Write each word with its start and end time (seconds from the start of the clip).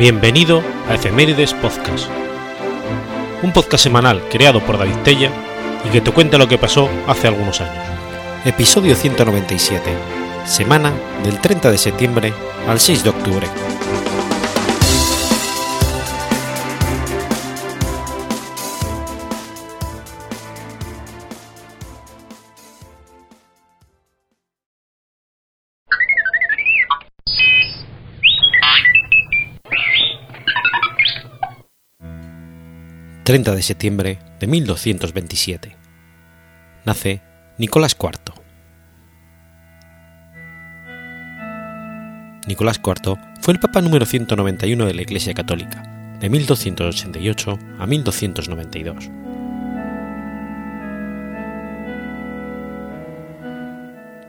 Bienvenido 0.00 0.62
a 0.88 0.94
Efemérides 0.94 1.52
Podcast, 1.52 2.08
un 3.42 3.52
podcast 3.52 3.84
semanal 3.84 4.26
creado 4.30 4.64
por 4.64 4.78
David 4.78 4.96
Tella 5.04 5.30
y 5.84 5.90
que 5.90 6.00
te 6.00 6.10
cuenta 6.10 6.38
lo 6.38 6.48
que 6.48 6.56
pasó 6.56 6.88
hace 7.06 7.28
algunos 7.28 7.60
años. 7.60 7.84
Episodio 8.46 8.96
197, 8.96 9.90
semana 10.46 10.94
del 11.22 11.38
30 11.38 11.70
de 11.70 11.76
septiembre 11.76 12.32
al 12.66 12.80
6 12.80 13.04
de 13.04 13.10
octubre. 13.10 13.46
30 33.30 33.54
de 33.54 33.62
septiembre 33.62 34.18
de 34.40 34.48
1227. 34.48 35.76
Nace 36.84 37.22
Nicolás 37.58 37.96
IV. 37.96 38.34
Nicolás 42.48 42.80
IV 42.84 43.16
fue 43.40 43.54
el 43.54 43.60
Papa 43.60 43.82
número 43.82 44.04
191 44.04 44.84
de 44.84 44.94
la 44.94 45.02
Iglesia 45.02 45.32
Católica, 45.32 46.16
de 46.18 46.28
1288 46.28 47.58
a 47.78 47.86
1292. 47.86 49.10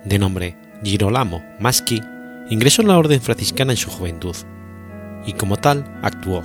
De 0.05 0.19
nombre 0.19 0.55
Girolamo 0.83 1.43
Maschi, 1.59 1.99
ingresó 2.51 2.83
en 2.83 2.89
la 2.89 2.99
orden 2.99 3.19
franciscana 3.19 3.73
en 3.73 3.77
su 3.77 3.89
juventud, 3.89 4.35
y 5.25 5.33
como 5.33 5.57
tal 5.57 5.91
actuó, 6.03 6.43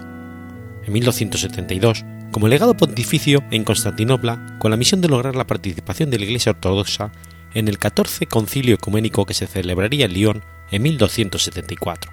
en 0.87 0.91
1272, 0.95 2.07
como 2.37 2.49
legado 2.49 2.77
pontificio 2.77 3.43
en 3.51 3.65
Constantinopla 3.65 4.59
con 4.59 4.71
la 4.71 4.77
misión 4.77 5.01
de 5.01 5.09
lograr 5.09 5.35
la 5.35 5.47
participación 5.47 6.11
de 6.11 6.19
la 6.19 6.27
Iglesia 6.27 6.53
Ortodoxa 6.53 7.11
en 7.55 7.67
el 7.67 7.79
14 7.79 8.27
concilio 8.27 8.75
ecuménico 8.75 9.25
que 9.25 9.33
se 9.33 9.47
celebraría 9.47 10.05
en 10.05 10.13
Lyon 10.13 10.45
en 10.71 10.83
1274. 10.83 12.13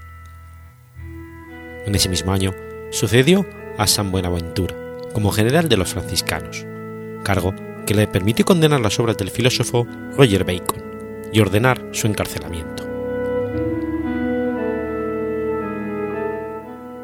En 1.85 1.93
ese 1.93 2.07
mismo 2.07 2.31
año 2.31 2.55
sucedió 2.89 3.45
a 3.77 3.85
San 3.85 4.13
Buenaventura 4.13 4.73
como 5.11 5.30
general 5.33 5.67
de 5.67 5.75
los 5.75 5.91
franciscanos, 5.91 6.65
cargo 7.25 7.53
que 7.85 7.93
le 7.93 8.08
permitió 8.08 8.45
condenar 8.45 8.80
las 8.80 8.97
obras 9.02 9.17
del 9.17 9.30
filósofo 9.30 9.85
Roger 10.15 10.45
Bacon 10.45 10.81
y 11.33 11.41
ordenar 11.41 11.89
su 11.91 12.08
encarcelamiento. 12.08 12.92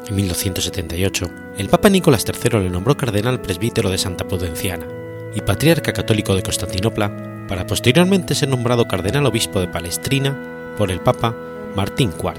En 0.08 0.16
1278, 0.16 1.30
el 1.58 1.68
Papa 1.68 1.88
Nicolás 1.88 2.24
III 2.26 2.60
le 2.60 2.70
nombró 2.70 2.96
cardenal 2.96 3.40
presbítero 3.40 3.90
de 3.90 3.98
Santa 3.98 4.26
Prudenciana 4.26 4.86
y 5.34 5.40
patriarca 5.40 5.92
católico 5.92 6.34
de 6.34 6.42
Constantinopla, 6.42 7.46
para 7.46 7.66
posteriormente 7.66 8.34
ser 8.34 8.48
nombrado 8.48 8.86
cardenal 8.86 9.26
obispo 9.26 9.60
de 9.60 9.68
Palestrina 9.68 10.36
por 10.78 10.90
el 10.90 11.00
Papa 11.00 11.34
Martín 11.74 12.10
IV. 12.10 12.34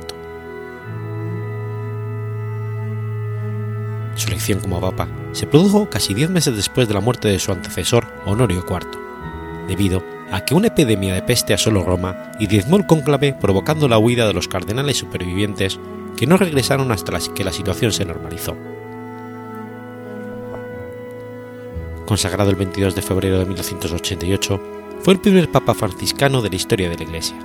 Su 4.16 4.28
elección 4.28 4.60
como 4.60 4.82
Papa 4.82 5.08
se 5.32 5.48
produjo 5.48 5.90
casi 5.90 6.14
diez 6.14 6.30
meses 6.30 6.56
después 6.56 6.88
de 6.88 6.94
la 6.94 7.02
muerte 7.02 7.28
de 7.28 7.40
su 7.40 7.52
antecesor 7.52 8.08
Honorio 8.26 8.66
IV, 8.68 9.68
debido 9.68 10.04
a 10.32 10.46
que 10.46 10.56
una 10.56 10.68
epidemia 10.68 11.14
de 11.14 11.22
peste 11.22 11.54
asoló 11.54 11.84
Roma 11.84 12.32
y 12.40 12.48
diezmó 12.48 12.78
el 12.78 12.86
cónclave 12.86 13.34
provocando 13.34 13.88
la 13.88 13.98
huida 13.98 14.28
de 14.28 14.34
los 14.34 14.48
cardenales 14.48 14.98
supervivientes 14.98 15.80
que 16.22 16.28
no 16.28 16.38
regresaron 16.38 16.92
hasta 16.92 17.18
que 17.34 17.44
la 17.44 17.52
situación 17.52 17.92
se 17.92 18.06
normalizó. 18.06 18.56
Consagrado 22.06 22.52
el 22.52 22.58
22 22.58 22.94
de 22.94 23.02
febrero 23.02 23.40
de 23.40 23.46
1288, 23.46 24.62
fue 25.02 25.16
el 25.16 25.20
primer 25.20 25.52
papa 25.52 25.74
franciscano 25.74 26.44
de 26.44 26.52
la 26.52 26.58
historia 26.58 26.92
de 26.92 26.98
la 26.98 27.04
Iglesia. 27.06 27.36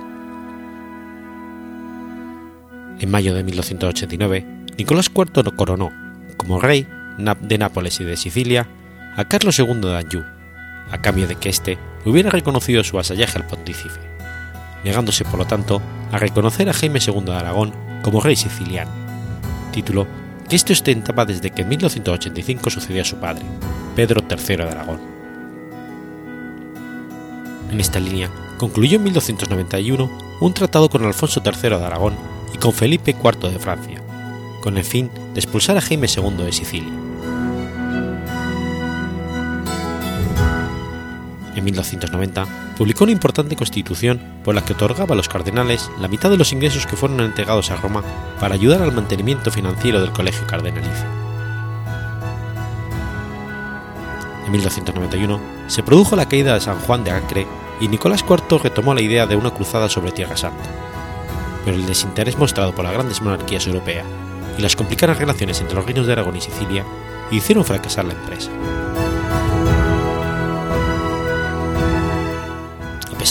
En 2.99 3.09
mayo 3.09 3.33
de 3.33 3.43
1289, 3.43 4.45
Nicolás 4.77 5.09
IV 5.09 5.55
coronó, 5.55 5.91
como 6.37 6.59
rey 6.59 6.87
de 7.17 7.57
Nápoles 7.57 7.99
y 7.99 8.03
de 8.03 8.15
Sicilia, 8.15 8.69
a 9.15 9.27
Carlos 9.27 9.57
II 9.57 9.73
de 9.81 9.97
Anjou, 9.97 10.23
a 10.91 11.01
cambio 11.01 11.25
de 11.25 11.33
que 11.33 11.49
éste 11.49 11.79
hubiera 12.05 12.29
reconocido 12.29 12.83
su 12.83 12.97
vasallaje 12.97 13.39
al 13.39 13.47
pontífice, 13.47 13.99
negándose 14.83 15.25
por 15.25 15.39
lo 15.39 15.47
tanto 15.47 15.81
a 16.11 16.19
reconocer 16.19 16.69
a 16.69 16.73
Jaime 16.73 16.99
II 17.03 17.21
de 17.21 17.33
Aragón 17.33 17.86
como 18.01 18.21
rey 18.21 18.35
siciliano, 18.35 18.91
título 19.71 20.07
que 20.49 20.55
este 20.55 20.73
ostentaba 20.73 21.25
desde 21.25 21.51
que 21.51 21.63
en 21.63 21.69
1285 21.69 22.69
sucedió 22.69 23.01
a 23.01 23.05
su 23.05 23.17
padre, 23.17 23.43
Pedro 23.95 24.23
III 24.29 24.55
de 24.55 24.63
Aragón. 24.63 24.99
En 27.69 27.79
esta 27.79 27.99
línea 27.99 28.31
concluyó 28.57 28.97
en 28.97 29.03
1291 29.03 30.09
un 30.39 30.53
tratado 30.53 30.89
con 30.89 31.03
Alfonso 31.03 31.41
III 31.43 31.69
de 31.69 31.85
Aragón 31.85 32.15
y 32.53 32.57
con 32.57 32.71
Felipe 32.71 33.11
IV 33.11 33.51
de 33.51 33.59
Francia, 33.59 34.01
con 34.61 34.77
el 34.77 34.83
fin 34.83 35.09
de 35.33 35.39
expulsar 35.39 35.77
a 35.77 35.81
Jaime 35.81 36.07
II 36.07 36.45
de 36.45 36.51
Sicilia. 36.53 37.06
En 41.57 41.63
1290 41.63 42.75
publicó 42.77 43.03
una 43.03 43.13
importante 43.13 43.55
constitución 43.55 44.21
por 44.43 44.53
la 44.53 44.63
que 44.63 44.73
otorgaba 44.73 45.13
a 45.13 45.17
los 45.17 45.27
cardenales 45.27 45.89
la 45.99 46.07
mitad 46.07 46.29
de 46.29 46.37
los 46.37 46.53
ingresos 46.53 46.85
que 46.85 46.95
fueron 46.95 47.19
entregados 47.19 47.71
a 47.71 47.77
Roma 47.77 48.03
para 48.39 48.53
ayudar 48.53 48.83
al 48.83 48.91
mantenimiento 48.91 49.49
financiero 49.49 49.99
del 49.99 50.11
colegio 50.11 50.45
cardenalicio. 50.45 51.07
En 54.45 54.51
1291 54.51 55.41
se 55.65 55.81
produjo 55.81 56.15
la 56.15 56.29
caída 56.29 56.53
de 56.53 56.61
San 56.61 56.77
Juan 56.81 57.03
de 57.03 57.09
Acre 57.09 57.47
y 57.81 57.87
Nicolás 57.87 58.23
IV 58.29 58.61
retomó 58.61 58.93
la 58.93 59.01
idea 59.01 59.25
de 59.25 59.35
una 59.35 59.49
cruzada 59.49 59.89
sobre 59.89 60.11
Tierra 60.11 60.37
Santa, 60.37 60.69
pero 61.65 61.75
el 61.75 61.87
desinterés 61.87 62.37
mostrado 62.37 62.75
por 62.75 62.85
las 62.85 62.93
grandes 62.93 63.19
monarquías 63.19 63.65
europeas 63.65 64.05
y 64.59 64.61
las 64.61 64.75
complicadas 64.75 65.17
relaciones 65.17 65.59
entre 65.59 65.75
los 65.75 65.85
reinos 65.85 66.05
de 66.05 66.13
Aragón 66.13 66.35
y 66.35 66.41
Sicilia 66.41 66.85
hicieron 67.31 67.65
fracasar 67.65 68.05
la 68.05 68.13
empresa. 68.13 68.51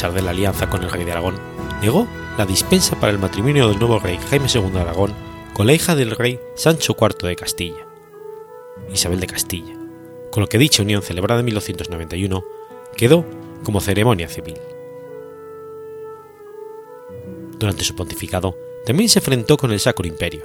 De 0.03 0.21
la 0.21 0.31
alianza 0.33 0.69
con 0.69 0.83
el 0.83 0.91
rey 0.91 1.05
de 1.05 1.13
Aragón, 1.13 1.37
negó 1.81 2.07
la 2.37 2.45
dispensa 2.45 3.01
para 3.01 3.13
el 3.13 3.19
matrimonio 3.19 3.69
del 3.69 3.79
nuevo 3.79 3.99
rey 3.99 4.19
Jaime 4.29 4.47
II 4.53 4.71
de 4.71 4.81
Aragón 4.81 5.15
con 5.55 5.67
la 5.67 5.73
hija 5.73 5.95
del 5.95 6.11
rey 6.11 6.39
Sancho 6.55 6.95
IV 7.01 7.27
de 7.27 7.35
Castilla, 7.35 7.87
Isabel 8.93 9.21
de 9.21 9.27
Castilla, 9.27 9.75
con 10.31 10.43
lo 10.43 10.49
que 10.49 10.59
dicha 10.59 10.83
unión 10.83 11.01
celebrada 11.01 11.41
en 11.41 11.47
1291 11.47 12.45
quedó 12.95 13.25
como 13.65 13.81
ceremonia 13.81 14.29
civil. 14.29 14.59
Durante 17.59 17.83
su 17.83 17.97
pontificado 17.97 18.55
también 18.85 19.09
se 19.09 19.21
enfrentó 19.21 19.57
con 19.57 19.73
el 19.73 19.81
Sacro 19.81 20.07
Imperio, 20.07 20.45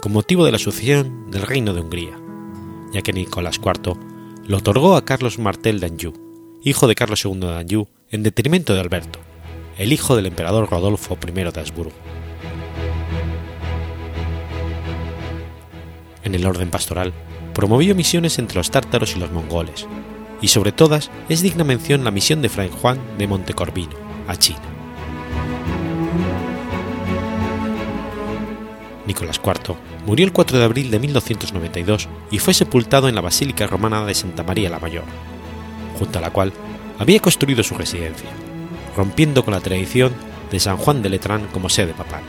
con 0.00 0.12
motivo 0.12 0.44
de 0.44 0.52
la 0.52 0.58
sucesión 0.58 1.28
del 1.32 1.42
reino 1.42 1.74
de 1.74 1.80
Hungría, 1.80 2.16
ya 2.92 3.02
que 3.02 3.12
Nicolás 3.12 3.58
IV 3.58 3.96
lo 4.44 4.58
otorgó 4.58 4.94
a 4.94 5.04
Carlos 5.04 5.40
Martel 5.40 5.80
de 5.80 5.86
Anjou, 5.86 6.12
hijo 6.62 6.86
de 6.86 6.94
Carlos 6.94 7.24
II 7.24 7.40
de 7.40 7.56
Anjou, 7.56 7.88
en 8.12 8.22
detrimento 8.22 8.74
de 8.74 8.80
Alberto, 8.80 9.18
el 9.78 9.90
hijo 9.90 10.14
del 10.14 10.26
emperador 10.26 10.70
Rodolfo 10.70 11.16
I 11.26 11.32
de 11.32 11.60
Habsburgo. 11.60 11.94
En 16.22 16.34
el 16.34 16.44
orden 16.44 16.68
pastoral, 16.68 17.14
promovió 17.54 17.94
misiones 17.94 18.38
entre 18.38 18.58
los 18.58 18.70
tártaros 18.70 19.16
y 19.16 19.18
los 19.18 19.32
mongoles, 19.32 19.86
y 20.42 20.48
sobre 20.48 20.72
todas 20.72 21.10
es 21.30 21.40
digna 21.40 21.64
mención 21.64 22.04
la 22.04 22.10
misión 22.10 22.42
de 22.42 22.50
Fray 22.50 22.70
Juan 22.70 23.00
de 23.16 23.26
Montecorvino 23.26 23.96
a 24.28 24.36
China. 24.36 24.60
Nicolás 29.06 29.40
IV 29.42 29.74
murió 30.04 30.26
el 30.26 30.32
4 30.32 30.58
de 30.58 30.64
abril 30.64 30.90
de 30.90 30.98
1292 30.98 32.08
y 32.30 32.38
fue 32.40 32.52
sepultado 32.52 33.08
en 33.08 33.14
la 33.14 33.22
Basílica 33.22 33.66
Romana 33.66 34.04
de 34.04 34.14
Santa 34.14 34.42
María 34.42 34.68
la 34.68 34.78
Mayor, 34.78 35.04
junto 35.98 36.18
a 36.18 36.22
la 36.22 36.30
cual 36.30 36.52
había 36.98 37.20
construido 37.20 37.62
su 37.62 37.74
residencia, 37.74 38.30
rompiendo 38.96 39.44
con 39.44 39.54
la 39.54 39.60
tradición 39.60 40.12
de 40.50 40.60
San 40.60 40.76
Juan 40.76 41.02
de 41.02 41.08
Letrán 41.08 41.46
como 41.52 41.68
sede 41.68 41.94
papal. 41.94 42.22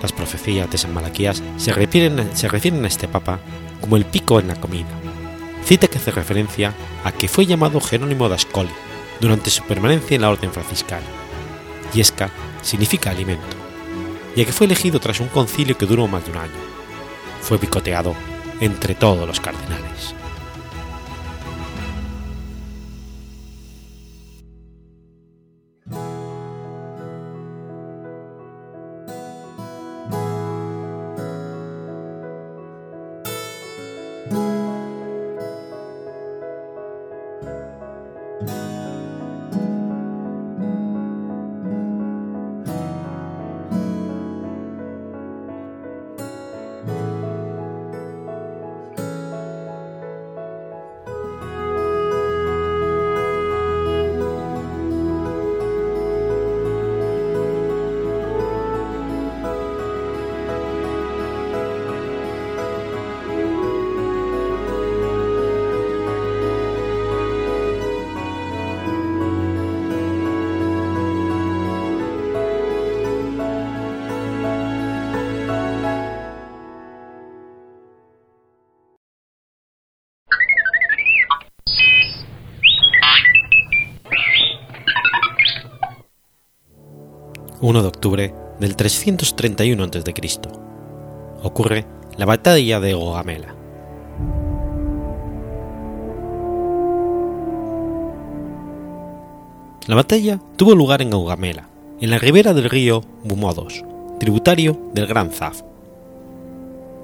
Las 0.00 0.12
profecías 0.12 0.70
de 0.70 0.78
San 0.78 0.94
Malaquías 0.94 1.42
se 1.56 1.72
refieren, 1.72 2.84
a 2.84 2.86
este 2.86 3.08
papa 3.08 3.40
como 3.80 3.96
el 3.96 4.04
pico 4.04 4.38
en 4.38 4.48
la 4.48 4.54
comida, 4.54 4.88
cita 5.64 5.88
que 5.88 5.98
hace 5.98 6.12
referencia 6.12 6.74
a 7.04 7.12
que 7.12 7.28
fue 7.28 7.46
llamado 7.46 7.80
Jerónimo 7.80 8.28
de 8.28 8.36
Ascoli 8.36 8.70
durante 9.20 9.50
su 9.50 9.64
permanencia 9.64 10.14
en 10.14 10.22
la 10.22 10.30
orden 10.30 10.52
franciscana. 10.52 11.06
Yesca 11.92 12.30
significa 12.62 13.10
alimento, 13.10 13.56
ya 14.36 14.44
que 14.44 14.52
fue 14.52 14.66
elegido 14.66 15.00
tras 15.00 15.20
un 15.20 15.28
concilio 15.28 15.76
que 15.76 15.86
duró 15.86 16.06
más 16.06 16.24
de 16.24 16.30
un 16.30 16.38
año. 16.38 16.52
Fue 17.40 17.58
picoteado 17.58 18.14
entre 18.60 18.94
todos 18.94 19.26
los 19.26 19.40
cardenales. 19.40 20.14
1 87.68 87.82
de 87.82 87.88
octubre 87.88 88.34
del 88.60 88.76
331 88.76 89.84
a.C. 89.84 90.40
Ocurre 91.42 91.84
la 92.16 92.24
batalla 92.24 92.80
de 92.80 92.94
Gogamela. 92.94 93.54
La 99.86 99.94
batalla 99.94 100.40
tuvo 100.56 100.74
lugar 100.74 101.02
en 101.02 101.10
Gaugamela, 101.10 101.68
en 102.00 102.08
la 102.08 102.18
ribera 102.18 102.54
del 102.54 102.70
río 102.70 103.02
Bumodos, 103.22 103.84
tributario 104.18 104.80
del 104.94 105.06
Gran 105.06 105.30
Zaf. 105.30 105.60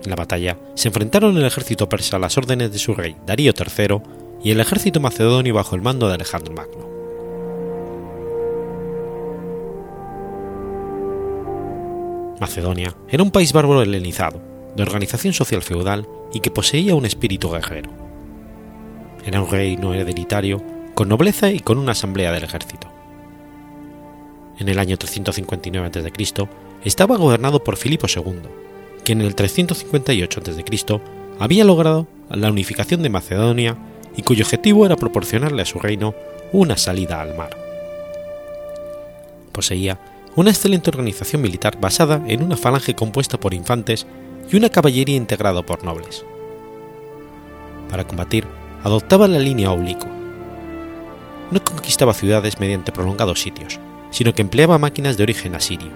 En 0.02 0.08
la 0.08 0.16
batalla 0.16 0.56
se 0.76 0.88
enfrentaron 0.88 1.36
el 1.36 1.44
ejército 1.44 1.90
persa 1.90 2.16
a 2.16 2.20
las 2.20 2.38
órdenes 2.38 2.72
de 2.72 2.78
su 2.78 2.94
rey 2.94 3.16
Darío 3.26 3.52
III 3.52 4.00
y 4.42 4.50
el 4.52 4.60
ejército 4.60 4.98
macedonio 4.98 5.52
bajo 5.52 5.76
el 5.76 5.82
mando 5.82 6.08
de 6.08 6.14
Alejandro 6.14 6.54
Magno. 6.54 6.93
Macedonia 12.40 12.94
era 13.08 13.22
un 13.22 13.30
país 13.30 13.52
bárbaro 13.52 13.82
helenizado, 13.82 14.40
de 14.76 14.82
organización 14.82 15.32
social 15.32 15.62
feudal 15.62 16.06
y 16.32 16.40
que 16.40 16.50
poseía 16.50 16.94
un 16.94 17.06
espíritu 17.06 17.50
guerrero. 17.50 17.90
Era 19.24 19.40
un 19.40 19.50
reino 19.50 19.94
hereditario, 19.94 20.62
con 20.94 21.08
nobleza 21.08 21.50
y 21.50 21.60
con 21.60 21.78
una 21.78 21.92
asamblea 21.92 22.32
del 22.32 22.44
ejército. 22.44 22.88
En 24.58 24.68
el 24.68 24.78
año 24.78 24.96
359 24.96 25.86
a.C. 25.86 26.48
estaba 26.84 27.16
gobernado 27.16 27.62
por 27.62 27.76
Filipo 27.76 28.06
II, 28.08 28.42
quien 29.04 29.20
en 29.20 29.26
el 29.26 29.34
358 29.34 30.40
a.C. 30.40 31.00
había 31.38 31.64
logrado 31.64 32.06
la 32.30 32.50
unificación 32.50 33.02
de 33.02 33.10
Macedonia 33.10 33.76
y 34.16 34.22
cuyo 34.22 34.44
objetivo 34.44 34.86
era 34.86 34.96
proporcionarle 34.96 35.62
a 35.62 35.66
su 35.66 35.78
reino 35.78 36.14
una 36.52 36.76
salida 36.76 37.20
al 37.20 37.36
mar. 37.36 37.56
Poseía 39.52 39.98
una 40.36 40.50
excelente 40.50 40.90
organización 40.90 41.42
militar 41.42 41.78
basada 41.80 42.22
en 42.26 42.42
una 42.42 42.56
falange 42.56 42.94
compuesta 42.94 43.38
por 43.38 43.54
infantes 43.54 44.06
y 44.50 44.56
una 44.56 44.68
caballería 44.68 45.16
integrada 45.16 45.62
por 45.62 45.84
nobles. 45.84 46.24
Para 47.88 48.06
combatir, 48.06 48.46
adoptaba 48.82 49.28
la 49.28 49.38
línea 49.38 49.70
oblicua. 49.70 50.10
No 51.50 51.62
conquistaba 51.62 52.14
ciudades 52.14 52.58
mediante 52.58 52.90
prolongados 52.90 53.40
sitios, 53.40 53.78
sino 54.10 54.34
que 54.34 54.42
empleaba 54.42 54.78
máquinas 54.78 55.16
de 55.16 55.22
origen 55.22 55.54
asirio. 55.54 55.90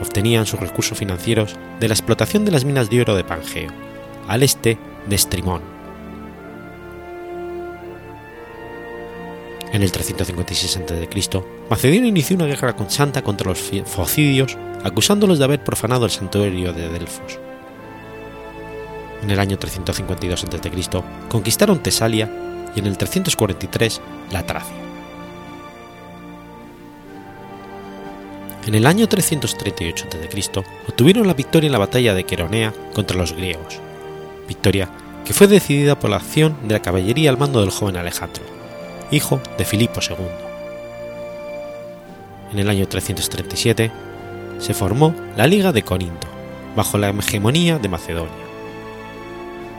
Obtenían 0.00 0.46
sus 0.46 0.60
recursos 0.60 0.96
financieros 0.96 1.56
de 1.80 1.88
la 1.88 1.94
explotación 1.94 2.44
de 2.44 2.52
las 2.52 2.64
minas 2.64 2.88
de 2.88 3.00
oro 3.00 3.16
de 3.16 3.24
Pangeo, 3.24 3.70
al 4.28 4.44
este 4.44 4.78
de 5.06 5.16
Estrimón, 5.16 5.77
En 9.72 9.82
el 9.82 9.92
356 9.92 10.76
a.C., 10.78 11.42
Macedonia 11.68 12.06
inició 12.06 12.36
una 12.36 12.46
guerra 12.46 12.74
santa 12.88 13.22
contra 13.22 13.50
los 13.50 13.58
focidios, 13.84 14.56
acusándolos 14.82 15.38
de 15.38 15.44
haber 15.44 15.62
profanado 15.62 16.06
el 16.06 16.10
santuario 16.10 16.72
de 16.72 16.88
Delfos. 16.88 17.38
En 19.22 19.30
el 19.30 19.38
año 19.38 19.58
352 19.58 20.44
a.C., 20.44 21.02
conquistaron 21.28 21.82
Tesalia 21.82 22.30
y 22.74 22.80
en 22.80 22.86
el 22.86 22.96
343 22.96 24.00
la 24.32 24.46
Tracia. 24.46 24.76
En 28.66 28.74
el 28.74 28.86
año 28.86 29.06
338 29.06 30.06
a.C. 30.06 30.62
obtuvieron 30.88 31.26
la 31.26 31.34
victoria 31.34 31.68
en 31.68 31.72
la 31.72 31.78
batalla 31.78 32.14
de 32.14 32.24
Queronea 32.24 32.72
contra 32.94 33.18
los 33.18 33.32
griegos, 33.32 33.80
victoria 34.46 34.90
que 35.26 35.34
fue 35.34 35.46
decidida 35.46 35.98
por 35.98 36.08
la 36.08 36.16
acción 36.16 36.56
de 36.66 36.74
la 36.74 36.82
caballería 36.82 37.28
al 37.28 37.36
mando 37.36 37.60
del 37.60 37.70
joven 37.70 37.98
Alejandro 37.98 38.57
hijo 39.10 39.40
de 39.56 39.64
Filipo 39.64 40.00
II. 40.00 40.16
En 42.52 42.58
el 42.58 42.68
año 42.68 42.86
337 42.86 43.90
se 44.58 44.74
formó 44.74 45.14
la 45.36 45.46
Liga 45.46 45.72
de 45.72 45.82
Corinto, 45.82 46.26
bajo 46.76 46.98
la 46.98 47.10
hegemonía 47.10 47.78
de 47.78 47.88
Macedonia. 47.88 48.32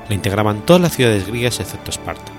La 0.07 0.15
integraban 0.15 0.65
todas 0.65 0.81
las 0.81 0.93
ciudades 0.93 1.27
griegas 1.27 1.59
excepto 1.59 1.91
Esparta. 1.91 2.31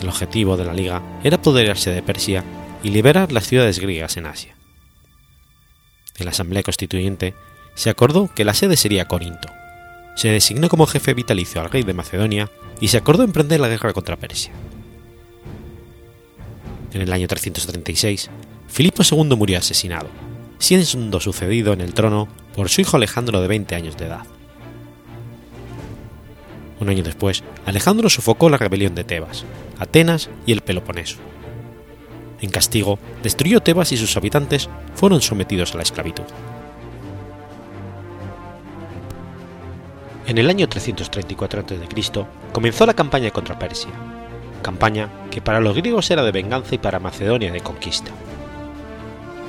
El 0.00 0.08
objetivo 0.08 0.56
de 0.56 0.64
la 0.64 0.72
Liga 0.72 1.02
era 1.24 1.36
apoderarse 1.36 1.90
de 1.90 2.02
Persia 2.02 2.44
y 2.82 2.90
liberar 2.90 3.32
las 3.32 3.46
ciudades 3.46 3.80
griegas 3.80 4.16
en 4.16 4.26
Asia. 4.26 4.54
En 6.16 6.24
la 6.24 6.30
Asamblea 6.30 6.62
Constituyente 6.62 7.34
se 7.74 7.90
acordó 7.90 8.32
que 8.34 8.44
la 8.44 8.54
sede 8.54 8.76
sería 8.76 9.08
Corinto. 9.08 9.48
Se 10.16 10.28
designó 10.28 10.68
como 10.68 10.86
jefe 10.86 11.14
vitalicio 11.14 11.60
al 11.60 11.70
rey 11.70 11.82
de 11.82 11.94
Macedonia 11.94 12.50
y 12.80 12.88
se 12.88 12.96
acordó 12.96 13.24
emprender 13.24 13.60
la 13.60 13.68
guerra 13.68 13.92
contra 13.92 14.16
Persia 14.16 14.52
en 16.92 17.02
el 17.02 17.12
año 17.12 17.26
336, 17.26 18.30
Filipo 18.66 19.02
II 19.02 19.36
murió 19.36 19.58
asesinado, 19.58 20.08
siendo 20.58 21.20
sucedido 21.20 21.72
en 21.72 21.80
el 21.80 21.94
trono 21.94 22.28
por 22.54 22.68
su 22.68 22.80
hijo 22.80 22.96
Alejandro 22.96 23.40
de 23.40 23.48
20 23.48 23.74
años 23.74 23.96
de 23.96 24.06
edad. 24.06 24.22
Un 26.80 26.88
año 26.88 27.02
después, 27.02 27.42
Alejandro 27.66 28.08
sofocó 28.08 28.48
la 28.48 28.56
rebelión 28.56 28.94
de 28.94 29.04
Tebas, 29.04 29.44
Atenas 29.78 30.30
y 30.46 30.52
el 30.52 30.60
Peloponeso. 30.60 31.18
En 32.40 32.50
castigo, 32.50 32.98
destruyó 33.22 33.60
Tebas 33.60 33.90
y 33.92 33.96
sus 33.96 34.16
habitantes 34.16 34.68
fueron 34.94 35.20
sometidos 35.20 35.74
a 35.74 35.78
la 35.78 35.82
esclavitud. 35.82 36.24
En 40.26 40.38
el 40.38 40.50
año 40.50 40.68
334 40.68 41.60
a.C. 41.62 42.26
comenzó 42.52 42.86
la 42.86 42.94
campaña 42.94 43.30
contra 43.30 43.58
Persia, 43.58 43.90
campaña 44.58 45.08
que 45.30 45.40
para 45.40 45.60
los 45.60 45.76
griegos 45.76 46.10
era 46.10 46.22
de 46.22 46.32
venganza 46.32 46.74
y 46.74 46.78
para 46.78 47.00
Macedonia 47.00 47.52
de 47.52 47.60
conquista. 47.60 48.10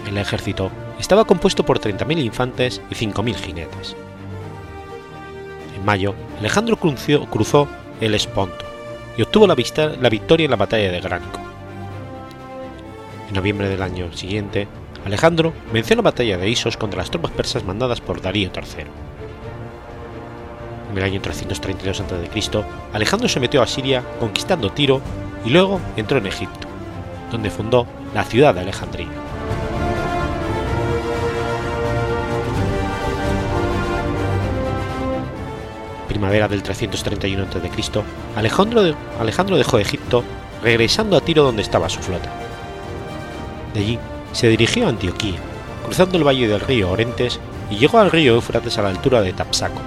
El 0.07 0.17
ejército 0.17 0.71
estaba 0.99 1.25
compuesto 1.25 1.65
por 1.65 1.79
30.000 1.79 2.23
infantes 2.23 2.81
y 2.89 2.95
5.000 2.95 3.35
jinetes. 3.35 3.95
En 5.75 5.85
mayo, 5.85 6.15
Alejandro 6.39 6.77
cruzó 6.77 7.67
el 8.01 8.15
Esponto 8.15 8.65
y 9.17 9.21
obtuvo 9.21 9.47
la, 9.47 9.55
la 10.01 10.09
victoria 10.09 10.45
en 10.45 10.51
la 10.51 10.57
batalla 10.57 10.91
de 10.91 11.01
Gránico. 11.01 11.39
En 13.27 13.35
noviembre 13.35 13.69
del 13.69 13.81
año 13.81 14.11
siguiente, 14.13 14.67
Alejandro 15.05 15.53
venció 15.71 15.95
la 15.95 16.01
batalla 16.01 16.37
de 16.37 16.49
Isos 16.49 16.77
contra 16.77 16.99
las 16.99 17.11
tropas 17.11 17.31
persas 17.31 17.63
mandadas 17.63 18.01
por 18.01 18.21
Darío 18.21 18.51
III. 18.53 19.08
En 20.89 20.97
el 20.97 21.03
año 21.03 21.21
332 21.21 22.01
a.C., 22.01 22.63
Alejandro 22.93 23.29
se 23.29 23.39
metió 23.39 23.61
a 23.61 23.67
Siria 23.67 24.03
conquistando 24.19 24.71
Tiro 24.71 25.01
y 25.45 25.51
luego 25.51 25.79
entró 25.95 26.17
en 26.17 26.25
Egipto, 26.25 26.67
donde 27.31 27.51
fundó 27.51 27.85
la 28.13 28.23
ciudad 28.23 28.55
de 28.55 28.61
Alejandría. 28.61 29.07
Primavera 36.07 36.47
del 36.47 36.63
331 36.63 37.43
a.C., 37.43 38.03
Alejandro, 38.35 38.95
Alejandro 39.19 39.57
dejó 39.57 39.77
Egipto 39.77 40.23
regresando 40.63 41.15
a 41.15 41.21
Tiro 41.21 41.43
donde 41.43 41.61
estaba 41.61 41.87
su 41.87 41.99
flota. 41.99 42.29
De 43.75 43.81
allí 43.81 43.99
se 44.33 44.47
dirigió 44.49 44.87
a 44.87 44.89
Antioquía, 44.89 45.37
cruzando 45.85 46.17
el 46.17 46.23
valle 46.27 46.47
del 46.47 46.59
río 46.59 46.89
Orentes 46.89 47.39
y 47.69 47.77
llegó 47.77 47.99
al 47.99 48.09
río 48.09 48.33
Éufrates 48.33 48.77
a 48.79 48.81
la 48.81 48.89
altura 48.89 49.21
de 49.21 49.33
Tapsaco, 49.33 49.81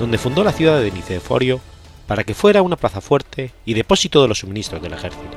donde 0.00 0.18
fundó 0.18 0.42
la 0.42 0.52
ciudad 0.52 0.80
de 0.80 0.90
Niceforio 0.90 1.60
para 2.06 2.24
que 2.24 2.34
fuera 2.34 2.62
una 2.62 2.76
plaza 2.76 3.02
fuerte 3.02 3.52
y 3.66 3.74
depósito 3.74 4.22
de 4.22 4.28
los 4.28 4.38
suministros 4.38 4.82
del 4.82 4.94
ejército. 4.94 5.36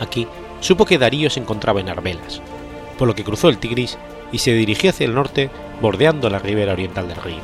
Aquí 0.00 0.26
supo 0.60 0.86
que 0.86 0.98
Darío 0.98 1.28
se 1.28 1.38
encontraba 1.38 1.80
en 1.80 1.90
Arbelas, 1.90 2.40
por 2.98 3.06
lo 3.06 3.14
que 3.14 3.22
cruzó 3.22 3.50
el 3.50 3.58
Tigris 3.58 3.98
y 4.32 4.38
se 4.38 4.54
dirigió 4.54 4.90
hacia 4.90 5.04
el 5.04 5.14
norte 5.14 5.50
bordeando 5.80 6.30
la 6.30 6.38
ribera 6.38 6.72
oriental 6.72 7.06
del 7.06 7.18
río. 7.18 7.42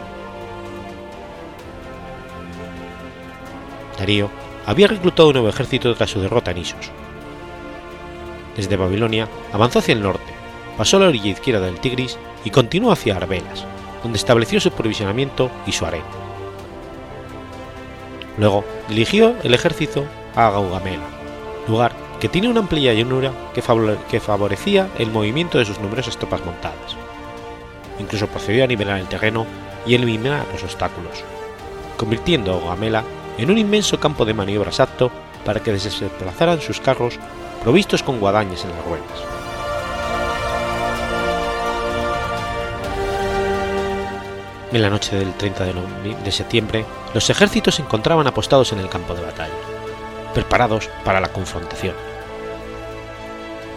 Darío 3.99 4.31
había 4.65 4.89
reclutado 4.89 5.29
un 5.29 5.35
nuevo 5.35 5.49
ejército 5.51 5.95
tras 5.95 6.11
su 6.11 6.21
derrota 6.21 6.51
en 6.53 6.59
Isos. 6.59 6.91
Desde 8.57 8.77
Babilonia 8.77 9.29
avanzó 9.53 9.81
hacia 9.81 9.93
el 9.93 10.03
norte, 10.03 10.33
pasó 10.79 10.97
a 10.97 11.01
la 11.01 11.09
orilla 11.09 11.31
izquierda 11.31 11.67
del 11.67 11.79
Tigris 11.79 12.17
y 12.45 12.51
continuó 12.51 12.91
hacia 12.91 13.17
Arbelas, 13.17 13.67
donde 14.02 14.19
estableció 14.19 14.61
su 14.61 14.71
provisionamiento 14.71 15.50
y 15.67 15.73
su 15.73 15.87
harén. 15.87 16.02
Luego 18.37 18.64
dirigió 18.88 19.35
el 19.43 19.55
ejército 19.55 20.05
a 20.35 20.50
Gaugamela, 20.50 21.07
lugar 21.67 21.93
que 22.21 22.28
tiene 22.28 22.49
una 22.49 22.61
amplia 22.61 22.95
llanura 22.95 23.33
que 23.52 24.21
favorecía 24.21 24.88
el 24.99 25.11
movimiento 25.11 25.59
de 25.59 25.64
sus 25.64 25.81
numerosas 25.81 26.17
tropas 26.17 26.45
montadas. 26.45 26.97
Incluso 27.99 28.26
procedió 28.28 28.64
a 28.64 28.67
nivelar 28.67 28.99
el 28.99 29.09
terreno 29.09 29.47
y 29.87 29.95
eliminar 29.95 30.47
los 30.52 30.62
obstáculos, 30.62 31.25
convirtiendo 31.97 32.52
a 32.52 32.59
Gaugamela 32.59 33.05
en 33.38 33.50
un 33.50 33.59
inmenso 33.59 33.99
campo 33.99 34.25
de 34.25 34.35
maniobras 34.35 34.81
apto 34.81 35.11
para 35.45 35.62
que 35.62 35.73
desplazaran 35.73 36.61
sus 36.61 36.81
carros 36.81 37.19
provistos 37.62 38.02
con 38.02 38.21
guadañas 38.21 38.64
en 38.64 38.71
las 38.71 38.85
ruedas. 38.85 39.38
En 44.71 44.83
la 44.83 44.91
noche 44.91 45.17
del 45.17 45.33
30 45.33 45.65
de 46.25 46.31
septiembre, 46.33 46.85
los 47.15 47.31
ejércitos 47.31 47.77
se 47.77 47.83
encontraban 47.83 48.27
apostados 48.27 48.71
en 48.73 48.81
el 48.81 48.91
campo 48.91 49.15
de 49.15 49.23
batalla, 49.23 49.55
preparados 50.35 50.91
para 51.05 51.21
la 51.21 51.33
confrontación. 51.33 51.95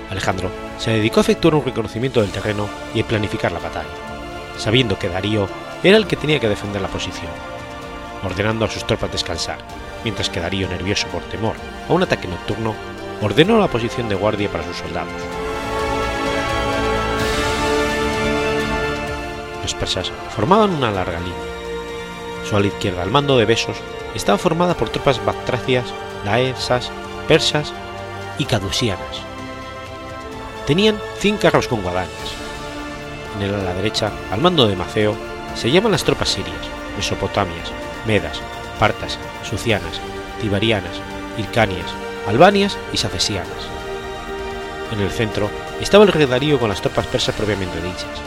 Alejandro 0.09 0.51
se 0.77 0.91
dedicó 0.91 1.21
a 1.21 1.23
efectuar 1.23 1.55
un 1.55 1.63
reconocimiento 1.63 2.19
del 2.21 2.31
terreno 2.31 2.67
y 2.93 2.99
a 2.99 3.07
planificar 3.07 3.53
la 3.53 3.59
batalla, 3.59 3.87
sabiendo 4.57 4.99
que 4.99 5.07
Darío 5.07 5.47
era 5.81 5.95
el 5.95 6.07
que 6.07 6.17
tenía 6.17 6.41
que 6.41 6.49
defender 6.49 6.81
la 6.81 6.89
posición, 6.89 7.31
ordenando 8.21 8.65
a 8.65 8.69
sus 8.69 8.85
tropas 8.85 9.13
descansar, 9.13 9.59
mientras 10.03 10.29
que 10.29 10.41
Darío, 10.41 10.67
nervioso 10.67 11.07
por 11.07 11.21
temor 11.23 11.55
a 11.87 11.93
un 11.93 12.03
ataque 12.03 12.27
nocturno, 12.27 12.75
ordenó 13.21 13.57
la 13.57 13.69
posición 13.69 14.09
de 14.09 14.15
guardia 14.15 14.51
para 14.51 14.65
sus 14.65 14.75
soldados. 14.75 15.13
Los 19.61 19.73
persas 19.73 20.11
formaban 20.35 20.71
una 20.71 20.91
larga 20.91 21.19
línea. 21.19 21.37
Su 22.47 22.55
ala 22.55 22.67
izquierda, 22.67 23.03
al 23.03 23.11
mando 23.11 23.37
de 23.37 23.45
Besos, 23.45 23.77
estaba 24.15 24.37
formada 24.37 24.73
por 24.75 24.89
tropas 24.89 25.23
bactracias, 25.23 25.85
daesas, 26.25 26.91
persas 27.27 27.73
y 28.37 28.45
cadusianas. 28.45 29.21
Tenían 30.65 30.97
100 31.19 31.37
carros 31.37 31.67
con 31.67 31.81
guadañas. 31.81 32.11
En 33.35 33.43
el 33.43 33.55
ala 33.55 33.73
derecha, 33.73 34.11
al 34.31 34.41
mando 34.41 34.67
de 34.67 34.75
Maceo, 34.75 35.15
se 35.55 35.71
llaman 35.71 35.91
las 35.91 36.03
tropas 36.03 36.29
sirias, 36.29 36.67
mesopotamias, 36.97 37.71
medas, 38.05 38.41
partas, 38.79 39.17
sucianas, 39.43 39.99
tibarianas, 40.41 40.99
hircanias, 41.37 41.87
albanias 42.27 42.77
y 42.91 42.97
safesianas. 42.97 43.69
En 44.91 44.99
el 44.99 45.09
centro 45.09 45.49
estaba 45.79 46.03
el 46.03 46.11
rey 46.11 46.25
Darío 46.25 46.59
con 46.59 46.69
las 46.69 46.81
tropas 46.81 47.07
persas 47.07 47.35
propiamente 47.35 47.81
dichas, 47.81 48.21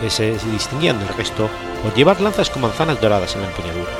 que 0.00 0.10
se 0.10 0.32
distinguían 0.50 0.98
del 0.98 1.08
resto 1.08 1.48
por 1.82 1.94
llevar 1.94 2.20
lanzas 2.20 2.50
con 2.50 2.62
manzanas 2.62 3.00
doradas 3.00 3.34
en 3.34 3.42
la 3.42 3.48
empuñadura. 3.48 3.90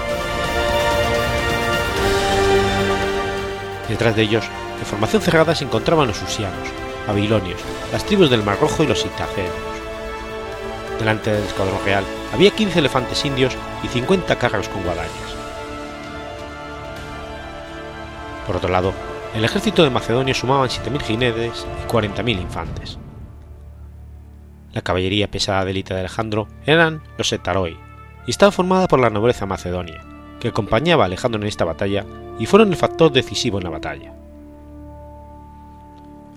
Detrás 3.89 4.15
de 4.17 4.23
ellos, 4.23 4.45
en 4.79 4.87
formación 4.87 5.23
cerrada, 5.23 5.55
se 5.55 5.65
encontraban 5.65 6.09
los 6.09 6.23
usianos, 6.23 6.69
babilonios, 7.07 7.61
las 7.93 8.05
tribus 8.05 8.31
del 8.31 8.43
Mar 8.43 8.59
Rojo 8.61 8.83
y 8.83 8.87
los 8.87 9.05
itaceos. 9.05 9.55
Delante 10.99 11.31
del 11.31 11.45
escuadrón 11.45 11.85
real 11.85 12.05
había 12.35 12.51
15 12.51 12.79
elefantes 12.81 13.25
indios 13.25 13.57
y 13.83 13.89
50 13.89 14.37
carros 14.37 14.69
con 14.69 14.83
guadañas. 14.83 15.11
Por 18.47 18.57
otro 18.57 18.69
lado, 18.69 18.93
el 19.35 19.45
ejército 19.45 19.85
de 19.85 19.91
Macedonia 19.91 20.35
sumaban 20.35 20.69
7.000 20.69 21.03
jinetes 21.03 21.67
y 21.85 21.91
40.000 21.91 22.41
infantes. 22.41 22.99
La 24.79 24.83
caballería 24.83 25.29
pesada 25.29 25.65
de 25.65 25.73
élite 25.73 25.93
de 25.93 25.99
Alejandro 25.99 26.47
eran 26.65 27.03
los 27.17 27.33
Etaroi, 27.33 27.77
y 28.29 28.31
estaba 28.31 28.53
formada 28.53 28.87
por 28.87 29.01
la 29.01 29.11
nobleza 29.11 29.45
macedonia, 29.45 30.05
que 30.39 30.47
acompañaba 30.47 31.03
a 31.03 31.07
Alejandro 31.07 31.41
en 31.41 31.49
esta 31.49 31.65
batalla 31.65 32.07
y 32.39 32.47
fueron 32.47 32.69
el 32.69 32.77
factor 32.77 33.11
decisivo 33.11 33.59
en 33.59 33.65
la 33.65 33.71
batalla. 33.71 34.13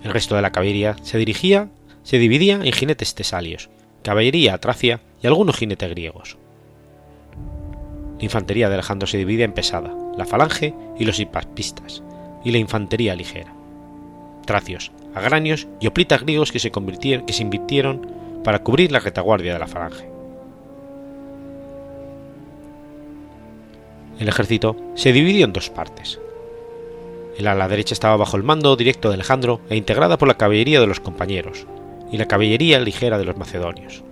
El 0.03 0.11
resto 0.11 0.35
de 0.35 0.41
la 0.41 0.51
caballería 0.51 0.95
se 1.03 1.19
dirigía, 1.19 1.69
se 2.01 2.17
dividía 2.17 2.55
en 2.55 2.71
jinetes 2.71 3.13
tesalios, 3.13 3.69
caballería 4.01 4.57
tracia 4.57 5.01
y 5.21 5.27
algunos 5.27 5.57
jinetes 5.57 5.91
griegos. 5.91 6.39
La 8.17 8.23
infantería 8.23 8.69
de 8.69 8.73
Alejandro 8.73 9.05
se 9.05 9.19
divide 9.19 9.43
en 9.43 9.53
pesada, 9.53 9.93
la 10.17 10.25
falange 10.25 10.73
y 10.97 11.05
los 11.05 11.19
hipaspistas, 11.19 12.01
y 12.43 12.49
la 12.49 12.57
infantería 12.57 13.13
ligera. 13.13 13.53
Tracios, 14.47 14.91
agranios 15.13 15.67
y 15.79 15.85
oplitas 15.85 16.23
griegos 16.23 16.51
que 16.51 16.57
se, 16.57 16.71
que 16.71 17.33
se 17.33 17.43
invirtieron 17.43 18.20
para 18.43 18.59
cubrir 18.59 18.91
la 18.91 18.99
retaguardia 18.99 19.53
de 19.53 19.59
la 19.59 19.67
falange. 19.67 20.09
El 24.19 24.27
ejército 24.27 24.75
se 24.95 25.11
dividió 25.11 25.45
en 25.45 25.53
dos 25.53 25.69
partes. 25.69 26.19
El 27.37 27.47
ala 27.47 27.67
derecha 27.67 27.93
estaba 27.93 28.17
bajo 28.17 28.37
el 28.37 28.43
mando 28.43 28.75
directo 28.75 29.09
de 29.09 29.15
Alejandro 29.15 29.61
e 29.69 29.75
integrada 29.75 30.17
por 30.17 30.27
la 30.27 30.37
caballería 30.37 30.79
de 30.79 30.87
los 30.87 30.99
compañeros, 30.99 31.65
y 32.11 32.17
la 32.17 32.27
caballería 32.27 32.79
ligera 32.79 33.17
de 33.17 33.25
los 33.25 33.37
macedonios. 33.37 34.03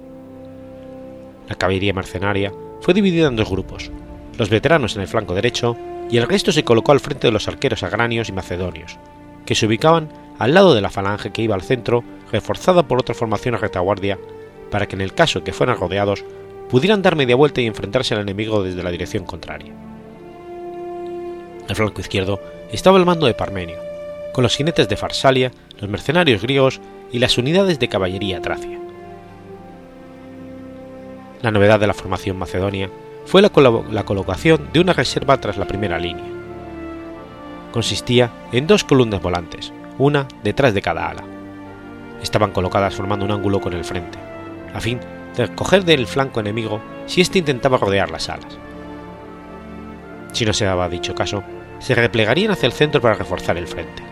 La 1.48 1.56
caballería 1.56 1.94
mercenaria 1.94 2.54
fue 2.82 2.94
dividida 2.94 3.28
en 3.28 3.36
dos 3.36 3.50
grupos, 3.50 3.92
los 4.38 4.50
veteranos 4.50 4.96
en 4.96 5.02
el 5.02 5.08
flanco 5.08 5.36
derecho 5.36 5.76
y 6.10 6.18
el 6.18 6.28
resto 6.28 6.52
se 6.52 6.64
colocó 6.64 6.92
al 6.92 7.02
frente 7.02 7.28
de 7.28 7.34
los 7.34 7.48
arqueros 7.48 7.84
agranios 7.84 8.30
y 8.30 8.32
macedonios, 8.32 8.98
que 9.46 9.54
se 9.54 9.68
ubicaban 9.68 10.10
al 10.40 10.54
lado 10.54 10.74
de 10.74 10.82
la 10.82 10.90
falange 10.90 11.32
que 11.32 11.42
iba 11.42 11.54
al 11.54 11.62
centro, 11.62 12.04
reforzada 12.32 12.88
por 12.88 13.00
otra 13.00 13.14
formación 13.14 13.56
a 13.56 13.60
retaguardia, 13.60 14.18
para 14.72 14.88
que 14.88 14.96
en 14.96 15.02
el 15.02 15.14
caso 15.14 15.44
que 15.44 15.54
fueran 15.54 15.78
rodeados 15.78 16.24
pudieran 16.70 17.02
dar 17.02 17.16
media 17.16 17.36
vuelta 17.36 17.62
y 17.62 17.66
enfrentarse 17.66 18.14
al 18.14 18.22
enemigo 18.22 18.64
desde 18.64 18.82
la 18.82 18.92
dirección 18.92 19.26
contraria. 19.26 19.74
Al 21.68 21.76
flanco 21.76 22.02
izquierdo 22.02 22.40
estaba 22.72 22.98
el 22.98 23.06
mando 23.06 23.26
de 23.28 23.34
Parmenio, 23.34 23.78
con 24.32 24.44
los 24.44 24.56
jinetes 24.56 24.88
de 24.88 24.98
Farsalia, 24.98 25.52
los 25.80 25.90
mercenarios 25.90 26.42
griegos 26.42 26.80
y 27.12 27.20
las 27.20 27.38
unidades 27.38 27.80
de 27.80 27.90
caballería 27.90 28.42
tracia. 28.42 28.80
La 31.42 31.52
novedad 31.52 31.80
de 31.80 31.88
la 31.88 31.94
formación 31.94 32.38
macedonia 32.38 32.90
fue 33.26 33.42
la, 33.42 33.52
la, 33.92 34.06
colocación 34.06 34.70
de 34.72 34.80
una 34.80 34.94
reserva 34.94 35.40
tras 35.40 35.58
la 35.58 35.68
primera 35.68 36.00
línea. 36.00 36.26
Consistía 37.72 38.32
en 38.52 38.68
dos 38.68 38.84
columnas 38.84 39.22
volantes, 39.22 39.72
una 40.00 40.28
detrás 40.44 40.74
de 40.74 40.82
cada 40.82 41.10
ala. 41.10 41.24
Estaban 42.24 42.52
colocadas 42.52 42.96
formando 42.96 43.26
un 43.26 43.32
ángulo 43.32 43.62
con 43.62 43.74
el 43.74 43.86
frente, 43.86 44.18
a 44.74 44.80
fin 44.80 45.00
de 45.36 45.48
coger 45.54 45.86
del 45.86 46.08
flanco 46.08 46.40
enemigo 46.40 46.82
si 47.06 47.22
éste 47.22 47.38
intentaba 47.38 47.78
rodear 47.78 48.10
las 48.10 48.30
alas. 48.30 48.58
Si 50.32 50.46
no 50.46 50.54
se 50.54 50.66
daba 50.66 50.90
dicho 50.90 51.14
caso, 51.14 51.44
se 51.80 51.96
replegarían 51.96 52.52
hacia 52.52 52.68
el 52.68 52.74
centro 52.74 53.02
para 53.02 53.16
reforzar 53.16 53.58
el 53.58 53.68
frente. 53.68 54.04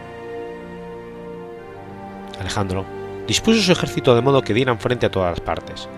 Alejandro 2.40 2.86
dispuso 3.28 3.62
su 3.62 3.72
ejército 3.72 4.16
de 4.16 4.22
modo 4.22 4.42
que 4.42 4.54
dieran 4.54 4.80
frente 4.80 5.06
a 5.06 5.12
todas 5.12 5.32
las 5.32 5.42
partes. 5.42 5.90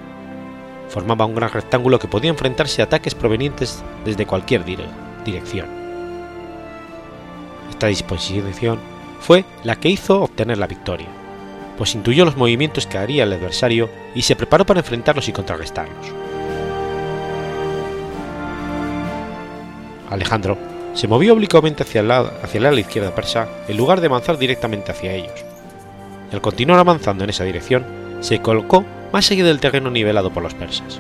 Formaba 0.88 1.25
un 1.25 1.36
gran 1.36 1.51
rectángulo 1.51 2.00
que 2.00 2.08
podía 2.08 2.31
enfrentarse 2.31 2.81
a 2.81 2.86
ataques 2.86 3.13
provenientes 3.13 3.84
desde 4.03 4.25
cualquier 4.25 4.63
dirección. 5.24 5.67
Esta 7.69 7.88
disposición 7.88 8.79
fue 9.19 9.45
la 9.63 9.75
que 9.75 9.89
hizo 9.89 10.21
obtener 10.21 10.57
la 10.57 10.67
victoria, 10.67 11.07
pues 11.77 11.95
intuyó 11.95 12.25
los 12.25 12.38
movimientos 12.38 12.88
que 12.88 12.97
haría 12.97 13.23
el 13.23 13.33
adversario 13.33 13.89
y 14.15 14.21
se 14.23 14.35
preparó 14.35 14.65
para 14.65 14.79
enfrentarlos 14.79 15.29
y 15.29 15.33
contrarrestarlos. 15.33 16.13
Alejandro 20.09 20.57
se 20.93 21.07
movió 21.07 21.33
oblicuamente 21.33 21.83
hacia 21.83 22.01
el, 22.01 22.11
hacia 22.11 22.67
ala 22.67 22.79
izquierda 22.79 23.13
persa 23.13 23.47
en 23.67 23.77
lugar 23.77 24.01
de 24.01 24.07
avanzar 24.07 24.38
directamente 24.38 24.91
hacia 24.91 25.13
ellos. 25.13 25.45
Al 26.31 26.41
continuar 26.41 26.79
avanzando 26.79 27.23
en 27.23 27.29
esa 27.29 27.43
dirección, 27.43 27.85
se 28.21 28.41
colocó 28.41 28.83
más 29.13 29.29
allá 29.31 29.45
del 29.45 29.59
terreno 29.59 29.89
nivelado 29.89 30.31
por 30.31 30.43
los 30.43 30.53
persas. 30.53 30.99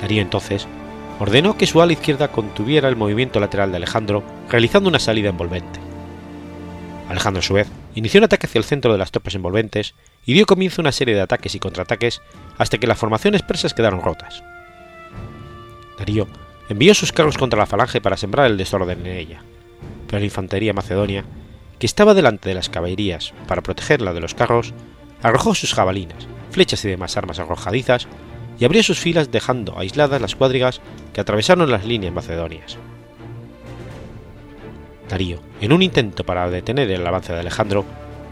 Darío 0.00 0.22
entonces 0.22 0.66
ordenó 1.18 1.56
que 1.56 1.66
su 1.66 1.82
ala 1.82 1.92
izquierda 1.92 2.28
contuviera 2.28 2.88
el 2.88 2.96
movimiento 2.96 3.38
lateral 3.40 3.70
de 3.70 3.76
Alejandro, 3.76 4.22
realizando 4.48 4.88
una 4.88 4.98
salida 4.98 5.28
envolvente. 5.28 5.89
Alejandro, 7.10 7.40
a 7.40 7.42
su 7.42 7.54
vez, 7.54 7.68
inició 7.96 8.18
un 8.18 8.24
ataque 8.24 8.46
hacia 8.46 8.60
el 8.60 8.64
centro 8.64 8.92
de 8.92 8.98
las 8.98 9.10
tropas 9.10 9.34
envolventes 9.34 9.94
y 10.24 10.32
dio 10.32 10.46
comienzo 10.46 10.80
a 10.80 10.84
una 10.84 10.92
serie 10.92 11.14
de 11.14 11.20
ataques 11.20 11.56
y 11.56 11.58
contraataques 11.58 12.22
hasta 12.56 12.78
que 12.78 12.86
las 12.86 12.98
formaciones 12.98 13.42
persas 13.42 13.74
quedaron 13.74 14.00
rotas. 14.00 14.44
Darío 15.98 16.28
envió 16.68 16.94
sus 16.94 17.12
carros 17.12 17.36
contra 17.36 17.58
la 17.58 17.66
falange 17.66 18.00
para 18.00 18.16
sembrar 18.16 18.46
el 18.46 18.56
desorden 18.56 19.04
en 19.04 19.16
ella, 19.16 19.42
pero 20.06 20.20
la 20.20 20.24
infantería 20.24 20.72
macedonia, 20.72 21.24
que 21.80 21.86
estaba 21.86 22.14
delante 22.14 22.48
de 22.48 22.54
las 22.54 22.70
caballerías 22.70 23.34
para 23.48 23.62
protegerla 23.62 24.12
de 24.12 24.20
los 24.20 24.34
carros, 24.34 24.72
arrojó 25.20 25.56
sus 25.56 25.74
jabalinas, 25.74 26.28
flechas 26.52 26.84
y 26.84 26.88
demás 26.88 27.16
armas 27.16 27.40
arrojadizas 27.40 28.06
y 28.60 28.64
abrió 28.64 28.84
sus 28.84 29.00
filas 29.00 29.32
dejando 29.32 29.76
aisladas 29.76 30.20
las 30.20 30.36
cuadrigas 30.36 30.80
que 31.12 31.20
atravesaron 31.20 31.72
las 31.72 31.84
líneas 31.84 32.14
macedonias. 32.14 32.78
Darío, 35.10 35.40
en 35.60 35.72
un 35.72 35.82
intento 35.82 36.24
para 36.24 36.48
detener 36.48 36.88
el 36.88 37.04
avance 37.04 37.32
de 37.32 37.40
Alejandro, 37.40 37.84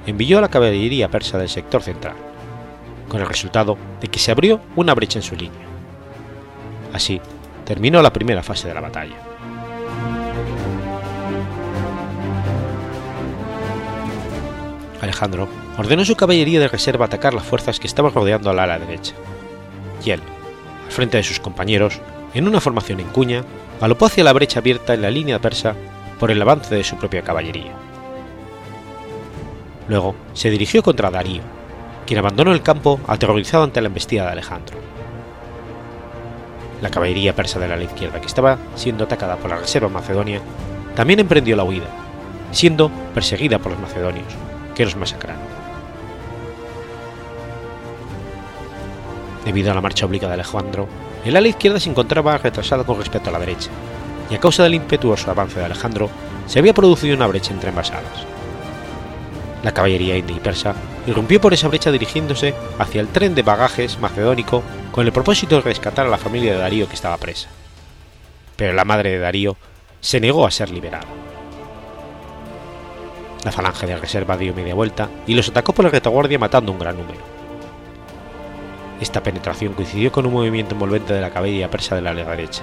envió 0.06 0.38
a 0.38 0.40
la 0.40 0.48
caballería 0.48 1.10
persa 1.10 1.36
del 1.36 1.48
sector 1.48 1.82
central, 1.82 2.14
con 3.08 3.20
el 3.20 3.26
resultado 3.26 3.76
de 4.00 4.06
que 4.06 4.20
se 4.20 4.30
abrió 4.30 4.60
una 4.76 4.94
brecha 4.94 5.18
en 5.18 5.24
su 5.24 5.34
línea. 5.34 5.66
Así, 6.92 7.20
terminó 7.64 8.00
la 8.00 8.12
primera 8.12 8.44
fase 8.44 8.68
de 8.68 8.74
la 8.74 8.80
batalla. 8.80 9.16
Alejandro 15.00 15.48
ordenó 15.76 16.02
a 16.02 16.06
su 16.06 16.14
caballería 16.14 16.60
de 16.60 16.68
reserva 16.68 17.06
atacar 17.06 17.34
las 17.34 17.44
fuerzas 17.44 17.80
que 17.80 17.88
estaban 17.88 18.14
rodeando 18.14 18.50
al 18.50 18.58
ala 18.60 18.78
derecha, 18.78 19.14
y 20.04 20.10
él, 20.10 20.20
al 20.86 20.92
frente 20.92 21.16
de 21.16 21.24
sus 21.24 21.40
compañeros, 21.40 22.00
en 22.34 22.46
una 22.46 22.60
formación 22.60 23.00
en 23.00 23.08
cuña, 23.08 23.42
galopó 23.80 24.06
hacia 24.06 24.22
la 24.22 24.32
brecha 24.32 24.60
abierta 24.60 24.94
en 24.94 25.02
la 25.02 25.10
línea 25.10 25.40
persa 25.40 25.74
por 26.18 26.30
el 26.30 26.42
avance 26.42 26.74
de 26.74 26.84
su 26.84 26.96
propia 26.96 27.22
caballería. 27.22 27.72
Luego 29.88 30.14
se 30.34 30.50
dirigió 30.50 30.82
contra 30.82 31.10
Darío, 31.10 31.42
quien 32.06 32.18
abandonó 32.18 32.52
el 32.52 32.62
campo 32.62 33.00
aterrorizado 33.06 33.64
ante 33.64 33.80
la 33.80 33.88
embestida 33.88 34.24
de 34.24 34.32
Alejandro. 34.32 34.76
La 36.82 36.90
caballería 36.90 37.34
persa 37.34 37.58
de 37.58 37.68
la 37.68 37.82
izquierda, 37.82 38.20
que 38.20 38.26
estaba 38.26 38.58
siendo 38.76 39.04
atacada 39.04 39.36
por 39.36 39.50
la 39.50 39.56
reserva 39.56 39.88
macedonia, 39.88 40.40
también 40.94 41.20
emprendió 41.20 41.56
la 41.56 41.64
huida, 41.64 41.86
siendo 42.52 42.90
perseguida 43.14 43.58
por 43.58 43.72
los 43.72 43.80
macedonios, 43.80 44.26
que 44.74 44.84
los 44.84 44.96
masacraron. 44.96 45.42
Debido 49.44 49.72
a 49.72 49.74
la 49.74 49.80
marcha 49.80 50.06
obliga 50.06 50.28
de 50.28 50.34
Alejandro, 50.34 50.88
el 51.24 51.36
ala 51.36 51.48
izquierda 51.48 51.80
se 51.80 51.90
encontraba 51.90 52.38
retrasada 52.38 52.84
con 52.84 52.98
respecto 52.98 53.30
a 53.30 53.32
la 53.32 53.38
derecha, 53.38 53.70
y 54.30 54.34
a 54.34 54.40
causa 54.40 54.62
del 54.62 54.74
impetuoso 54.74 55.30
avance 55.30 55.58
de 55.58 55.64
Alejandro, 55.64 56.10
se 56.46 56.58
había 56.58 56.74
producido 56.74 57.16
una 57.16 57.26
brecha 57.26 57.52
entre 57.52 57.70
ambas 57.70 57.90
alas. 57.90 58.26
La 59.62 59.72
caballería 59.72 60.16
india 60.16 60.36
y 60.36 60.40
persa 60.40 60.74
irrumpió 61.06 61.40
por 61.40 61.52
esa 61.52 61.68
brecha 61.68 61.90
dirigiéndose 61.90 62.54
hacia 62.78 63.00
el 63.00 63.08
tren 63.08 63.34
de 63.34 63.42
bagajes 63.42 63.98
macedónico 63.98 64.62
con 64.92 65.06
el 65.06 65.12
propósito 65.12 65.56
de 65.56 65.62
rescatar 65.62 66.06
a 66.06 66.10
la 66.10 66.18
familia 66.18 66.52
de 66.52 66.58
Darío 66.58 66.88
que 66.88 66.94
estaba 66.94 67.16
presa. 67.16 67.48
Pero 68.56 68.72
la 68.72 68.84
madre 68.84 69.10
de 69.10 69.18
Darío 69.18 69.56
se 70.00 70.20
negó 70.20 70.46
a 70.46 70.50
ser 70.50 70.70
liberada. 70.70 71.06
La 73.44 73.52
falange 73.52 73.86
de 73.86 73.96
reserva 73.96 74.36
dio 74.36 74.54
media 74.54 74.74
vuelta 74.74 75.08
y 75.26 75.34
los 75.34 75.48
atacó 75.48 75.72
por 75.72 75.84
la 75.84 75.90
retaguardia 75.90 76.38
matando 76.38 76.72
un 76.72 76.78
gran 76.78 76.96
número. 76.96 77.20
Esta 79.00 79.22
penetración 79.22 79.74
coincidió 79.74 80.10
con 80.10 80.26
un 80.26 80.32
movimiento 80.32 80.74
envolvente 80.74 81.12
de 81.12 81.20
la 81.20 81.30
caballería 81.30 81.70
persa 81.70 81.94
de 81.94 82.02
la 82.02 82.14
derecha, 82.14 82.62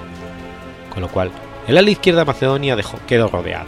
con 0.92 1.02
lo 1.02 1.08
cual 1.08 1.30
el 1.66 1.78
ala 1.78 1.90
izquierda 1.90 2.24
Macedonia 2.24 2.76
dejó, 2.76 2.98
quedó 3.06 3.28
rodeada. 3.28 3.66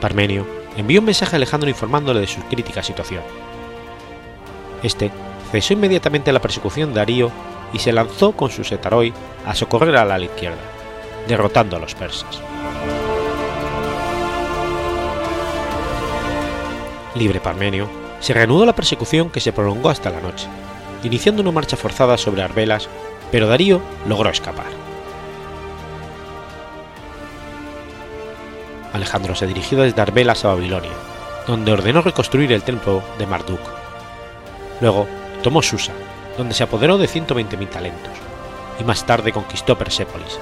Parmenio 0.00 0.46
envió 0.76 1.00
un 1.00 1.06
mensaje 1.06 1.34
a 1.34 1.38
Alejandro 1.38 1.68
informándole 1.68 2.20
de 2.20 2.26
su 2.26 2.40
crítica 2.42 2.82
situación. 2.82 3.22
Este 4.82 5.10
cesó 5.50 5.72
inmediatamente 5.72 6.32
la 6.32 6.40
persecución 6.40 6.90
de 6.90 7.00
Darío 7.00 7.30
y 7.72 7.78
se 7.78 7.92
lanzó 7.92 8.32
con 8.32 8.50
su 8.50 8.62
setaroi 8.62 9.12
a 9.44 9.54
socorrer 9.54 9.96
al 9.96 10.10
ala 10.10 10.24
izquierda, 10.24 10.60
derrotando 11.26 11.76
a 11.76 11.80
los 11.80 11.94
persas. 11.94 12.40
Libre 17.14 17.40
Parmenio, 17.40 17.88
se 18.20 18.34
reanudó 18.34 18.66
la 18.66 18.74
persecución 18.74 19.30
que 19.30 19.40
se 19.40 19.52
prolongó 19.52 19.88
hasta 19.88 20.10
la 20.10 20.20
noche, 20.20 20.46
iniciando 21.02 21.42
una 21.42 21.50
marcha 21.50 21.76
forzada 21.76 22.18
sobre 22.18 22.42
Arbelas, 22.42 22.88
pero 23.32 23.46
Darío 23.46 23.80
logró 24.06 24.30
escapar. 24.30 24.85
Alejandro 28.96 29.34
se 29.34 29.46
dirigió 29.46 29.78
desde 29.78 30.00
Arbelas 30.00 30.44
a 30.44 30.48
Babilonia, 30.48 30.90
donde 31.46 31.72
ordenó 31.72 32.02
reconstruir 32.02 32.50
el 32.52 32.62
templo 32.62 33.02
de 33.18 33.26
Marduk. 33.26 33.60
Luego 34.80 35.06
tomó 35.42 35.62
Susa, 35.62 35.92
donde 36.36 36.54
se 36.54 36.64
apoderó 36.64 36.98
de 36.98 37.06
120.000 37.06 37.68
talentos, 37.68 38.12
y 38.80 38.84
más 38.84 39.04
tarde 39.06 39.32
conquistó 39.32 39.76
Persépolis, 39.78 40.38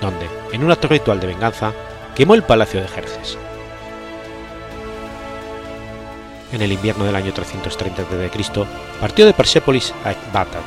donde, 0.00 0.28
en 0.52 0.62
un 0.62 0.70
acto 0.70 0.88
ritual 0.88 1.20
de 1.20 1.26
venganza, 1.26 1.72
quemó 2.14 2.34
el 2.34 2.42
palacio 2.42 2.80
de 2.80 2.88
Jerjes. 2.88 3.38
En 6.52 6.62
el 6.62 6.72
invierno 6.72 7.04
del 7.04 7.16
año 7.16 7.32
330 7.32 8.02
a.C., 8.02 8.66
partió 9.00 9.26
de 9.26 9.32
Persépolis 9.32 9.92
a 10.04 10.12
Ecbatana, 10.12 10.64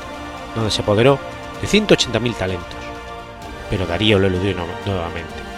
donde 0.55 0.71
se 0.71 0.81
apoderó 0.81 1.17
de 1.61 1.67
180.000 1.67 2.35
talentos, 2.35 2.79
pero 3.69 3.85
Darío 3.85 4.19
lo 4.19 4.27
eludió 4.27 4.55
nuevamente. 4.85 5.48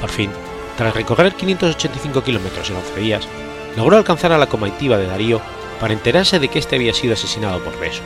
Por 0.00 0.10
fin, 0.10 0.30
tras 0.76 0.94
recorrer 0.94 1.34
585 1.34 2.22
kilómetros 2.22 2.70
en 2.70 2.76
11 2.76 3.00
días, 3.00 3.28
logró 3.76 3.96
alcanzar 3.96 4.32
a 4.32 4.38
la 4.38 4.46
comitiva 4.46 4.96
de 4.96 5.06
Darío 5.06 5.40
para 5.78 5.92
enterarse 5.92 6.38
de 6.38 6.48
que 6.48 6.58
éste 6.58 6.76
había 6.76 6.94
sido 6.94 7.14
asesinado 7.14 7.62
por 7.62 7.78
Besos. 7.78 8.04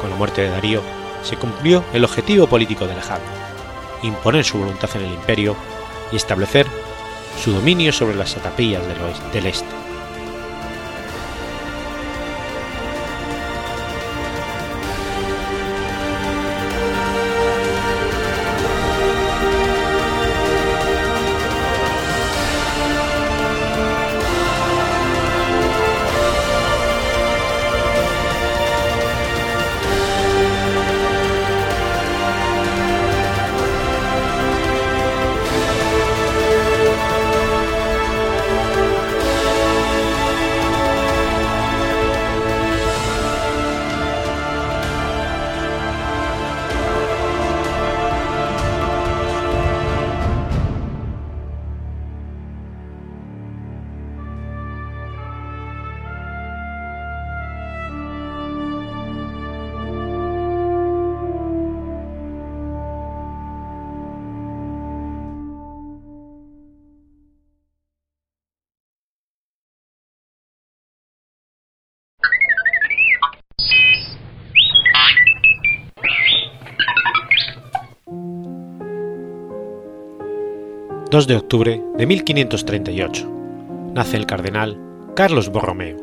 Con 0.00 0.10
la 0.10 0.16
muerte 0.16 0.42
de 0.42 0.50
Darío, 0.50 0.82
se 1.22 1.36
cumplió 1.36 1.84
el 1.92 2.04
objetivo 2.04 2.46
político 2.46 2.86
de 2.86 2.92
Alejandro, 2.92 3.30
imponer 4.02 4.44
su 4.44 4.58
voluntad 4.58 4.90
en 4.94 5.02
el 5.02 5.12
imperio 5.12 5.54
y 6.12 6.16
establecer 6.16 6.66
su 7.42 7.52
dominio 7.52 7.92
sobre 7.92 8.16
las 8.16 8.34
del, 8.34 9.32
del 9.32 9.46
este. 9.46 9.89
2 81.20 81.26
de 81.26 81.36
octubre 81.36 81.82
de 81.98 82.06
1538. 82.06 83.30
Nace 83.92 84.16
el 84.16 84.24
cardenal 84.24 84.80
Carlos 85.14 85.50
Borromeo. 85.50 85.98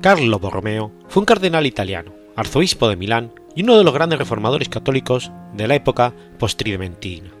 Carlo 0.00 0.38
Borromeo 0.38 0.92
fue 1.08 1.22
un 1.22 1.24
cardenal 1.24 1.66
italiano, 1.66 2.12
arzobispo 2.36 2.88
de 2.88 2.94
Milán 2.94 3.32
y 3.56 3.64
uno 3.64 3.76
de 3.76 3.82
los 3.82 3.92
grandes 3.92 4.20
reformadores 4.20 4.68
católicos 4.68 5.32
de 5.52 5.66
la 5.66 5.74
época 5.74 6.14
postridentina. 6.38 7.32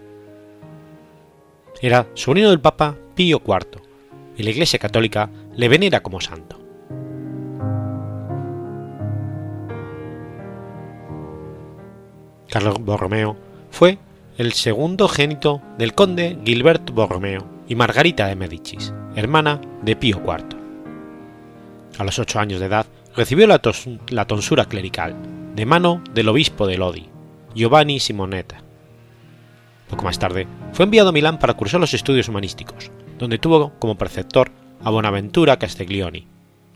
Era 1.80 2.08
sobrino 2.14 2.50
del 2.50 2.60
Papa 2.60 2.96
Pío 3.14 3.40
IV, 3.46 3.80
y 4.36 4.42
la 4.42 4.50
Iglesia 4.50 4.80
Católica 4.80 5.30
le 5.54 5.68
venera 5.68 6.02
como 6.02 6.20
santo. 6.20 6.58
Carlos 12.48 12.80
Borromeo 12.80 13.36
fue 13.70 14.00
el 14.38 14.52
segundo 14.52 15.08
génito 15.08 15.60
del 15.78 15.94
conde 15.94 16.38
Gilbert 16.44 16.92
Borromeo 16.92 17.44
y 17.66 17.74
Margarita 17.74 18.28
de 18.28 18.36
Medicis, 18.36 18.94
hermana 19.16 19.60
de 19.82 19.96
Pío 19.96 20.22
IV. 20.24 20.56
A 21.98 22.04
los 22.04 22.20
ocho 22.20 22.38
años 22.38 22.60
de 22.60 22.66
edad 22.66 22.86
recibió 23.16 23.48
la, 23.48 23.60
la 24.10 24.26
tonsura 24.26 24.66
clerical 24.66 25.16
de 25.56 25.66
mano 25.66 26.04
del 26.14 26.28
obispo 26.28 26.68
de 26.68 26.78
Lodi, 26.78 27.08
Giovanni 27.56 27.98
Simonetta. 27.98 28.62
Poco 29.90 30.04
más 30.04 30.20
tarde 30.20 30.46
fue 30.72 30.84
enviado 30.84 31.08
a 31.08 31.12
Milán 31.12 31.40
para 31.40 31.54
cursar 31.54 31.80
los 31.80 31.92
estudios 31.92 32.28
humanísticos, 32.28 32.92
donde 33.18 33.38
tuvo 33.38 33.72
como 33.80 33.98
preceptor 33.98 34.52
a 34.84 34.90
Bonaventura 34.90 35.58
Castiglioni, 35.58 36.28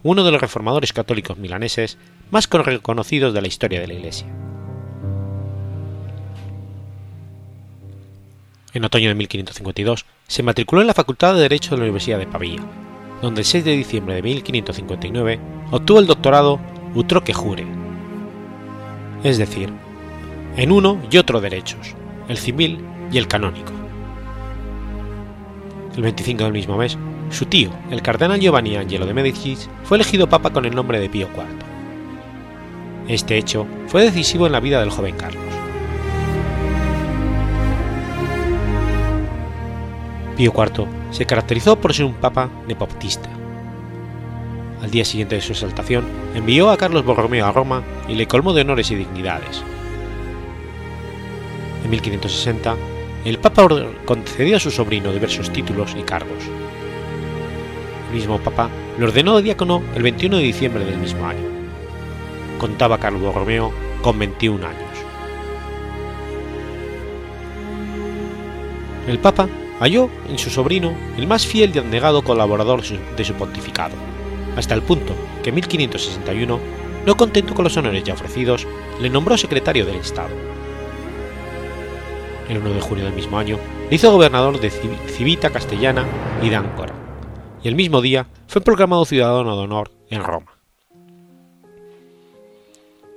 uno 0.02 0.24
de 0.24 0.32
los 0.32 0.40
reformadores 0.40 0.92
católicos 0.92 1.38
milaneses 1.38 1.96
más 2.32 2.50
reconocidos 2.50 3.32
de 3.32 3.40
la 3.40 3.46
historia 3.46 3.80
de 3.80 3.86
la 3.86 3.94
Iglesia. 3.94 4.41
En 8.74 8.84
otoño 8.84 9.08
de 9.08 9.14
1552 9.14 10.06
se 10.26 10.42
matriculó 10.42 10.80
en 10.80 10.86
la 10.86 10.94
Facultad 10.94 11.34
de 11.34 11.42
Derecho 11.42 11.72
de 11.72 11.76
la 11.78 11.82
Universidad 11.84 12.18
de 12.18 12.26
Pavía, 12.26 12.60
donde 13.20 13.42
el 13.42 13.46
6 13.46 13.64
de 13.64 13.76
diciembre 13.76 14.14
de 14.14 14.22
1559 14.22 15.40
obtuvo 15.70 15.98
el 15.98 16.06
doctorado 16.06 16.58
utroque 16.94 17.34
jure, 17.34 17.66
es 19.24 19.38
decir, 19.38 19.70
en 20.56 20.72
uno 20.72 21.00
y 21.10 21.18
otro 21.18 21.40
derechos, 21.40 21.94
el 22.28 22.36
civil 22.38 22.78
y 23.10 23.18
el 23.18 23.28
canónico. 23.28 23.72
El 25.94 26.02
25 26.02 26.44
del 26.44 26.52
mismo 26.52 26.76
mes, 26.78 26.96
su 27.30 27.44
tío, 27.46 27.70
el 27.90 28.00
cardenal 28.00 28.40
Giovanni 28.40 28.76
Angelo 28.76 29.04
de 29.04 29.14
Medicis, 29.14 29.68
fue 29.84 29.98
elegido 29.98 30.28
papa 30.28 30.50
con 30.50 30.64
el 30.64 30.74
nombre 30.74 30.98
de 30.98 31.10
Pío 31.10 31.28
IV. 31.34 31.44
Este 33.08 33.36
hecho 33.36 33.66
fue 33.86 34.02
decisivo 34.02 34.46
en 34.46 34.52
la 34.52 34.60
vida 34.60 34.80
del 34.80 34.90
joven 34.90 35.16
Carlos. 35.16 35.51
Pío 40.42 40.52
IV 40.56 40.88
se 41.12 41.24
caracterizó 41.24 41.76
por 41.76 41.94
ser 41.94 42.04
un 42.04 42.14
papa 42.14 42.50
nepotista. 42.66 43.28
Al 44.82 44.90
día 44.90 45.04
siguiente 45.04 45.36
de 45.36 45.40
su 45.40 45.52
exaltación, 45.52 46.04
envió 46.34 46.72
a 46.72 46.76
Carlos 46.76 47.04
Borromeo 47.04 47.46
a 47.46 47.52
Roma 47.52 47.84
y 48.08 48.16
le 48.16 48.26
colmó 48.26 48.52
de 48.52 48.62
honores 48.62 48.90
y 48.90 48.96
dignidades. 48.96 49.62
En 51.84 51.90
1560 51.90 52.74
el 53.24 53.38
Papa 53.38 53.68
concedió 54.04 54.56
a 54.56 54.58
su 54.58 54.72
sobrino 54.72 55.12
diversos 55.12 55.48
títulos 55.52 55.94
y 55.96 56.02
cargos. 56.02 56.42
El 58.08 58.16
mismo 58.16 58.40
Papa 58.40 58.68
le 58.98 59.04
ordenó 59.04 59.40
diácono 59.40 59.80
el 59.94 60.02
21 60.02 60.38
de 60.38 60.42
diciembre 60.42 60.84
del 60.84 60.98
mismo 60.98 61.24
año. 61.24 61.48
Contaba 62.58 62.98
Carlos 62.98 63.22
Borromeo 63.22 63.72
con 64.02 64.18
21 64.18 64.66
años. 64.66 64.90
El 69.06 69.20
Papa 69.20 69.48
halló 69.82 70.08
en 70.28 70.38
su 70.38 70.48
sobrino 70.48 70.94
el 71.18 71.26
más 71.26 71.44
fiel 71.44 71.72
y 71.74 71.78
abnegado 71.78 72.22
colaborador 72.22 72.82
de 72.82 73.24
su 73.24 73.34
pontificado, 73.34 73.96
hasta 74.56 74.74
el 74.74 74.82
punto 74.82 75.12
que 75.42 75.48
en 75.48 75.56
1561, 75.56 76.60
no 77.04 77.16
contento 77.16 77.52
con 77.52 77.64
los 77.64 77.76
honores 77.76 78.04
ya 78.04 78.14
ofrecidos, 78.14 78.64
le 79.00 79.10
nombró 79.10 79.36
secretario 79.36 79.84
del 79.84 79.96
Estado. 79.96 80.30
El 82.48 82.58
1 82.58 82.74
de 82.74 82.80
junio 82.80 83.04
del 83.04 83.14
mismo 83.14 83.38
año 83.38 83.58
le 83.90 83.96
hizo 83.96 84.12
gobernador 84.12 84.60
de 84.60 84.70
Civita 84.70 85.50
Castellana 85.50 86.06
y 86.42 86.48
de 86.48 86.56
Áncora, 86.56 86.94
y 87.64 87.66
el 87.66 87.74
mismo 87.74 88.00
día 88.00 88.28
fue 88.46 88.62
proclamado 88.62 89.04
ciudadano 89.04 89.56
de 89.56 89.62
honor 89.62 89.90
en 90.10 90.22
Roma. 90.22 90.52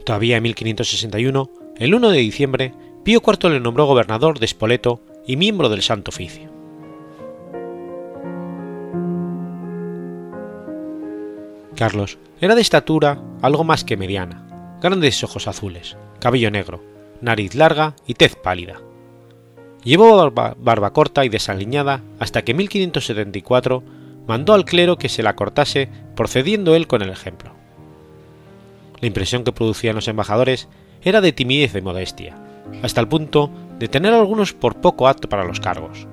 Todavía 0.04 0.38
en 0.38 0.44
1561, 0.44 1.50
el 1.78 1.94
1 1.94 2.10
de 2.10 2.18
diciembre, 2.18 2.74
Pío 3.04 3.22
IV 3.24 3.52
le 3.52 3.60
nombró 3.60 3.86
gobernador 3.86 4.40
de 4.40 4.48
Spoleto 4.48 5.00
y 5.28 5.36
miembro 5.36 5.70
del 5.70 5.84
Santo 5.84 6.10
Oficio. 6.10 6.55
Carlos 11.76 12.18
era 12.42 12.56
de 12.56 12.62
estatura 12.62 13.22
algo 13.42 13.64
más 13.64 13.84
que 13.84 13.98
mediana, 13.98 14.78
grandes 14.82 15.24
ojos 15.24 15.48
azules, 15.48 15.98
cabello 16.20 16.50
negro, 16.50 16.82
nariz 17.22 17.54
larga 17.56 17.96
y 18.08 18.14
tez 18.16 18.36
pálida. 18.36 18.82
Llevó 19.84 20.32
barba, 20.32 20.94
corta 20.94 21.26
y 21.26 21.30
desaliñada 21.30 22.02
hasta 22.20 22.44
que 22.44 22.52
en 22.52 22.58
1574 22.58 23.84
mandó 24.26 24.54
al 24.54 24.66
clero 24.66 24.98
que 24.98 25.10
se 25.10 25.22
la 25.22 25.36
cortase 25.36 25.90
procediendo 26.16 26.76
él 26.76 26.88
con 26.88 27.02
el 27.02 27.10
ejemplo. 27.10 27.52
La 29.00 29.08
impresión 29.08 29.44
que 29.44 29.52
producían 29.52 29.96
los 29.96 30.08
embajadores 30.08 30.68
era 31.04 31.22
de 31.22 31.34
timidez 31.34 31.76
y 31.76 31.82
modestia, 31.82 32.36
hasta 32.82 33.02
el 33.02 33.08
punto 33.08 33.52
de 33.78 33.88
tener 33.88 34.14
algunos 34.14 34.54
por 34.54 34.82
poco 34.82 35.08
apto 35.08 35.30
para 35.30 35.44
los 35.44 35.60
cargos. 35.60 36.08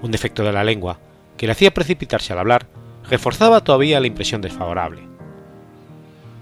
Un 0.00 0.10
defecto 0.10 0.44
de 0.44 0.52
la 0.52 0.64
lengua, 0.64 0.98
que 1.36 1.46
le 1.46 1.52
hacía 1.52 1.74
precipitarse 1.74 2.32
al 2.32 2.38
hablar, 2.38 2.66
reforzaba 3.12 3.62
todavía 3.62 4.00
la 4.00 4.06
impresión 4.06 4.40
desfavorable. 4.40 5.02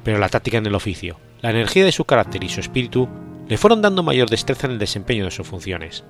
Pero 0.04 0.18
la 0.18 0.28
táctica 0.28 0.59
en 0.59 0.66
el 0.66 0.76
oficio, 0.76 1.18
la 1.40 1.50
energía 1.50 1.85
de 1.85 1.90
su 1.90 2.04
carácter 2.04 2.44
y 2.44 2.48
su 2.48 2.61
espíritu 2.61 3.09
le 3.48 3.59
fueron 3.59 3.83
dando 3.83 4.04
mayor 4.04 4.30
destreza 4.30 4.68
en 4.68 4.74
el 4.74 4.78
desempeño 4.78 5.24
de 5.24 5.33
sus 5.33 5.48
funciones, 5.48 6.04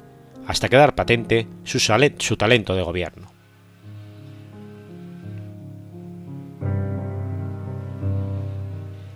hasta 0.46 0.68
quedar 0.68 0.94
patente 0.94 1.46
su, 1.64 2.36
talento 2.36 2.74
de 2.74 2.82
gobierno. 2.82 3.32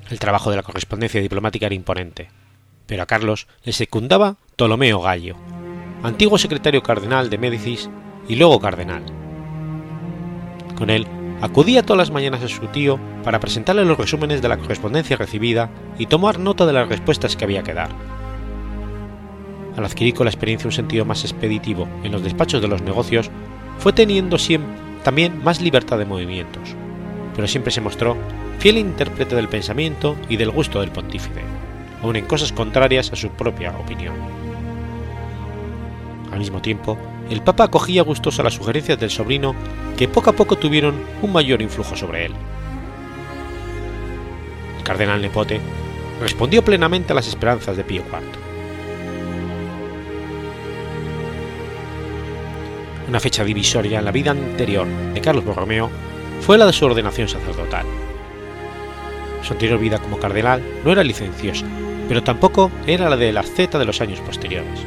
El 0.09 0.19
trabajo 0.19 0.49
de 0.49 0.57
la 0.57 0.63
correspondencia 0.63 1.21
diplomática 1.21 1.67
era 1.67 1.75
imponente, 1.75 2.31
pero 2.87 3.03
a 3.03 3.07
Carlos 3.07 3.49
le 3.65 3.75
secundaba 3.75 4.39
Ptolomeo 4.57 5.03
Gallo, 5.03 5.37
antiguo 6.03 6.39
secretario 6.39 6.83
cardenal 6.83 7.29
de 7.29 7.37
Médicis 7.37 7.91
y 8.31 8.37
luego 8.37 8.61
cardenal. 8.61 9.03
Con 10.79 10.89
él 10.89 11.07
acudía 11.41 11.83
todas 11.83 11.99
las 11.99 12.11
mañanas 12.11 12.43
a 12.43 12.49
su 12.49 12.67
tío 12.69 12.99
para 13.23 13.41
presentarle 13.41 13.85
los 13.85 13.99
resúmenes 13.99 14.43
de 14.43 14.49
la 14.49 14.57
correspondencia 14.57 15.17
recibida 15.17 15.71
y 15.99 16.07
tomar 16.07 16.39
nota 16.39 16.67
de 16.67 16.73
las 16.73 16.89
respuestas 16.89 17.37
que 17.37 17.45
había 17.45 17.63
que 17.63 17.75
dar. 17.75 17.91
Al 19.77 19.85
adquirir 19.85 20.15
con 20.15 20.27
la 20.27 20.31
experiencia 20.31 20.69
un 20.69 20.73
sentido 20.73 21.05
más 21.05 21.25
expeditivo 21.25 21.89
en 22.03 22.13
los 22.13 22.23
despachos 22.23 22.63
de 22.63 22.69
los 22.69 22.83
negocios, 22.83 23.31
fue 23.79 23.93
teniendo 23.93 24.39
siempre, 24.39 24.73
también 25.03 25.43
más 25.43 25.61
libertad 25.61 25.99
de 25.99 26.05
movimientos, 26.05 26.75
pero 27.35 27.49
siempre 27.49 27.73
se 27.73 27.81
mostró 27.81 28.17
fiel 28.59 28.79
intérprete 28.79 29.35
del 29.35 29.49
pensamiento 29.49 30.17
y 30.29 30.37
del 30.37 30.51
gusto 30.51 30.81
del 30.81 30.93
pontífice 30.93 31.43
aun 32.05 32.17
en 32.17 32.27
cosas 32.27 32.53
contrarias 32.53 33.11
a 33.13 33.17
su 33.17 33.31
propia 33.31 33.73
opinión. 33.79 34.15
Al 36.31 36.39
mismo 36.39 36.61
tiempo, 36.61 36.99
el 37.31 37.43
Papa 37.43 37.65
acogía 37.65 38.03
gustosa 38.03 38.43
las 38.43 38.55
sugerencias 38.55 38.99
del 38.99 39.11
sobrino 39.11 39.55
que 39.97 40.09
poco 40.09 40.31
a 40.31 40.35
poco 40.35 40.57
tuvieron 40.57 40.95
un 41.23 41.33
mayor 41.33 41.63
influjo 41.63 41.97
sobre 41.97 42.27
él. 42.27 42.33
El 44.79 44.85
cardenal 44.85 45.23
Nepote 45.23 45.61
respondió 46.21 46.65
plenamente 46.65 47.13
a 47.13 47.17
las 47.17 47.27
esperanzas 47.27 47.77
de 47.77 47.85
Pío 47.85 48.03
IV. 48.03 48.21
Una 53.09 53.21
fecha 53.21 53.45
divisoria 53.45 53.99
en 53.99 54.05
la 54.05 54.13
vida 54.13 54.33
anterior 54.33 54.87
de 54.87 55.21
Carlos 55.21 55.45
Borromeo 55.45 55.91
fue 56.41 56.59
la 56.59 56.67
de 56.67 56.73
su 56.73 56.85
ordenación 56.85 57.29
sacerdotal. 57.29 57.87
Su 59.43 59.53
anterior 59.53 59.79
vida 59.79 59.99
como 59.99 60.19
cardenal 60.19 60.63
no 60.85 60.93
era 60.93 61.05
licenciosa, 61.05 61.67
pero 62.09 62.23
tampoco 62.23 62.71
era 62.87 63.09
la 63.09 63.17
de 63.17 63.33
la 63.33 63.41
asceta 63.41 63.79
de 63.79 63.85
los 63.85 64.01
años 64.01 64.21
posteriores. 64.21 64.81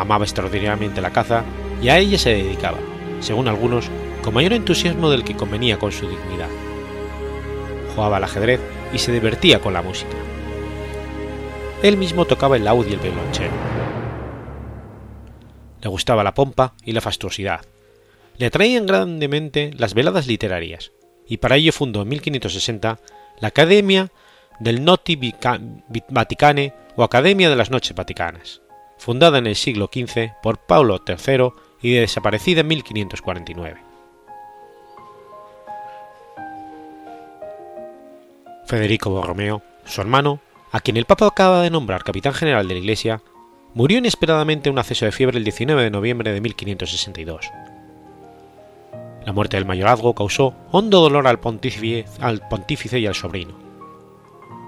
Amaba 0.00 0.24
extraordinariamente 0.24 1.02
la 1.02 1.12
caza 1.12 1.44
y 1.82 1.90
a 1.90 1.98
ella 1.98 2.16
se 2.16 2.30
dedicaba, 2.30 2.78
según 3.20 3.48
algunos, 3.48 3.90
con 4.22 4.32
mayor 4.32 4.54
entusiasmo 4.54 5.10
del 5.10 5.24
que 5.24 5.36
convenía 5.36 5.78
con 5.78 5.92
su 5.92 6.08
dignidad. 6.08 6.48
Jugaba 7.94 8.16
al 8.16 8.24
ajedrez 8.24 8.60
y 8.94 8.98
se 8.98 9.12
divertía 9.12 9.60
con 9.60 9.74
la 9.74 9.82
música. 9.82 10.16
Él 11.82 11.98
mismo 11.98 12.24
tocaba 12.24 12.56
el 12.56 12.64
laúd 12.64 12.86
y 12.88 12.94
el 12.94 12.98
violonchelo. 13.00 13.52
Le 15.82 15.88
gustaba 15.90 16.24
la 16.24 16.32
pompa 16.32 16.72
y 16.82 16.92
la 16.92 17.02
fastuosidad. 17.02 17.60
Le 18.38 18.46
atraían 18.46 18.86
grandemente 18.86 19.70
las 19.76 19.92
veladas 19.92 20.26
literarias, 20.26 20.92
y 21.28 21.36
para 21.36 21.56
ello 21.56 21.72
fundó 21.72 22.00
en 22.00 22.08
1560 22.08 22.98
la 23.38 23.48
Academia 23.48 24.10
del 24.60 24.82
Noti 24.82 25.18
Vaticane 26.08 26.72
o 26.96 27.04
Academia 27.04 27.50
de 27.50 27.56
las 27.56 27.70
Noches 27.70 27.94
Vaticanas, 27.94 28.62
fundada 29.00 29.38
en 29.38 29.46
el 29.46 29.56
siglo 29.56 29.88
XV 29.92 30.34
por 30.42 30.58
Paulo 30.58 31.00
III 31.06 31.52
y 31.80 31.94
desaparecida 31.94 32.60
en 32.60 32.68
1549. 32.68 33.80
Federico 38.66 39.10
Borromeo, 39.10 39.62
su 39.84 40.00
hermano, 40.00 40.38
a 40.70 40.80
quien 40.80 40.96
el 40.96 41.06
Papa 41.06 41.26
acaba 41.26 41.62
de 41.62 41.70
nombrar 41.70 42.04
capitán 42.04 42.34
general 42.34 42.68
de 42.68 42.74
la 42.74 42.80
Iglesia, 42.80 43.22
murió 43.74 43.98
inesperadamente 43.98 44.68
en 44.68 44.74
un 44.74 44.78
acceso 44.78 45.06
de 45.06 45.12
fiebre 45.12 45.38
el 45.38 45.44
19 45.44 45.82
de 45.82 45.90
noviembre 45.90 46.32
de 46.32 46.40
1562. 46.40 47.50
La 49.24 49.32
muerte 49.32 49.56
del 49.56 49.66
mayorazgo 49.66 50.14
causó 50.14 50.54
hondo 50.70 51.00
dolor 51.00 51.26
al 51.26 51.40
pontífice, 51.40 52.04
al 52.20 52.46
pontífice 52.48 52.98
y 52.98 53.06
al 53.06 53.14
sobrino 53.14 53.70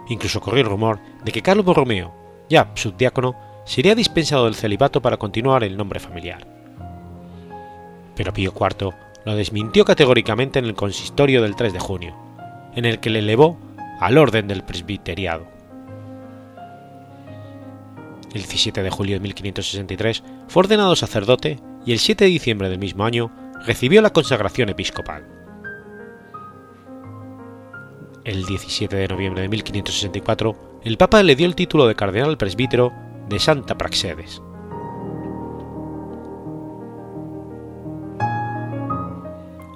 Incluso 0.08 0.40
corrió 0.40 0.62
el 0.62 0.68
rumor 0.68 0.98
de 1.24 1.32
que 1.32 1.42
Carlos 1.42 1.64
Borromeo, 1.64 2.12
ya 2.48 2.70
subdiácono, 2.74 3.34
sería 3.64 3.94
dispensado 3.94 4.44
del 4.44 4.54
celibato 4.54 5.00
para 5.02 5.16
continuar 5.16 5.64
el 5.64 5.76
nombre 5.76 6.00
familiar. 6.00 6.46
Pero 8.16 8.32
Pío 8.32 8.52
IV 8.58 8.94
lo 9.24 9.36
desmintió 9.36 9.84
categóricamente 9.84 10.58
en 10.58 10.64
el 10.64 10.74
consistorio 10.74 11.42
del 11.42 11.56
3 11.56 11.72
de 11.72 11.80
junio, 11.80 12.16
en 12.74 12.84
el 12.84 13.00
que 13.00 13.10
le 13.10 13.20
elevó 13.20 13.58
al 14.00 14.18
orden 14.18 14.48
del 14.48 14.64
presbiteriado. 14.64 15.46
El 18.34 18.42
17 18.42 18.82
de 18.82 18.90
julio 18.90 19.16
de 19.16 19.20
1563 19.20 20.22
fue 20.48 20.60
ordenado 20.60 20.96
sacerdote 20.96 21.60
y 21.84 21.92
el 21.92 21.98
7 21.98 22.24
de 22.24 22.30
diciembre 22.30 22.68
del 22.68 22.78
mismo 22.78 23.04
año 23.04 23.30
recibió 23.66 24.02
la 24.02 24.10
consagración 24.10 24.70
episcopal 24.70 25.24
el 28.24 28.44
17 28.44 28.94
de 28.96 29.08
noviembre 29.08 29.42
de 29.42 29.48
1564, 29.48 30.80
el 30.84 30.96
Papa 30.96 31.22
le 31.22 31.36
dio 31.36 31.46
el 31.46 31.54
título 31.54 31.86
de 31.86 31.94
cardenal 31.94 32.38
presbítero 32.38 32.92
de 33.28 33.38
Santa 33.38 33.76
Praxedes. 33.76 34.42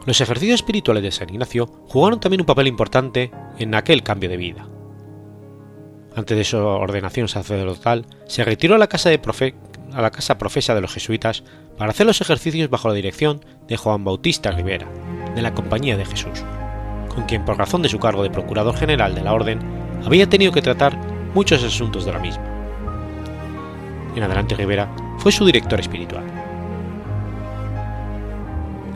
Los 0.05 0.21
ejercicios 0.21 0.61
espirituales 0.61 1.03
de 1.03 1.11
San 1.11 1.29
Ignacio 1.31 1.67
jugaron 1.89 2.21
también 2.21 2.43
un 2.43 2.47
papel 2.47 2.69
importante 2.69 3.33
en 3.59 3.75
aquel 3.75 4.03
cambio 4.03 4.29
de 4.29 4.37
vida. 4.37 4.69
Antes 6.15 6.37
de 6.37 6.45
su 6.45 6.59
ordenación 6.59 7.29
sacerdotal, 7.29 8.07
se 8.27 8.45
retiró 8.45 8.77
a 8.77 8.79
la 8.79 8.87
casa, 8.87 9.11
a 9.11 10.03
la 10.03 10.11
casa 10.11 10.39
profesa 10.39 10.75
de 10.75 10.81
los 10.81 10.95
jesuitas 10.95 11.43
para 11.77 11.91
hacer 11.91 12.07
los 12.07 12.21
ejercicios 12.21 12.71
bajo 12.71 12.89
la 12.89 12.95
dirección 12.95 13.45
de 13.67 13.77
Juan 13.77 14.05
Bautista 14.05 14.53
Rivera, 14.53 14.89
de 15.35 15.43
la 15.43 15.55
Compañía 15.55 15.97
de 15.97 16.07
Jesús 16.07 16.45
con 17.17 17.25
quien 17.25 17.45
por 17.47 17.57
razón 17.57 17.83
de 17.83 17.89
su 17.89 17.99
cargo 17.99 18.23
de 18.23 18.31
Procurador 18.31 18.77
General 18.77 19.15
de 19.15 19.23
la 19.23 19.33
Orden 19.33 19.59
había 20.05 20.29
tenido 20.29 20.53
que 20.53 20.63
tratar 20.63 20.97
muchos 21.35 21.65
asuntos 21.65 22.05
de 22.05 22.13
la 22.13 22.19
misma. 22.19 22.56
En 24.17 24.23
adelante 24.23 24.55
Rivera 24.55 24.89
fue 25.19 25.31
su 25.31 25.45
director 25.45 25.79
espiritual. 25.79 26.25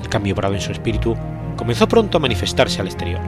El 0.02 0.08
cambio 0.08 0.32
obrado 0.32 0.54
en 0.54 0.62
su 0.62 0.72
espíritu 0.72 1.14
comenzó 1.56 1.86
pronto 1.86 2.16
a 2.16 2.20
manifestarse 2.20 2.80
al 2.80 2.86
exterior. 2.86 3.20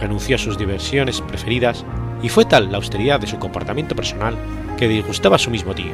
Renunció 0.00 0.36
a 0.36 0.38
sus 0.38 0.56
diversiones 0.56 1.20
preferidas 1.20 1.84
y 2.22 2.28
fue 2.28 2.44
tal 2.44 2.70
la 2.70 2.76
austeridad 2.76 3.18
de 3.18 3.26
su 3.26 3.40
comportamiento 3.40 3.96
personal 3.96 4.36
que 4.78 4.86
disgustaba 4.86 5.34
a 5.34 5.40
su 5.40 5.50
mismo 5.50 5.74
tío, 5.74 5.92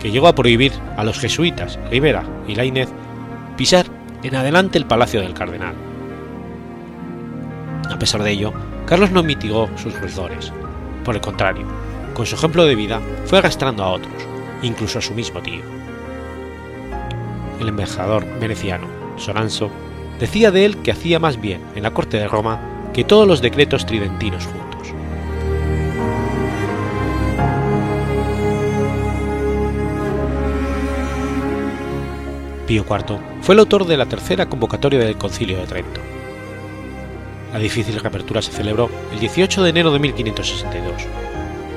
que 0.00 0.10
llegó 0.10 0.26
a 0.26 0.34
prohibir 0.34 0.72
a 0.96 1.04
los 1.04 1.20
jesuitas 1.20 1.78
Rivera 1.88 2.24
y 2.48 2.56
Lainez 2.56 2.88
pisar 3.56 3.86
en 4.24 4.34
adelante 4.34 4.78
el 4.78 4.86
palacio 4.86 5.20
del 5.20 5.32
cardenal. 5.32 5.74
A 7.88 7.98
pesar 8.00 8.24
de 8.24 8.32
ello, 8.32 8.52
Carlos 8.84 9.12
no 9.12 9.22
mitigó 9.22 9.68
sus 9.76 9.98
ruidores. 10.00 10.52
Por 11.04 11.14
el 11.14 11.20
contrario, 11.20 11.66
con 12.14 12.26
su 12.26 12.34
ejemplo 12.34 12.64
de 12.64 12.74
vida 12.74 13.00
fue 13.26 13.38
arrastrando 13.38 13.82
a 13.82 13.90
otros, 13.90 14.14
incluso 14.62 14.98
a 14.98 15.02
su 15.02 15.14
mismo 15.14 15.40
tío. 15.40 15.62
El 17.60 17.68
embajador 17.68 18.26
veneciano, 18.40 18.86
Soranzo, 19.16 19.70
decía 20.18 20.50
de 20.50 20.64
él 20.64 20.78
que 20.78 20.92
hacía 20.92 21.18
más 21.18 21.40
bien 21.40 21.60
en 21.74 21.82
la 21.82 21.92
corte 21.92 22.16
de 22.16 22.28
Roma 22.28 22.60
que 22.92 23.04
todos 23.04 23.26
los 23.26 23.40
decretos 23.40 23.86
tridentinos 23.86 24.46
juntos. 24.46 24.62
Pío 32.66 32.84
IV 32.88 33.18
fue 33.40 33.54
el 33.54 33.60
autor 33.60 33.86
de 33.86 33.96
la 33.96 34.06
tercera 34.06 34.46
convocatoria 34.48 35.00
del 35.00 35.16
Concilio 35.16 35.58
de 35.58 35.66
Trento. 35.66 36.00
La 37.52 37.58
difícil 37.58 37.98
reapertura 38.00 38.40
se 38.40 38.52
celebró 38.52 38.88
el 39.12 39.20
18 39.20 39.62
de 39.62 39.70
enero 39.70 39.90
de 39.92 39.98
1562, 39.98 41.02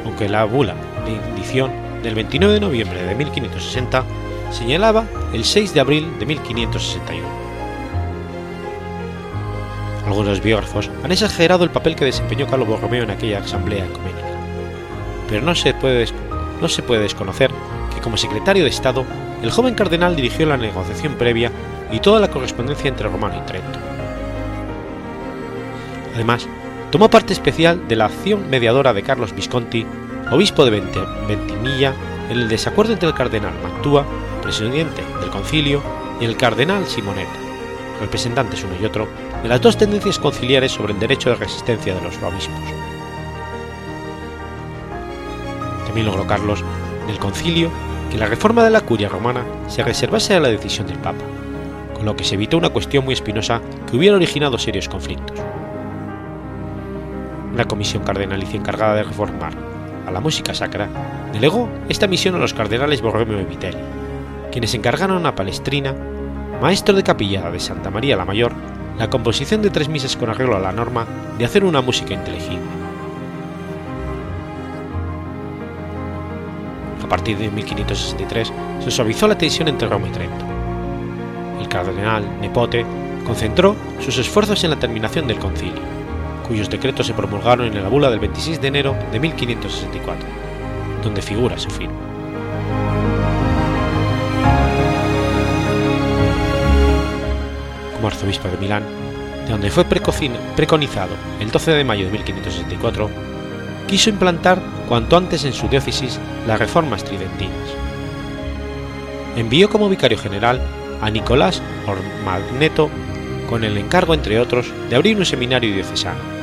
aunque 0.06 0.30
la 0.30 0.46
bula 0.46 0.76
de 1.06 1.12
indición 1.12 1.72
del 2.02 2.16
29 2.16 2.54
de 2.54 2.60
noviembre 2.60 3.04
de 3.04 3.16
1560 3.16 4.04
señalaba 4.52 5.06
el 5.34 5.44
6 5.44 5.74
de 5.74 5.80
abril 5.80 6.20
de 6.20 6.26
1561. 6.26 7.28
Algunos 10.06 10.42
biógrafos 10.42 10.90
han 11.04 11.12
exagerado 11.12 11.64
el 11.64 11.72
papel 11.72 11.96
que 11.96 12.06
desempeñó 12.06 12.48
Carlos 12.48 12.68
Borromeo 12.68 13.04
en 13.04 13.10
aquella 13.10 13.40
asamblea 13.40 13.86
ecuménica, 13.86 14.28
pero 15.28 15.42
no 15.42 15.56
se 15.56 15.74
puede, 15.74 16.06
no 16.62 16.70
se 16.70 16.84
puede 16.84 17.02
desconocer 17.02 17.50
que 17.94 18.02
como 18.02 18.16
secretario 18.16 18.64
de 18.64 18.70
Estado 18.70 19.04
el 19.42 19.52
joven 19.52 19.74
cardenal 19.74 20.16
dirigió 20.16 20.46
la 20.46 20.58
negociación 20.58 21.16
previa 21.16 21.52
y 21.92 22.00
toda 22.00 22.20
la 22.20 22.30
correspondencia 22.30 22.88
entre 22.88 23.10
Romano 23.10 23.42
y 23.42 23.46
Trento. 23.48 23.80
Además, 26.14 26.48
tomó 26.96 27.10
parte 27.10 27.34
especial 27.34 27.90
de 27.90 27.98
la 27.98 28.06
acción 28.06 28.50
mediadora 28.50 28.94
de 28.94 29.04
Carlos 29.04 29.36
Visconti, 29.36 29.86
obispo 30.32 30.64
de 30.64 30.80
Ventimiglia, 31.28 31.94
en 32.30 32.38
el 32.38 32.48
desacuerdo 32.48 32.94
entre 32.94 33.10
el 33.10 33.14
cardenal 33.14 33.54
Mantua, 33.62 34.06
presidente 34.42 35.04
del 35.20 35.30
concilio, 35.30 35.84
y 36.22 36.24
el 36.24 36.38
cardenal 36.38 36.86
Simonetta, 36.86 37.36
representantes 38.00 38.64
uno 38.64 38.76
y 38.82 38.86
otro 38.86 39.10
de 39.44 39.50
las 39.50 39.60
dos 39.60 39.78
tendencias 39.78 40.18
conciliares 40.20 40.72
sobre 40.72 40.94
el 40.94 41.00
derecho 41.02 41.32
de 41.32 41.36
resistencia 41.36 41.94
de 41.94 42.02
los 42.02 42.16
obispos. 42.16 42.64
También 45.86 46.06
logró 46.06 46.26
Carlos, 46.26 46.64
del 47.08 47.20
concilio, 47.20 47.70
que 48.10 48.18
la 48.18 48.28
reforma 48.28 48.64
de 48.64 48.70
la 48.70 48.80
curia 48.80 49.10
romana 49.10 49.44
se 49.68 49.84
reservase 49.84 50.34
a 50.34 50.40
la 50.40 50.48
decisión 50.48 50.88
del 50.88 51.00
Papa, 51.00 51.26
con 51.94 52.06
lo 52.06 52.16
que 52.16 52.24
se 52.24 52.36
evitó 52.36 52.58
una 52.58 52.70
cuestión 52.70 53.04
muy 53.04 53.16
espinosa 53.16 53.60
que 53.86 53.98
hubiera 53.98 54.16
originado 54.16 54.58
serios 54.58 54.88
conflictos. 54.88 55.38
La 57.56 57.66
comisión 57.66 58.04
cardenalicia 58.04 58.60
encargada 58.60 58.96
de 58.96 59.04
reformar 59.04 59.54
a 60.06 60.12
la 60.12 60.20
música 60.20 60.54
sacra 60.54 60.90
delegó 61.32 61.70
esta 61.88 62.06
misión 62.06 62.36
a 62.36 62.38
los 62.38 62.54
cardenales 62.54 63.02
Borromeo 63.02 63.40
y 63.40 63.46
Vitelli, 63.46 63.78
quienes 64.52 64.74
encargaron 64.74 65.26
a 65.26 65.36
Palestrina, 65.36 65.96
maestro 66.62 66.96
de 66.96 67.04
capilla 67.04 67.50
de 67.50 67.60
Santa 67.60 67.90
María 67.90 68.18
la 68.18 68.26
Mayor, 68.26 68.52
la 68.98 69.10
composición 69.10 69.62
de 69.62 69.70
tres 69.70 69.88
misas 69.88 70.18
con 70.18 70.30
arreglo 70.30 70.56
a 70.56 70.60
la 70.60 70.74
norma 70.74 71.08
de 71.38 71.46
hacer 71.46 71.64
una 71.64 71.82
música 71.82 72.14
inteligible. 72.14 72.66
A 77.04 77.08
partir 77.08 77.38
de 77.38 77.50
1563 77.50 78.54
se 78.84 78.92
suavizó 78.92 79.28
la 79.28 79.38
tensión 79.38 79.70
entre 79.70 79.88
Roma 79.88 80.08
y 80.08 80.12
Trento. 80.12 80.46
El 81.62 81.70
cardenal 81.70 82.42
Nepote 82.42 82.86
concentró 83.26 83.76
sus 84.02 84.18
esfuerzos 84.18 84.64
en 84.64 84.72
la 84.72 84.80
terminación 84.80 85.28
del 85.28 85.40
concilio, 85.40 85.95
cuyos 86.48 86.70
decretos 86.70 87.08
se 87.08 87.14
promulgaron 87.14 87.68
en 87.68 87.82
la 87.82 87.90
bula 87.90 88.10
del 88.10 88.20
26 88.20 88.62
de 88.62 88.68
enero 88.68 88.96
de 89.12 89.20
1564, 89.20 90.28
donde 91.04 91.22
figura 91.22 91.58
su 91.58 91.70
firma. 91.70 91.96
Como 97.96 98.08
arzobispo 98.08 98.48
de 98.48 98.58
Milán, 98.58 98.84
de 99.46 99.52
donde 99.52 99.72
fue 99.72 99.86
preconizado 99.86 101.16
el 101.40 101.52
12 101.52 101.72
de 101.72 101.84
mayo 101.84 102.06
de 102.06 102.12
1564, 102.12 103.10
quiso 103.88 104.10
implantar 104.10 104.60
cuanto 104.88 105.18
antes 105.18 105.44
en 105.46 105.54
su 105.54 105.68
diócesis 105.68 106.20
las 106.48 106.60
reformas 106.60 107.04
tridentinas. 107.04 107.70
Envió 109.36 109.70
como 109.70 109.90
vicario 109.90 110.18
general 110.18 110.62
a 111.02 111.10
Nicolás 111.10 111.62
Ormagneto 111.88 112.90
con 113.50 113.64
el 113.64 113.78
encargo, 113.78 114.14
entre 114.14 114.40
otros, 114.40 114.72
de 114.90 114.96
abrir 114.96 115.18
un 115.18 115.26
seminario 115.26 115.74
diocesano, 115.74 116.35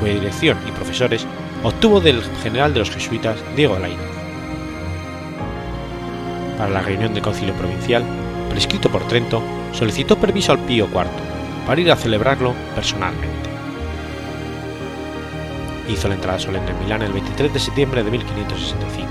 cuya 0.00 0.14
dirección 0.14 0.58
y 0.66 0.72
profesores 0.72 1.26
obtuvo 1.62 2.00
del 2.00 2.22
general 2.42 2.72
de 2.72 2.80
los 2.80 2.90
jesuitas 2.90 3.38
Diego 3.54 3.78
Lainez. 3.78 4.00
Para 6.56 6.70
la 6.70 6.82
reunión 6.82 7.14
del 7.14 7.22
concilio 7.22 7.54
provincial, 7.54 8.02
prescrito 8.50 8.90
por 8.90 9.06
Trento, 9.06 9.42
solicitó 9.72 10.16
permiso 10.16 10.52
al 10.52 10.58
Pío 10.60 10.86
IV 10.86 11.06
para 11.66 11.80
ir 11.80 11.90
a 11.92 11.96
celebrarlo 11.96 12.54
personalmente. 12.74 13.50
Hizo 15.88 16.08
la 16.08 16.14
entrada 16.14 16.38
solemne 16.38 16.70
en 16.70 16.78
Milán 16.80 17.02
el 17.02 17.12
23 17.12 17.52
de 17.52 17.58
septiembre 17.60 18.02
de 18.02 18.10
1565. 18.10 19.08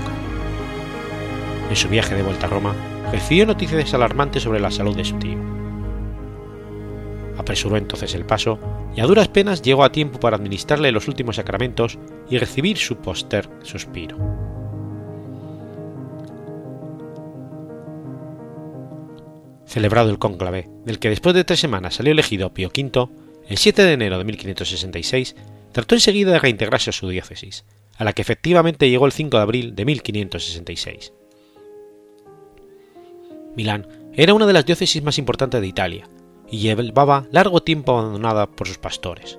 En 1.70 1.76
su 1.76 1.88
viaje 1.88 2.14
de 2.14 2.22
vuelta 2.22 2.46
a 2.46 2.50
Roma, 2.50 2.74
recibió 3.12 3.46
noticias 3.46 3.94
alarmantes 3.94 4.42
sobre 4.42 4.60
la 4.60 4.70
salud 4.70 4.96
de 4.96 5.04
su 5.04 5.16
tío. 5.18 5.38
Apresuró 7.38 7.76
entonces 7.76 8.14
el 8.14 8.24
paso 8.24 8.58
y 8.94 9.00
a 9.00 9.06
duras 9.06 9.28
penas 9.28 9.62
llegó 9.62 9.84
a 9.84 9.92
tiempo 9.92 10.18
para 10.18 10.36
administrarle 10.36 10.92
los 10.92 11.08
últimos 11.08 11.36
sacramentos 11.36 11.98
y 12.28 12.38
recibir 12.38 12.76
su 12.76 12.96
póster 12.96 13.48
suspiro. 13.62 14.16
Celebrado 19.66 20.10
el 20.10 20.18
cónclave, 20.18 20.68
del 20.84 20.98
que 20.98 21.10
después 21.10 21.34
de 21.34 21.44
tres 21.44 21.60
semanas 21.60 21.94
salió 21.94 22.12
elegido 22.12 22.52
Pío 22.52 22.68
V, 22.68 23.08
el 23.48 23.56
7 23.56 23.82
de 23.82 23.92
enero 23.92 24.18
de 24.18 24.24
1566, 24.24 25.36
trató 25.70 25.94
enseguida 25.94 26.32
de 26.32 26.40
reintegrarse 26.40 26.90
a 26.90 26.92
su 26.92 27.08
diócesis, 27.08 27.64
a 27.96 28.04
la 28.04 28.12
que 28.12 28.22
efectivamente 28.22 28.90
llegó 28.90 29.06
el 29.06 29.12
5 29.12 29.36
de 29.36 29.42
abril 29.42 29.76
de 29.76 29.84
1566. 29.84 31.12
Milán 33.54 33.86
era 34.12 34.34
una 34.34 34.46
de 34.46 34.52
las 34.52 34.66
diócesis 34.66 35.02
más 35.02 35.18
importantes 35.18 35.60
de 35.60 35.66
Italia 35.68 36.08
y 36.50 36.58
llevaba 36.58 37.26
largo 37.30 37.62
tiempo 37.62 37.96
abandonada 37.98 38.50
por 38.50 38.66
sus 38.66 38.78
pastores. 38.78 39.38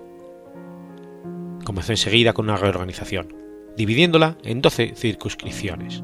Comenzó 1.65 1.91
enseguida 1.91 2.33
con 2.33 2.45
una 2.45 2.57
reorganización, 2.57 3.35
dividiéndola 3.75 4.37
en 4.43 4.61
12 4.61 4.93
circunscripciones. 4.95 6.03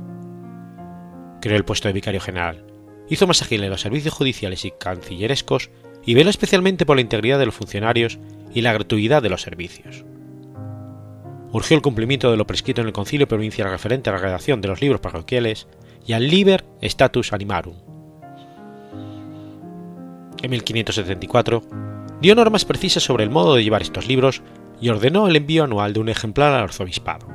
Creó 1.41 1.57
el 1.57 1.65
puesto 1.65 1.87
de 1.87 1.93
vicario 1.93 2.21
general, 2.21 2.65
hizo 3.09 3.27
más 3.27 3.41
ágiles 3.41 3.69
los 3.69 3.81
servicios 3.81 4.13
judiciales 4.13 4.65
y 4.65 4.71
cancillerescos 4.71 5.69
y 6.05 6.13
veló 6.13 6.29
especialmente 6.29 6.85
por 6.85 6.97
la 6.97 7.01
integridad 7.01 7.39
de 7.39 7.45
los 7.45 7.55
funcionarios 7.55 8.19
y 8.53 8.61
la 8.61 8.73
gratuidad 8.73 9.21
de 9.21 9.29
los 9.29 9.41
servicios. 9.41 10.05
Urgió 11.51 11.75
el 11.75 11.81
cumplimiento 11.81 12.29
de 12.29 12.37
lo 12.37 12.45
prescrito 12.45 12.81
en 12.81 12.87
el 12.87 12.93
concilio 12.93 13.27
provincial 13.27 13.69
referente 13.69 14.09
a 14.09 14.13
la 14.13 14.19
redacción 14.19 14.59
de 14.61 14.67
los 14.67 14.81
libros 14.81 14.99
parroquiales 14.99 15.67
y 16.05 16.13
al 16.13 16.27
Liber 16.27 16.65
Status 16.81 17.33
Animarum. 17.33 17.86
En 20.41 20.51
1574 20.51 21.63
dio 22.21 22.35
normas 22.35 22.65
precisas 22.65 23.03
sobre 23.03 23.23
el 23.23 23.29
modo 23.29 23.55
de 23.55 23.63
llevar 23.63 23.81
estos 23.81 24.07
libros 24.07 24.41
y 24.79 24.89
ordenó 24.89 25.27
el 25.27 25.35
envío 25.35 25.63
anual 25.63 25.93
de 25.93 25.99
un 25.99 26.09
ejemplar 26.09 26.53
al 26.53 26.63
arzobispado. 26.63 27.27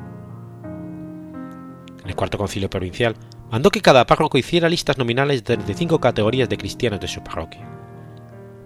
En 2.02 2.08
el 2.08 2.16
cuarto 2.16 2.38
concilio 2.38 2.70
provincial 2.70 3.14
mandó 3.50 3.70
que 3.70 3.80
cada 3.80 4.06
párroco 4.06 4.38
hiciera 4.38 4.68
listas 4.68 4.98
nominales 4.98 5.44
de 5.44 5.74
cinco 5.74 6.00
categorías 6.00 6.48
de 6.48 6.58
cristianos 6.58 7.00
de 7.00 7.08
su 7.08 7.22
parroquia. 7.22 7.68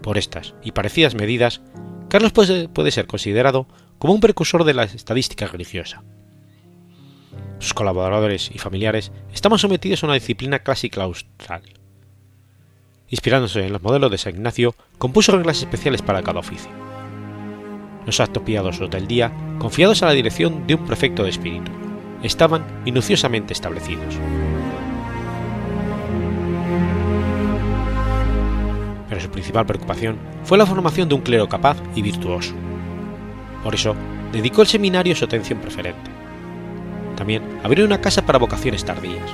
Por 0.02 0.18
estas 0.18 0.54
y 0.62 0.72
parecidas 0.72 1.14
medidas, 1.14 1.60
Carlos 2.08 2.32
puede, 2.32 2.90
ser 2.90 3.06
considerado 3.06 3.66
como 3.98 4.14
un 4.14 4.20
precursor 4.20 4.64
de 4.64 4.74
la 4.74 4.84
estadística 4.84 5.46
religiosa. 5.46 6.04
Sus 7.58 7.74
colaboradores 7.74 8.50
y 8.54 8.58
familiares 8.58 9.12
estaban 9.32 9.58
sometidos 9.58 10.02
a 10.02 10.06
una 10.06 10.14
disciplina 10.14 10.60
clásica 10.60 11.02
austral. 11.02 11.62
Inspirándose 13.08 13.64
en 13.64 13.72
los 13.72 13.82
modelos 13.82 14.10
de 14.10 14.18
San 14.18 14.34
Ignacio, 14.34 14.74
compuso 14.98 15.32
reglas 15.32 15.58
especiales 15.58 16.02
para 16.02 16.22
cada 16.22 16.40
oficio. 16.40 16.70
Los 18.04 18.18
actos 18.20 18.42
piadosos 18.42 18.90
del 18.90 19.06
día, 19.06 19.32
confiados 19.58 20.02
a 20.02 20.06
la 20.06 20.12
dirección 20.12 20.66
de 20.66 20.74
un 20.74 20.84
prefecto 20.86 21.22
de 21.22 21.30
espíritu, 21.30 21.70
estaban 22.22 22.64
minuciosamente 22.84 23.52
establecidos. 23.52 24.16
Pero 29.08 29.20
su 29.20 29.30
principal 29.30 29.66
preocupación 29.66 30.18
fue 30.44 30.58
la 30.58 30.66
formación 30.66 31.08
de 31.08 31.14
un 31.14 31.22
clero 31.22 31.48
capaz 31.48 31.76
y 31.94 32.02
virtuoso. 32.02 32.54
Por 33.62 33.74
eso, 33.74 33.94
dedicó 34.32 34.62
el 34.62 34.68
seminario 34.68 35.14
su 35.14 35.24
atención 35.24 35.60
preferente. 35.60 36.10
También 37.16 37.42
abrió 37.62 37.84
una 37.84 38.00
casa 38.00 38.26
para 38.26 38.38
vocaciones 38.38 38.84
tardías. 38.84 39.30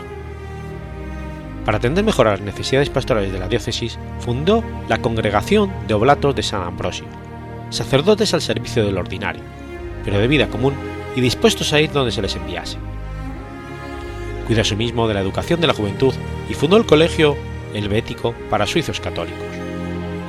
Para 1.64 1.78
atender 1.78 2.04
mejor 2.04 2.26
a 2.26 2.32
las 2.32 2.40
necesidades 2.40 2.90
pastorales 2.90 3.32
de 3.32 3.38
la 3.38 3.48
diócesis, 3.48 3.98
fundó 4.18 4.64
la 4.88 4.98
Congregación 4.98 5.72
de 5.86 5.94
Oblatos 5.94 6.34
de 6.34 6.42
San 6.42 6.62
Ambrosio, 6.62 7.06
sacerdotes 7.70 8.34
al 8.34 8.42
servicio 8.42 8.84
del 8.84 8.98
ordinario, 8.98 9.42
pero 10.04 10.18
de 10.18 10.26
vida 10.26 10.48
común 10.48 10.74
y 11.14 11.20
dispuestos 11.20 11.72
a 11.72 11.80
ir 11.80 11.92
donde 11.92 12.10
se 12.10 12.22
les 12.22 12.34
enviase. 12.34 12.78
Cuidó 14.46 14.62
asimismo 14.62 15.06
de 15.06 15.14
la 15.14 15.20
educación 15.20 15.60
de 15.60 15.68
la 15.68 15.74
juventud 15.74 16.12
y 16.50 16.54
fundó 16.54 16.76
el 16.76 16.86
Colegio 16.86 17.36
Helvético 17.74 18.34
para 18.50 18.66
suizos 18.66 19.00
católicos, 19.00 19.40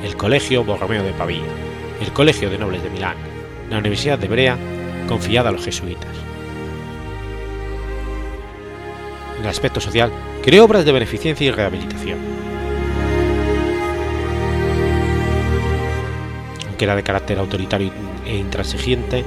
el 0.03 0.15
Colegio 0.15 0.63
Borromeo 0.63 1.03
de 1.03 1.13
Pavía, 1.13 1.41
el 1.99 2.13
Colegio 2.13 2.51
de 2.51 2.59
Nobles 2.59 2.83
de 2.83 2.91
Milán, 2.91 3.15
la 3.71 3.79
Universidad 3.79 4.19
de 4.19 4.27
Brea, 4.27 4.57
confiada 5.07 5.49
a 5.49 5.51
los 5.51 5.65
jesuitas. 5.65 6.11
En 9.43 9.47
el 9.47 9.51
aspecto 9.51 9.81
social, 9.81 10.09
creó 10.41 10.63
obras 10.63 10.85
de 10.85 10.93
beneficencia 10.93 11.45
y 11.45 11.51
rehabilitación. 11.51 12.17
Aunque 16.69 16.85
era 16.85 16.95
de 16.95 17.03
carácter 17.03 17.39
autoritario 17.39 17.91
e 18.25 18.37
intransigente, 18.37 19.25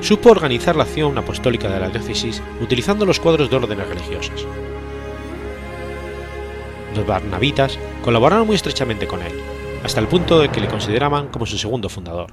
supo 0.00 0.32
organizar 0.32 0.74
la 0.74 0.82
acción 0.82 1.16
apostólica 1.16 1.68
de 1.70 1.78
la 1.78 1.90
diócesis 1.90 2.42
utilizando 2.60 3.06
los 3.06 3.20
cuadros 3.20 3.50
de 3.50 3.56
órdenes 3.56 3.86
religiosas. 3.86 4.44
Los 6.96 7.06
barnabitas 7.06 7.78
colaboraron 8.02 8.48
muy 8.48 8.56
estrechamente 8.56 9.06
con 9.06 9.22
él, 9.22 9.40
hasta 9.84 10.00
el 10.00 10.08
punto 10.08 10.40
de 10.40 10.48
que 10.48 10.60
le 10.60 10.66
consideraban 10.66 11.28
como 11.28 11.46
su 11.46 11.56
segundo 11.56 11.88
fundador. 11.88 12.32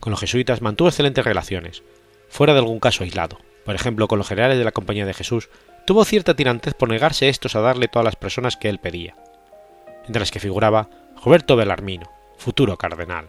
Con 0.00 0.10
los 0.10 0.18
jesuitas 0.18 0.62
mantuvo 0.62 0.88
excelentes 0.88 1.24
relaciones, 1.24 1.84
fuera 2.28 2.54
de 2.54 2.58
algún 2.58 2.80
caso 2.80 3.04
aislado, 3.04 3.38
por 3.64 3.76
ejemplo 3.76 4.08
con 4.08 4.18
los 4.18 4.26
generales 4.26 4.58
de 4.58 4.64
la 4.64 4.72
Compañía 4.72 5.06
de 5.06 5.14
Jesús, 5.14 5.48
tuvo 5.84 6.04
cierta 6.04 6.34
tirantez 6.34 6.74
por 6.74 6.88
negarse 6.88 7.28
estos 7.28 7.56
a 7.56 7.60
darle 7.60 7.88
todas 7.88 8.04
las 8.04 8.16
personas 8.16 8.56
que 8.56 8.68
él 8.68 8.78
pedía, 8.78 9.16
entre 10.06 10.20
las 10.20 10.30
que 10.30 10.40
figuraba 10.40 10.88
Roberto 11.24 11.56
Bellarmino, 11.56 12.10
futuro 12.36 12.76
cardenal. 12.76 13.28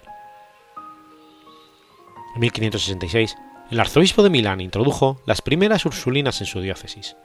En 2.36 2.42
1566, 2.42 3.36
el 3.70 3.80
arzobispo 3.80 4.24
de 4.24 4.30
Milán 4.30 4.62
introdujo 4.62 5.20
las 5.26 5.42
primeras 5.42 5.86
ursulinas 5.86 6.42
en 6.42 6.48
su 6.48 6.62
diócesis, 6.62 7.16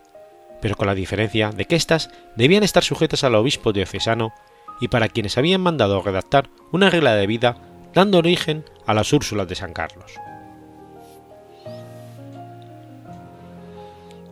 pero 0.60 0.76
con 0.76 0.86
la 0.86 0.94
diferencia 0.94 1.50
de 1.50 1.64
que 1.64 1.76
éstas 1.76 2.10
debían 2.36 2.62
estar 2.62 2.84
sujetas 2.84 3.24
al 3.24 3.34
obispo 3.34 3.72
diocesano 3.72 4.32
y 4.80 4.88
para 4.88 5.08
quienes 5.08 5.38
habían 5.38 5.60
mandado 5.60 6.02
redactar 6.02 6.50
una 6.72 6.90
regla 6.90 7.14
de 7.14 7.26
vida 7.26 7.56
dando 7.94 8.18
origen 8.18 8.64
a 8.86 8.94
las 8.94 9.12
Úrsulas 9.12 9.48
de 9.48 9.54
San 9.54 9.72
Carlos. 9.72 10.12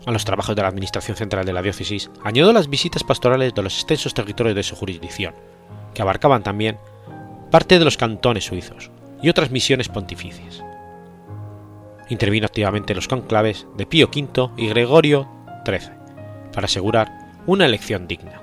A 0.07 0.13
los 0.13 0.25
trabajos 0.25 0.55
de 0.55 0.63
la 0.63 0.69
Administración 0.69 1.17
Central 1.17 1.45
de 1.45 1.53
la 1.53 1.63
Diócesis 1.63 2.13
añadió 2.23 2.53
las 2.53 2.71
visitas 2.71 3.03
pastorales 3.03 3.53
de 3.53 3.63
los 3.63 3.75
extensos 3.75 4.15
territorios 4.15 4.55
de 4.55 4.63
su 4.63 4.77
jurisdicción, 4.77 5.35
que 5.95 6.01
abarcaban 6.01 6.45
también 6.45 6.79
parte 7.51 7.81
de 7.81 7.85
los 7.85 7.97
cantones 7.97 8.45
suizos 8.45 8.93
y 9.21 9.29
otras 9.29 9.51
misiones 9.51 9.89
pontificias. 9.89 10.63
Intervino 12.09 12.47
activamente 12.47 12.93
en 12.93 12.99
los 12.99 13.09
conclaves 13.09 13.67
de 13.77 13.85
Pío 13.85 14.07
V 14.07 14.51
y 14.57 14.69
Gregorio 14.69 15.29
XIII 15.67 15.91
para 16.53 16.67
asegurar 16.67 17.11
una 17.47 17.67
elección 17.67 18.07
digna. 18.07 18.41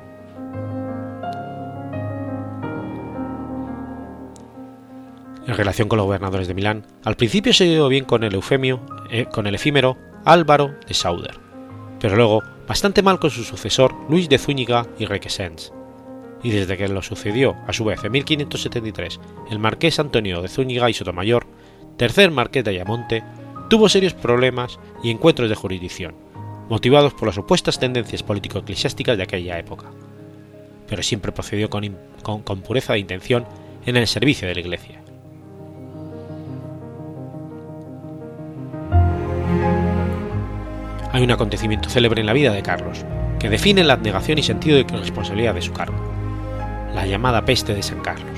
En 5.47 5.55
relación 5.55 5.87
con 5.87 5.95
los 5.95 6.07
gobernadores 6.07 6.49
de 6.49 6.53
Milán, 6.53 6.85
al 7.05 7.15
principio 7.15 7.53
se 7.53 7.63
dio 7.63 7.87
bien 7.87 8.03
con 8.03 8.25
el 8.25 8.33
eufemio, 8.33 8.81
eh, 9.09 9.27
con 9.31 9.47
el 9.47 9.55
efímero 9.55 9.97
Álvaro 10.25 10.75
de 10.87 10.93
Sauder, 10.93 11.43
pero 12.03 12.17
luego 12.17 12.43
bastante 12.67 13.01
mal 13.01 13.17
con 13.17 13.31
su 13.31 13.45
sucesor 13.45 13.95
Luis 14.09 14.27
de 14.27 14.37
Zúñiga 14.37 14.85
y 14.99 15.05
Requesens, 15.05 15.71
y 16.43 16.51
desde 16.51 16.75
que 16.75 16.89
lo 16.89 17.01
sucedió 17.01 17.55
a 17.65 17.71
su 17.71 17.85
vez 17.85 18.03
en 18.03 18.11
1573 18.11 19.21
el 19.49 19.57
marqués 19.57 19.99
Antonio 19.99 20.41
de 20.41 20.49
Zúñiga 20.49 20.89
y 20.89 20.93
Sotomayor, 20.93 21.47
tercer 21.95 22.29
marqués 22.29 22.65
de 22.65 22.71
Ayamonte, 22.71 23.23
tuvo 23.69 23.87
serios 23.87 24.13
problemas 24.13 24.81
y 25.01 25.11
encuentros 25.11 25.47
de 25.47 25.55
jurisdicción, 25.55 26.13
motivados 26.67 27.13
por 27.13 27.29
las 27.29 27.37
opuestas 27.37 27.79
tendencias 27.79 28.21
político-eclesiásticas 28.21 29.15
de 29.15 29.23
aquella 29.23 29.57
época, 29.57 29.89
pero 30.89 31.03
siempre 31.03 31.31
procedió 31.31 31.69
con, 31.69 31.97
con 32.21 32.61
pureza 32.63 32.93
de 32.93 32.99
intención 32.99 33.45
en 33.85 33.95
el 33.95 34.07
servicio 34.07 34.45
de 34.45 34.55
la 34.55 34.59
Iglesia. 34.59 35.02
Un 41.23 41.31
acontecimiento 41.31 41.89
célebre 41.89 42.21
en 42.21 42.27
la 42.27 42.33
vida 42.33 42.51
de 42.51 42.63
Carlos, 42.63 43.05
que 43.39 43.49
define 43.49 43.83
la 43.83 43.93
abnegación 43.93 44.37
y 44.37 44.43
sentido 44.43 44.77
de 44.77 44.83
responsabilidad 44.83 45.53
de 45.53 45.61
su 45.61 45.73
cargo, 45.73 45.97
la 46.93 47.05
llamada 47.05 47.45
peste 47.45 47.73
de 47.73 47.83
San 47.83 48.01
Carlos. 48.01 48.37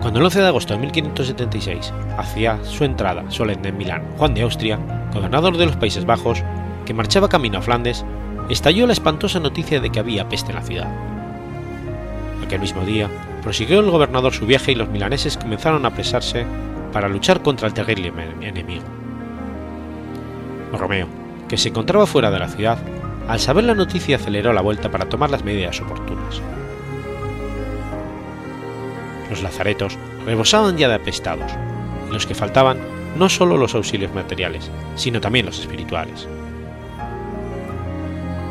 Cuando 0.00 0.20
el 0.20 0.24
11 0.26 0.40
de 0.40 0.46
agosto 0.46 0.74
de 0.74 0.80
1576 0.80 1.92
hacía 2.16 2.58
su 2.64 2.84
entrada 2.84 3.30
solemne 3.30 3.70
en 3.70 3.76
Milán 3.76 4.04
Juan 4.18 4.34
de 4.34 4.42
Austria, 4.42 4.78
gobernador 5.12 5.56
de 5.56 5.66
los 5.66 5.76
Países 5.76 6.04
Bajos, 6.04 6.42
que 6.84 6.94
marchaba 6.94 7.28
camino 7.28 7.58
a 7.58 7.62
Flandes, 7.62 8.04
estalló 8.48 8.86
la 8.86 8.92
espantosa 8.92 9.40
noticia 9.40 9.80
de 9.80 9.90
que 9.90 9.98
había 9.98 10.28
peste 10.28 10.50
en 10.50 10.56
la 10.56 10.62
ciudad. 10.62 10.88
Aquel 12.44 12.60
mismo 12.60 12.84
día, 12.84 13.08
prosiguió 13.42 13.80
el 13.80 13.90
gobernador 13.90 14.32
su 14.32 14.46
viaje 14.46 14.72
y 14.72 14.76
los 14.76 14.88
milaneses 14.88 15.36
comenzaron 15.36 15.84
a 15.84 15.88
apresarse 15.88 16.46
para 16.92 17.08
luchar 17.08 17.42
contra 17.42 17.66
el 17.66 17.74
terrible 17.74 18.12
enemigo. 18.40 18.84
Romeo, 20.72 21.08
que 21.48 21.56
se 21.56 21.68
encontraba 21.68 22.06
fuera 22.06 22.30
de 22.30 22.38
la 22.38 22.48
ciudad, 22.48 22.78
al 23.28 23.40
saber 23.40 23.64
la 23.64 23.74
noticia 23.74 24.16
aceleró 24.16 24.52
la 24.52 24.60
vuelta 24.60 24.90
para 24.90 25.08
tomar 25.08 25.30
las 25.30 25.44
medidas 25.44 25.80
oportunas. 25.80 26.40
Los 29.30 29.42
lazaretos 29.42 29.98
rebosaban 30.24 30.76
ya 30.76 30.88
de 30.88 30.94
apestados, 30.94 31.52
en 32.06 32.12
los 32.12 32.26
que 32.26 32.34
faltaban 32.34 32.78
no 33.18 33.28
solo 33.28 33.56
los 33.56 33.74
auxilios 33.74 34.14
materiales, 34.14 34.70
sino 34.94 35.20
también 35.20 35.46
los 35.46 35.58
espirituales. 35.58 36.28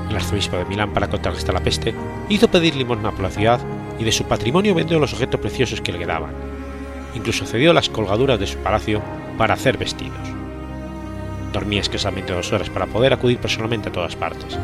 El 0.10 0.16
arzobispo 0.16 0.58
de 0.58 0.66
Milán, 0.66 0.94
para 0.94 1.10
contrarrestar 1.10 1.54
la 1.54 1.64
peste, 1.64 1.96
hizo 2.30 2.50
pedir 2.50 2.76
limosna 2.76 3.12
por 3.12 3.22
la 3.22 3.30
ciudad 3.30 3.60
y 4.00 4.04
de 4.04 4.12
su 4.12 4.26
patrimonio 4.26 4.76
vendió 4.76 5.00
los 5.00 5.14
objetos 5.14 5.40
preciosos 5.40 5.82
que 5.82 5.92
le 5.92 6.00
quedaban. 6.00 6.34
Incluso 7.16 7.46
cedió 7.46 7.74
las 7.74 7.90
colgaduras 7.90 8.40
de 8.40 8.48
su 8.48 8.58
palacio 8.60 9.02
para 9.38 9.54
hacer 9.54 9.78
vestidos 9.78 10.45
dormía 11.56 11.80
escasamente 11.80 12.34
dos 12.34 12.52
horas 12.52 12.70
para 12.70 12.86
poder 12.86 13.14
acudir 13.14 13.38
personalmente 13.40 13.90
a 13.90 13.92
todas 13.92 14.16
partes. 14.16 14.60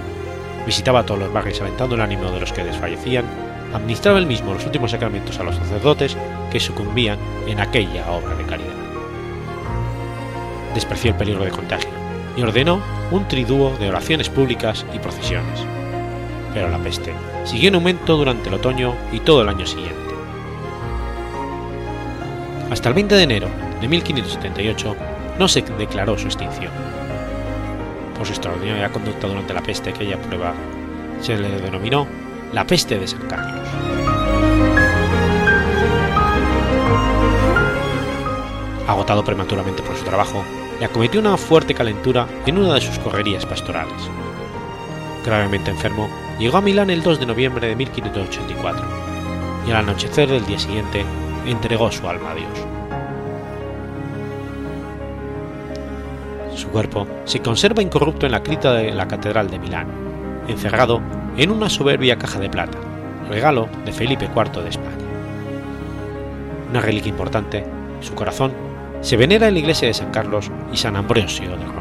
Visitaba 0.65 1.05
todos 1.05 1.21
los 1.21 1.33
barrios 1.33 1.61
alentando 1.61 1.95
el 1.95 2.01
ánimo 2.01 2.29
de 2.29 2.41
los 2.41 2.51
que 2.51 2.63
desfallecían, 2.63 3.25
administraba 3.73 4.19
él 4.19 4.25
mismo 4.25 4.53
los 4.53 4.65
últimos 4.65 4.91
sacramentos 4.91 5.39
a 5.39 5.43
los 5.43 5.55
sacerdotes 5.55 6.17
que 6.51 6.59
sucumbían 6.59 7.17
en 7.47 7.61
aquella 7.61 8.11
obra 8.11 8.35
de 8.35 8.45
caridad. 8.45 8.75
Despreció 10.75 11.11
el 11.11 11.17
peligro 11.17 11.45
de 11.45 11.51
contagio 11.51 11.89
y 12.35 12.41
ordenó 12.41 12.81
un 13.09 13.25
tridúo 13.27 13.75
de 13.77 13.89
oraciones 13.89 14.29
públicas 14.29 14.85
y 14.93 14.99
procesiones. 14.99 15.61
Pero 16.53 16.69
la 16.69 16.77
peste 16.79 17.13
siguió 17.45 17.69
en 17.69 17.75
aumento 17.75 18.17
durante 18.17 18.49
el 18.49 18.55
otoño 18.55 18.93
y 19.13 19.21
todo 19.21 19.41
el 19.41 19.49
año 19.49 19.65
siguiente. 19.65 19.95
Hasta 22.69 22.89
el 22.89 22.95
20 22.95 23.15
de 23.15 23.23
enero 23.23 23.47
de 23.79 23.87
1578 23.87 24.95
no 25.37 25.47
se 25.47 25.61
declaró 25.61 26.17
su 26.17 26.27
extinción. 26.27 26.71
Por 28.17 28.25
su 28.25 28.33
extraordinaria 28.33 28.91
conducta 28.91 29.27
durante 29.27 29.53
la 29.53 29.61
peste 29.61 29.89
aquella 29.89 30.21
prueba 30.21 30.53
se 31.21 31.37
le 31.37 31.59
denominó 31.59 32.07
la 32.53 32.65
peste 32.65 32.99
de 32.99 33.07
San 33.07 33.27
Carlos. 33.27 33.67
Agotado 38.87 39.23
prematuramente 39.23 39.81
por 39.83 39.95
su 39.95 40.03
trabajo, 40.03 40.43
le 40.79 40.85
acometió 40.85 41.19
una 41.19 41.37
fuerte 41.37 41.73
calentura 41.73 42.27
en 42.45 42.57
una 42.57 42.73
de 42.73 42.81
sus 42.81 42.99
correrías 42.99 43.45
pastorales. 43.45 44.09
Gravemente 45.23 45.71
enfermo, 45.71 46.09
llegó 46.39 46.57
a 46.57 46.61
Milán 46.61 46.89
el 46.89 47.03
2 47.03 47.19
de 47.19 47.25
noviembre 47.25 47.67
de 47.67 47.75
1584 47.75 48.85
y 49.67 49.71
al 49.71 49.77
anochecer 49.77 50.29
del 50.29 50.45
día 50.45 50.59
siguiente 50.59 51.05
entregó 51.45 51.91
su 51.91 52.07
alma 52.07 52.31
a 52.31 52.35
Dios. 52.35 52.80
Su 56.55 56.67
cuerpo 56.69 57.07
se 57.25 57.41
conserva 57.41 57.81
incorrupto 57.81 58.25
en 58.25 58.31
la 58.33 58.43
cripta 58.43 58.73
de 58.73 58.91
la 58.91 59.07
Catedral 59.07 59.49
de 59.49 59.59
Milán, 59.59 59.87
encerrado 60.47 61.01
en 61.37 61.51
una 61.51 61.69
soberbia 61.69 62.17
caja 62.17 62.39
de 62.39 62.49
plata, 62.49 62.77
regalo 63.29 63.69
de 63.85 63.91
Felipe 63.91 64.29
IV 64.35 64.63
de 64.63 64.69
España. 64.69 64.97
Una 66.69 66.81
reliquia 66.81 67.09
importante, 67.09 67.65
su 68.01 68.13
corazón, 68.13 68.51
se 69.01 69.17
venera 69.17 69.47
en 69.47 69.53
la 69.55 69.59
iglesia 69.59 69.87
de 69.87 69.93
San 69.93 70.11
Carlos 70.11 70.51
y 70.71 70.77
San 70.77 70.95
Ambrosio 70.95 71.49
de 71.49 71.65
Roma. 71.65 71.80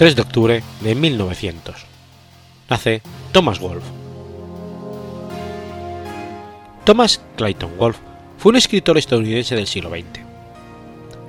3 0.00 0.16
de 0.16 0.22
octubre 0.22 0.62
de 0.80 0.94
1900. 0.94 1.76
Nace 2.70 3.02
Thomas 3.32 3.60
Wolfe. 3.60 3.86
Thomas 6.86 7.20
Clayton 7.36 7.76
Wolfe 7.76 8.00
fue 8.38 8.48
un 8.48 8.56
escritor 8.56 8.96
estadounidense 8.96 9.56
del 9.56 9.66
siglo 9.66 9.90
XX. 9.90 10.24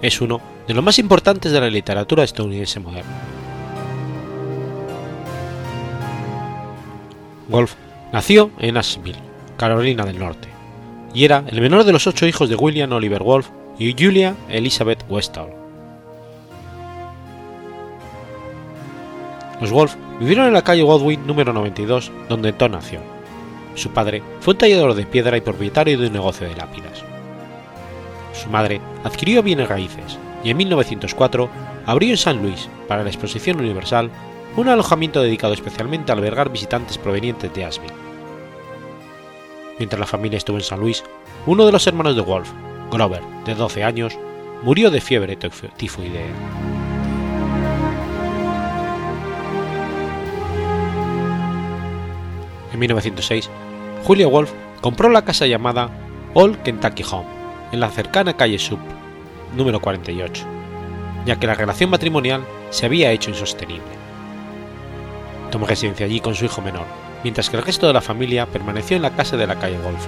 Es 0.01 0.21
uno 0.21 0.39
de 0.69 0.73
los 0.73 0.85
más 0.85 0.99
importantes 0.99 1.51
de 1.51 1.59
la 1.59 1.69
literatura 1.69 2.23
estadounidense 2.23 2.79
moderna. 2.79 3.11
Wolfe 7.49 7.75
nació 8.13 8.51
en 8.57 8.77
Asheville, 8.77 9.19
Carolina 9.57 10.05
del 10.05 10.17
Norte, 10.17 10.47
y 11.13 11.25
era 11.25 11.43
el 11.45 11.59
menor 11.59 11.83
de 11.83 11.91
los 11.91 12.07
ocho 12.07 12.25
hijos 12.25 12.47
de 12.47 12.55
William 12.55 12.93
Oliver 12.93 13.21
Wolfe 13.21 13.51
y 13.77 13.93
Julia 14.01 14.33
Elizabeth 14.47 15.03
Westall. 15.09 15.60
Los 19.61 19.71
Wolf 19.71 19.95
vivieron 20.19 20.47
en 20.47 20.53
la 20.53 20.63
calle 20.63 20.81
Godwin 20.81 21.25
número 21.27 21.53
92, 21.53 22.11
donde 22.27 22.51
Tom 22.51 22.71
nació. 22.71 22.99
Su 23.75 23.91
padre 23.91 24.23
fue 24.39 24.53
un 24.53 24.57
tallador 24.57 24.95
de 24.95 25.05
piedra 25.05 25.37
y 25.37 25.41
propietario 25.41 25.99
de 25.99 26.07
un 26.07 26.13
negocio 26.13 26.49
de 26.49 26.55
lápidas. 26.55 27.03
Su 28.33 28.49
madre 28.49 28.81
adquirió 29.03 29.43
bienes 29.43 29.69
raíces 29.69 30.17
y 30.43 30.49
en 30.49 30.57
1904 30.57 31.49
abrió 31.85 32.09
en 32.09 32.17
San 32.17 32.41
Luis, 32.41 32.69
para 32.87 33.03
la 33.03 33.09
Exposición 33.09 33.59
Universal, 33.59 34.09
un 34.57 34.67
alojamiento 34.67 35.21
dedicado 35.21 35.53
especialmente 35.53 36.11
a 36.11 36.15
albergar 36.15 36.51
visitantes 36.51 36.97
provenientes 36.97 37.53
de 37.53 37.63
Asheville. 37.63 37.93
Mientras 39.77 39.99
la 39.99 40.07
familia 40.07 40.37
estuvo 40.37 40.57
en 40.57 40.63
San 40.63 40.79
Luis, 40.79 41.03
uno 41.45 41.65
de 41.65 41.71
los 41.71 41.85
hermanos 41.85 42.15
de 42.15 42.21
Wolf, 42.21 42.49
Grover, 42.91 43.21
de 43.45 43.55
12 43.55 43.83
años, 43.83 44.17
murió 44.63 44.91
de 44.91 45.01
fiebre 45.01 45.37
tifoidea. 45.77 46.70
En 52.73 52.79
1906, 52.79 53.49
Julia 54.05 54.27
Wolf 54.27 54.51
compró 54.81 55.09
la 55.09 55.23
casa 55.23 55.45
llamada 55.45 55.89
Old 56.33 56.61
Kentucky 56.63 57.03
Home, 57.09 57.27
en 57.71 57.79
la 57.79 57.89
cercana 57.89 58.35
calle 58.35 58.59
Sub, 58.59 58.79
número 59.55 59.79
48, 59.81 60.45
ya 61.25 61.37
que 61.37 61.47
la 61.47 61.53
relación 61.53 61.89
matrimonial 61.89 62.43
se 62.69 62.85
había 62.85 63.11
hecho 63.11 63.29
insostenible. 63.29 63.83
Tomó 65.51 65.67
residencia 65.67 66.05
allí 66.05 66.21
con 66.21 66.35
su 66.35 66.45
hijo 66.45 66.61
menor, 66.61 66.85
mientras 67.23 67.49
que 67.49 67.57
el 67.57 67.63
resto 67.63 67.87
de 67.87 67.93
la 67.93 68.01
familia 68.01 68.45
permaneció 68.45 68.95
en 68.95 69.03
la 69.03 69.15
casa 69.15 69.35
de 69.37 69.47
la 69.47 69.59
calle 69.59 69.77
Wolf. 69.77 70.07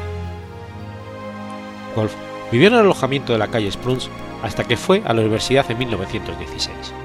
Wolf 1.95 2.13
vivió 2.51 2.69
en 2.69 2.75
el 2.75 2.79
alojamiento 2.81 3.33
de 3.33 3.39
la 3.39 3.49
calle 3.49 3.71
Spruce 3.71 4.09
hasta 4.41 4.63
que 4.63 4.77
fue 4.77 5.01
a 5.05 5.13
la 5.13 5.21
universidad 5.21 5.69
en 5.69 5.77
1916. 5.77 7.02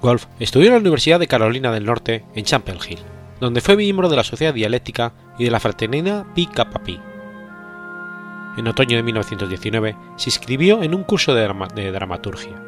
Wolf 0.00 0.26
estudió 0.38 0.68
en 0.68 0.74
la 0.74 0.80
Universidad 0.80 1.18
de 1.18 1.26
Carolina 1.26 1.72
del 1.72 1.84
Norte 1.84 2.24
en 2.34 2.44
Chapel 2.44 2.78
Hill, 2.88 3.00
donde 3.40 3.60
fue 3.60 3.76
miembro 3.76 4.08
de 4.08 4.16
la 4.16 4.22
Sociedad 4.22 4.54
Dialéctica 4.54 5.12
y 5.38 5.44
de 5.44 5.50
la 5.50 5.60
Fraternidad 5.60 6.24
Pi 6.34 6.46
Kappa 6.46 6.82
Pi. 6.82 7.00
En 8.56 8.68
otoño 8.68 8.96
de 8.96 9.02
1919 9.02 9.96
se 10.16 10.30
inscribió 10.30 10.82
en 10.82 10.94
un 10.94 11.02
curso 11.02 11.34
de, 11.34 11.92
dramaturgia. 11.92 12.62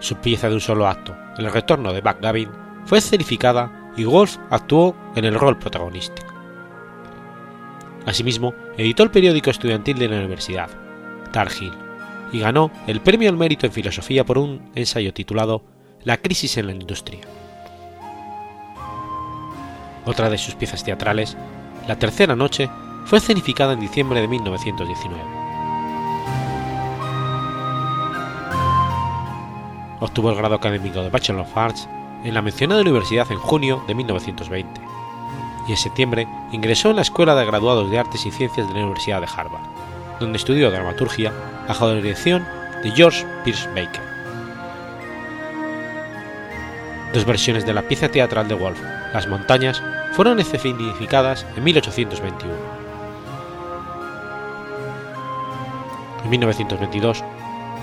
Su 0.00 0.16
pieza 0.16 0.48
de 0.48 0.54
un 0.54 0.60
solo 0.60 0.88
acto, 0.88 1.16
El 1.38 1.50
retorno 1.52 1.92
de 1.92 2.00
Backgammon, 2.00 2.84
fue 2.84 2.98
escenificada 2.98 3.92
y 3.96 4.04
Wolf 4.04 4.38
actuó 4.50 4.96
en 5.14 5.24
el 5.24 5.34
rol 5.34 5.58
protagonista. 5.58 6.22
Asimismo, 8.06 8.54
editó 8.76 9.02
el 9.02 9.10
periódico 9.10 9.50
estudiantil 9.50 9.98
de 9.98 10.08
la 10.08 10.18
universidad, 10.18 10.70
Tar 11.32 11.48
Hill, 11.60 11.85
y 12.32 12.40
ganó 12.40 12.70
el 12.86 13.00
Premio 13.00 13.28
al 13.28 13.36
Mérito 13.36 13.66
en 13.66 13.72
Filosofía 13.72 14.24
por 14.24 14.38
un 14.38 14.70
ensayo 14.74 15.12
titulado 15.12 15.62
La 16.04 16.18
crisis 16.18 16.56
en 16.56 16.66
la 16.66 16.72
industria. 16.72 17.20
Otra 20.04 20.30
de 20.30 20.38
sus 20.38 20.54
piezas 20.54 20.84
teatrales, 20.84 21.36
La 21.88 21.98
tercera 21.98 22.36
noche, 22.36 22.68
fue 23.06 23.18
escenificada 23.18 23.72
en 23.72 23.80
diciembre 23.80 24.20
de 24.20 24.28
1919. 24.28 25.22
Obtuvo 30.00 30.30
el 30.30 30.36
grado 30.36 30.56
académico 30.56 31.00
de 31.02 31.10
Bachelor 31.10 31.42
of 31.42 31.56
Arts 31.56 31.88
en 32.24 32.34
la 32.34 32.42
mencionada 32.42 32.82
universidad 32.82 33.30
en 33.30 33.38
junio 33.38 33.82
de 33.86 33.94
1920 33.94 34.80
y 35.68 35.72
en 35.72 35.76
septiembre 35.76 36.28
ingresó 36.52 36.90
en 36.90 36.96
la 36.96 37.02
Escuela 37.02 37.34
de 37.34 37.46
Graduados 37.46 37.90
de 37.90 37.98
Artes 37.98 38.26
y 38.26 38.30
Ciencias 38.30 38.68
de 38.68 38.74
la 38.74 38.80
Universidad 38.80 39.20
de 39.20 39.26
Harvard, 39.26 39.64
donde 40.20 40.38
estudió 40.38 40.70
dramaturgia 40.70 41.32
bajo 41.68 41.86
la 41.86 41.94
dirección 41.94 42.46
de 42.82 42.90
George 42.90 43.26
Pierce 43.44 43.68
Baker. 43.68 44.02
Dos 47.12 47.24
versiones 47.24 47.64
de 47.64 47.72
la 47.72 47.82
pieza 47.82 48.08
teatral 48.08 48.48
de 48.48 48.54
Wolf, 48.54 48.80
Las 49.12 49.26
montañas, 49.26 49.82
fueron 50.12 50.38
escenificadas 50.40 51.46
en 51.56 51.64
1821. 51.64 52.54
En 56.24 56.30
1922, 56.30 57.24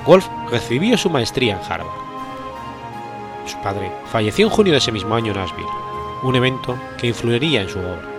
Wolf 0.05 0.27
recibió 0.51 0.97
su 0.97 1.09
maestría 1.09 1.53
en 1.53 1.71
Harvard. 1.71 1.87
Su 3.45 3.57
padre 3.61 3.91
falleció 4.11 4.47
en 4.47 4.51
junio 4.51 4.73
de 4.73 4.79
ese 4.79 4.91
mismo 4.91 5.15
año 5.15 5.31
en 5.31 5.39
Asheville, 5.39 5.67
un 6.23 6.35
evento 6.35 6.77
que 6.97 7.07
influiría 7.07 7.61
en 7.61 7.69
su 7.69 7.79
obra. 7.79 8.09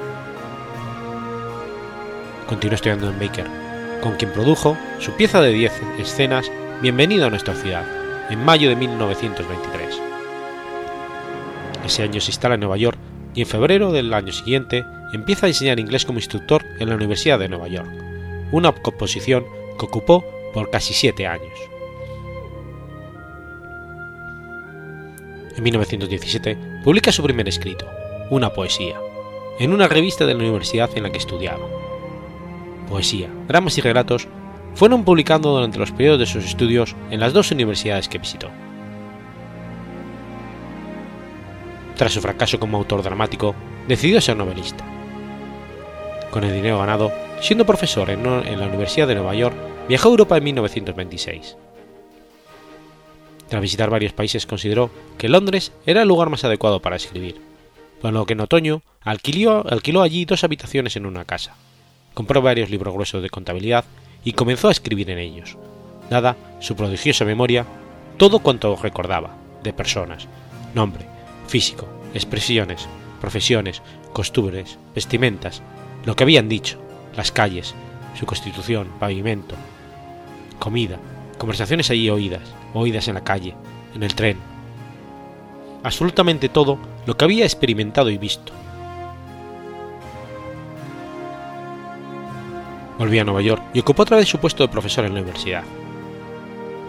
Continuó 2.49 2.75
estudiando 2.75 3.11
en 3.11 3.19
Baker, 3.19 3.64
con 4.05 4.17
quien 4.17 4.31
produjo 4.33 4.77
su 4.99 5.13
pieza 5.13 5.41
de 5.41 5.51
10 5.51 5.73
escenas 5.99 6.53
Bienvenido 6.83 7.27
a 7.27 7.31
nuestra 7.31 7.55
ciudad, 7.55 7.87
en 8.29 8.45
mayo 8.45 8.69
de 8.69 8.77
1923. 8.77 9.99
Ese 11.87 12.03
año 12.03 12.21
se 12.21 12.31
instala 12.31 12.57
en 12.57 12.61
Nueva 12.61 12.77
York 12.77 12.99
y 13.35 13.41
en 13.41 13.47
febrero 13.47 13.93
del 13.93 14.13
año 14.13 14.31
siguiente 14.31 14.85
empieza 15.15 15.47
a 15.47 15.49
enseñar 15.49 15.81
inglés 15.81 16.05
como 16.05 16.19
instructor 16.19 16.63
en 16.79 16.91
la 16.91 16.97
Universidad 16.97 17.39
de 17.39 17.49
Nueva 17.49 17.69
York, 17.69 17.89
una 18.53 18.73
composición 18.73 19.47
que 19.79 19.87
ocupó 19.87 20.23
por 20.53 20.69
casi 20.69 20.93
siete 20.93 21.27
años. 21.27 21.59
En 25.57 25.63
1917 25.63 26.59
publica 26.85 27.11
su 27.11 27.23
primer 27.23 27.49
escrito, 27.49 27.87
una 28.29 28.53
poesía, 28.53 29.01
en 29.59 29.73
una 29.73 29.89
revista 29.89 30.27
de 30.27 30.35
la 30.35 30.41
universidad 30.41 30.91
en 30.95 31.05
la 31.05 31.11
que 31.11 31.19
estudiaba 31.19 31.84
poesía, 32.95 33.29
dramas 33.49 33.77
y 33.77 33.81
relatos 33.81 34.29
fueron 34.77 35.03
publicando 35.03 35.53
durante 35.53 35.81
los 35.81 35.91
periodos 35.91 36.21
de 36.21 36.27
sus 36.27 36.45
estudios 36.45 36.95
en 37.11 37.19
las 37.19 37.33
dos 37.33 37.51
universidades 37.51 38.09
que 38.09 38.19
visitó. 38.19 38.53
Tras 41.97 42.13
su 42.13 42.21
fracaso 42.21 42.61
como 42.61 42.79
autor 42.79 43.03
dramático, 43.03 43.57
decidió 43.89 44.21
ser 44.21 44.37
novelista. 44.37 44.85
Con 46.31 46.45
el 46.45 46.55
dinero 46.55 46.79
ganado, 46.79 47.11
siendo 47.41 47.67
profesor 47.67 48.11
en, 48.11 48.23
la 48.23 48.69
Universidad 48.69 49.09
de 49.09 49.17
Nueva 49.17 49.35
York, 49.35 49.57
viajó 49.89 50.11
a 50.11 50.13
Europa 50.13 50.37
en 50.37 50.45
1926. 50.45 51.57
Tras 53.49 53.61
visitar 53.61 53.91
varios 53.91 54.13
países 54.13 54.47
consideró 54.47 54.93
que 55.19 55.29
Londres 55.29 55.73
era 55.85 56.03
el 56.03 56.09
lugar 56.09 56.31
más 56.31 56.45
adecuado 56.45 56.81
para 56.81 56.95
escribir, 56.95 57.41
por 58.01 58.13
lo 58.13 58.25
que 58.25 58.35
en 58.35 58.41
otoño 58.43 58.83
alquiló 59.01 60.01
allí 60.01 60.27
dos 60.27 60.45
habitaciones 60.45 60.95
en 60.95 61.07
una 61.07 61.25
casa, 61.25 61.57
compró 62.15 62.41
varios 62.41 62.71
libros 62.71 62.95
gruesos 62.95 63.23
de 63.23 63.31
contabilidad 63.31 63.85
y 64.25 64.33
comenzó 64.33 64.69
a 64.69 64.73
escribir 64.73 65.11
en 65.11 65.19
ellos, 65.19 65.59
dada 66.09 66.37
su 66.61 66.75
prodigiosa 66.77 67.25
memoria, 67.25 67.67
todo 68.17 68.39
cuanto 68.39 68.77
recordaba, 68.77 69.37
de 69.63 69.73
personas, 69.73 70.27
nombre, 70.75 71.07
físico, 71.47 71.87
expresiones, 72.15 72.87
profesiones, 73.21 73.83
costumbres, 74.13 74.79
vestimentas, 74.95 75.63
lo 76.05 76.15
que 76.15 76.25
habían 76.25 76.49
dicho, 76.49 76.79
las 77.17 77.33
calles, 77.33 77.75
su 78.19 78.27
constitución, 78.27 78.89
pavimento, 78.99 79.57
comida, 80.59 80.99
conversaciones 81.39 81.91
allí 81.91 82.09
oídas, 82.11 82.43
oídas 82.73 83.09
en 83.09 83.15
la 83.15 83.25
calle, 83.25 83.55
en 83.95 84.03
el 84.03 84.15
tren. 84.15 84.39
Absolutamente 85.83 86.49
todo 86.49 86.79
lo 87.07 87.17
que 87.17 87.25
había 87.25 87.45
experimentado 87.45 88.11
y 88.11 88.19
visto. 88.19 88.53
Volvió 93.05 93.21
a 93.21 93.25
Nueva 93.25 93.43
York 93.43 93.63
y 93.75 93.81
ocupó 93.81 94.05
otra 94.05 94.17
vez 94.17 94.27
su 94.27 94.39
puesto 94.39 94.63
de 94.63 94.73
profesor 94.73 95.05
en 95.05 95.13
la 95.13 95.21
universidad. 95.21 95.63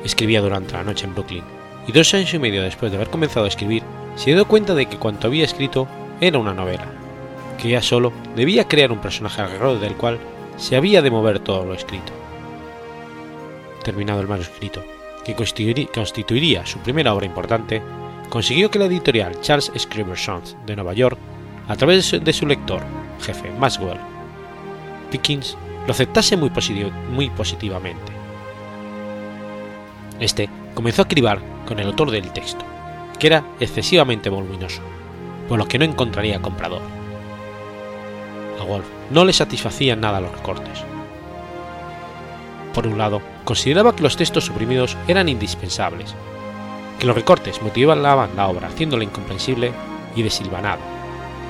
Escribía 0.06 0.40
durante 0.40 0.72
la 0.72 0.86
noche 0.86 1.06
en 1.06 1.14
Brooklyn, 1.14 1.44
y 1.88 1.92
dos 1.92 2.14
años 2.14 2.34
y 2.34 2.40
medio 2.40 2.62
después 2.62 2.90
de 2.90 2.96
haber 2.96 3.10
comenzado 3.10 3.44
a 3.44 3.50
escribir, 3.50 3.84
se 4.16 4.34
dio 4.34 4.48
cuenta 4.48 4.74
de 4.74 4.86
que 4.86 4.96
cuanto 4.96 5.28
había 5.28 5.44
escrito 5.44 5.90
era 6.22 6.40
una 6.40 6.54
novela, 6.54 6.86
que 7.62 7.68
ya 7.68 7.82
solo 7.82 8.14
debía 8.34 8.66
crear 8.66 8.94
un 8.94 9.02
personaje 9.02 9.42
alrededor 9.42 9.78
del 9.82 9.96
cual 9.96 10.18
se 10.56 10.78
había 10.78 11.02
de 11.02 11.12
mover 11.12 11.40
todo 11.40 11.66
lo 11.66 11.74
escrito. 11.74 12.14
Terminado 13.84 14.22
el 14.22 14.30
manuscrito, 14.30 14.86
que 15.26 15.36
constituiría 15.36 16.66
su 16.66 16.80
primera 16.80 17.14
obra 17.14 17.26
importante, 17.26 17.82
consiguió 18.30 18.72
que 18.72 18.80
la 18.80 18.86
editorial 18.86 19.42
Charles 19.42 19.70
Scribner 19.78 20.18
Sons 20.18 20.56
de 20.66 20.78
Nueva 20.78 20.94
York, 20.94 21.18
a 21.68 21.76
través 21.76 22.10
de 22.24 22.32
su 22.32 22.46
lector, 22.48 22.84
jefe 23.20 23.52
Maxwell 23.60 24.00
Dickens, 25.12 25.58
lo 25.86 25.92
aceptase 25.92 26.38
muy, 26.38 26.50
positivamente. 27.30 28.12
Este 30.20 30.50
comenzó 30.74 31.04
a 31.04 31.08
cribar 31.08 31.40
con 31.68 31.80
el 31.80 31.88
autor 31.88 32.12
del 32.12 32.32
texto, 32.32 32.66
que 33.20 33.28
era 33.28 33.44
excesivamente 33.60 34.30
voluminoso, 34.30 34.82
por 35.48 35.58
lo 35.58 35.68
que 35.68 35.78
no 35.78 35.86
encontraría 35.86 36.42
comprador. 36.42 36.82
A 38.60 38.64
Wolf 38.64 38.86
no 39.12 39.26
le 39.26 39.34
satisfacían 39.34 40.02
nada 40.02 40.22
los 40.22 40.32
recortes. 40.32 40.84
Por 42.74 42.88
un 42.88 42.98
lado, 42.98 43.22
consideraba 43.44 43.96
que 43.96 44.04
los 44.04 44.18
textos 44.18 44.46
suprimidos 44.46 44.98
eran 45.08 45.30
indispensables, 45.30 46.14
que 47.00 47.06
los 47.06 47.16
recortes 47.16 47.62
motivaban 47.62 48.04
la 48.04 48.48
obra 48.48 48.68
haciéndola 48.68 49.04
incomprensible 49.04 49.72
y 50.16 50.24
desilvanada, 50.24 50.80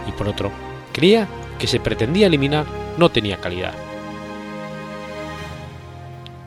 y 0.08 0.12
por 0.12 0.28
otro, 0.28 0.52
creía 0.92 1.28
que 1.58 1.68
se 1.68 1.80
pretendía 1.80 2.28
eliminar 2.28 2.66
no 2.98 3.10
tenía 3.10 3.38
calidad. 3.38 3.85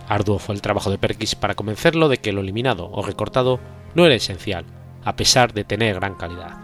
Arduo 0.09 0.38
fue 0.38 0.54
el 0.54 0.62
trabajo 0.62 0.90
de 0.90 0.98
Perkins 0.98 1.34
para 1.34 1.54
convencerlo 1.54 2.09
de 2.09 2.18
que 2.18 2.32
lo 2.32 2.40
eliminado 2.40 2.90
o 2.90 3.02
recortado 3.02 3.61
no 3.94 4.06
era 4.06 4.14
esencial, 4.14 4.64
a 5.04 5.16
pesar 5.16 5.52
de 5.52 5.64
tener 5.64 5.96
gran 5.96 6.14
calidad. 6.14 6.59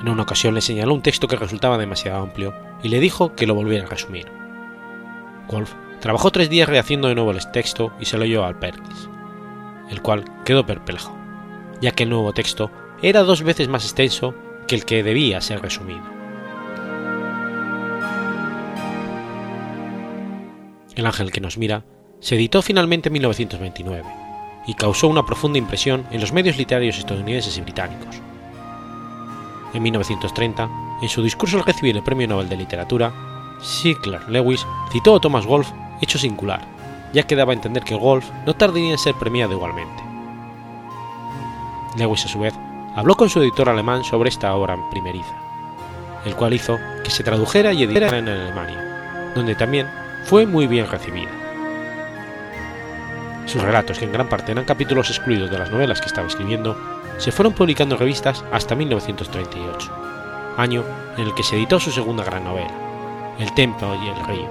En 0.00 0.08
una 0.08 0.22
ocasión 0.22 0.54
le 0.54 0.60
señaló 0.60 0.94
un 0.94 1.02
texto 1.02 1.28
que 1.28 1.36
resultaba 1.36 1.76
demasiado 1.76 2.22
amplio 2.22 2.54
y 2.82 2.88
le 2.88 3.00
dijo 3.00 3.34
que 3.34 3.46
lo 3.46 3.54
volviera 3.54 3.84
a 3.84 3.88
resumir. 3.88 4.26
Wolf 5.48 5.74
trabajó 6.00 6.30
tres 6.30 6.48
días 6.48 6.68
rehaciendo 6.68 7.08
de 7.08 7.14
nuevo 7.14 7.32
el 7.32 7.50
texto 7.50 7.92
y 8.00 8.06
se 8.06 8.16
lo 8.16 8.24
llevó 8.24 8.44
al 8.44 8.58
Perkins, 8.58 9.10
el 9.90 10.00
cual 10.00 10.24
quedó 10.44 10.64
perplejo, 10.64 11.14
ya 11.80 11.90
que 11.90 12.04
el 12.04 12.10
nuevo 12.10 12.32
texto 12.32 12.70
era 13.02 13.22
dos 13.24 13.42
veces 13.42 13.68
más 13.68 13.84
extenso 13.84 14.34
que 14.66 14.76
el 14.76 14.84
que 14.84 15.02
debía 15.02 15.40
ser 15.40 15.60
resumido. 15.60 16.19
El 20.96 21.06
ángel 21.06 21.30
que 21.30 21.40
nos 21.40 21.56
mira 21.56 21.84
se 22.20 22.34
editó 22.34 22.62
finalmente 22.62 23.08
en 23.08 23.14
1929 23.14 24.04
y 24.66 24.74
causó 24.74 25.08
una 25.08 25.24
profunda 25.24 25.58
impresión 25.58 26.06
en 26.10 26.20
los 26.20 26.32
medios 26.32 26.56
literarios 26.56 26.98
estadounidenses 26.98 27.56
y 27.56 27.60
británicos. 27.60 28.20
En 29.72 29.82
1930, 29.82 30.68
en 31.02 31.08
su 31.08 31.22
discurso 31.22 31.56
al 31.56 31.64
recibir 31.64 31.96
el 31.96 32.02
Premio 32.02 32.28
Nobel 32.28 32.48
de 32.48 32.56
Literatura, 32.56 33.12
Sinclair 33.62 34.28
Lewis 34.28 34.66
citó 34.90 35.16
a 35.16 35.20
Thomas 35.20 35.46
Wolfe 35.46 35.72
hecho 36.00 36.18
singular, 36.18 36.60
ya 37.12 37.22
que 37.22 37.36
daba 37.36 37.52
a 37.52 37.56
entender 37.56 37.84
que 37.84 37.94
Wolfe 37.94 38.32
no 38.46 38.54
tardaría 38.54 38.90
en 38.90 38.98
ser 38.98 39.14
premiado 39.14 39.52
igualmente. 39.52 40.02
Lewis, 41.96 42.24
a 42.24 42.28
su 42.28 42.40
vez, 42.40 42.54
habló 42.96 43.14
con 43.14 43.30
su 43.30 43.40
editor 43.40 43.68
alemán 43.68 44.04
sobre 44.04 44.28
esta 44.28 44.54
obra 44.54 44.76
primeriza, 44.90 45.34
el 46.24 46.34
cual 46.34 46.54
hizo 46.54 46.78
que 47.04 47.10
se 47.10 47.22
tradujera 47.22 47.72
y 47.72 47.84
editara 47.84 48.18
en 48.18 48.28
Alemania, 48.28 49.32
donde 49.34 49.54
también 49.54 49.88
fue 50.30 50.46
muy 50.46 50.68
bien 50.68 50.86
recibida. 50.86 51.28
Sus 53.46 53.60
relatos, 53.60 53.98
que 53.98 54.04
en 54.04 54.12
gran 54.12 54.28
parte 54.28 54.52
eran 54.52 54.64
capítulos 54.64 55.10
excluidos 55.10 55.50
de 55.50 55.58
las 55.58 55.72
novelas 55.72 56.00
que 56.00 56.06
estaba 56.06 56.28
escribiendo, 56.28 56.76
se 57.18 57.32
fueron 57.32 57.52
publicando 57.52 57.96
en 57.96 57.98
revistas 57.98 58.44
hasta 58.52 58.76
1938, 58.76 59.90
año 60.56 60.84
en 61.16 61.24
el 61.24 61.34
que 61.34 61.42
se 61.42 61.56
editó 61.56 61.80
su 61.80 61.90
segunda 61.90 62.22
gran 62.22 62.44
novela, 62.44 62.70
El 63.40 63.52
Templo 63.54 63.92
y 63.96 64.06
el 64.06 64.24
Río, 64.24 64.46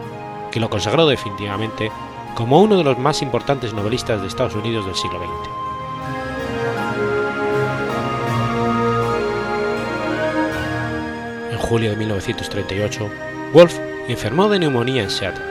que 0.51 0.59
lo 0.59 0.69
consagró 0.69 1.07
definitivamente 1.07 1.89
como 2.36 2.61
uno 2.61 2.77
de 2.77 2.84
los 2.84 2.97
más 2.97 3.21
importantes 3.21 3.73
novelistas 3.73 4.19
de 4.19 4.27
Estados 4.27 4.55
Unidos 4.55 4.86
del 4.86 4.95
siglo 4.95 5.19
XX. 5.19 5.30
En 11.53 11.57
julio 11.57 11.91
de 11.91 11.95
1938, 11.95 13.09
Wolf 13.53 13.80
enfermó 14.09 14.49
de 14.49 14.59
neumonía 14.59 15.03
en 15.03 15.09
Seattle 15.09 15.49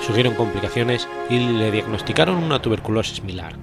Surgieron 0.00 0.34
complicaciones 0.34 1.08
y 1.28 1.38
le 1.38 1.70
diagnosticaron 1.70 2.42
una 2.42 2.62
tuberculosis 2.62 3.22
milar. 3.22 3.54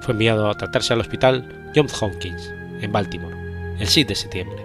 Fue 0.00 0.12
enviado 0.12 0.48
a 0.48 0.56
tratarse 0.56 0.92
al 0.92 1.00
hospital 1.00 1.70
Johns 1.74 2.02
Hopkins, 2.02 2.52
en 2.80 2.92
Baltimore, 2.92 3.36
el 3.78 3.86
6 3.86 4.06
de 4.06 4.14
septiembre. 4.14 4.64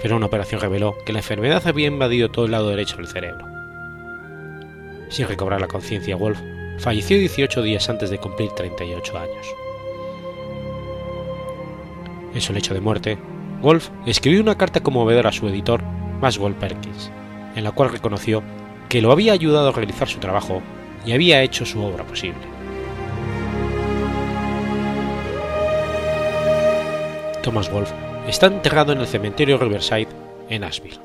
Pero 0.00 0.16
una 0.16 0.26
operación 0.26 0.60
reveló 0.60 0.96
que 1.04 1.12
la 1.12 1.18
enfermedad 1.18 1.66
había 1.66 1.86
invadido 1.86 2.30
todo 2.30 2.46
el 2.46 2.52
lado 2.52 2.70
derecho 2.70 2.96
del 2.96 3.08
cerebro. 3.08 3.46
Sin 5.08 5.28
recobrar 5.28 5.60
la 5.60 5.68
conciencia, 5.68 6.16
Wolf 6.16 6.40
falleció 6.78 7.18
18 7.18 7.62
días 7.62 7.88
antes 7.88 8.10
de 8.10 8.18
cumplir 8.18 8.50
38 8.50 9.18
años. 9.18 9.46
En 12.34 12.40
su 12.40 12.52
lecho 12.52 12.72
de 12.72 12.80
muerte, 12.80 13.18
Wolf 13.60 13.90
escribió 14.06 14.40
una 14.40 14.56
carta 14.56 14.80
conmovedora 14.80 15.28
a 15.28 15.32
su 15.32 15.46
editor, 15.48 15.82
Maxwell 16.20 16.54
Perkins, 16.54 17.12
en 17.54 17.64
la 17.64 17.72
cual 17.72 17.90
reconoció 17.90 18.42
que 18.92 19.00
lo 19.00 19.10
había 19.10 19.32
ayudado 19.32 19.70
a 19.70 19.72
realizar 19.72 20.06
su 20.06 20.18
trabajo 20.18 20.60
y 21.06 21.12
había 21.12 21.42
hecho 21.42 21.64
su 21.64 21.82
obra 21.82 22.04
posible. 22.04 22.42
Thomas 27.42 27.72
Wolfe 27.72 27.94
está 28.28 28.48
enterrado 28.48 28.92
en 28.92 29.00
el 29.00 29.06
cementerio 29.06 29.56
Riverside 29.56 30.08
en 30.50 30.64
Asheville. 30.64 31.00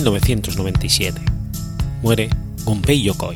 1997. 0.00 1.20
Muere 2.02 2.30
Gunpei 2.64 3.02
Yokoi. 3.02 3.34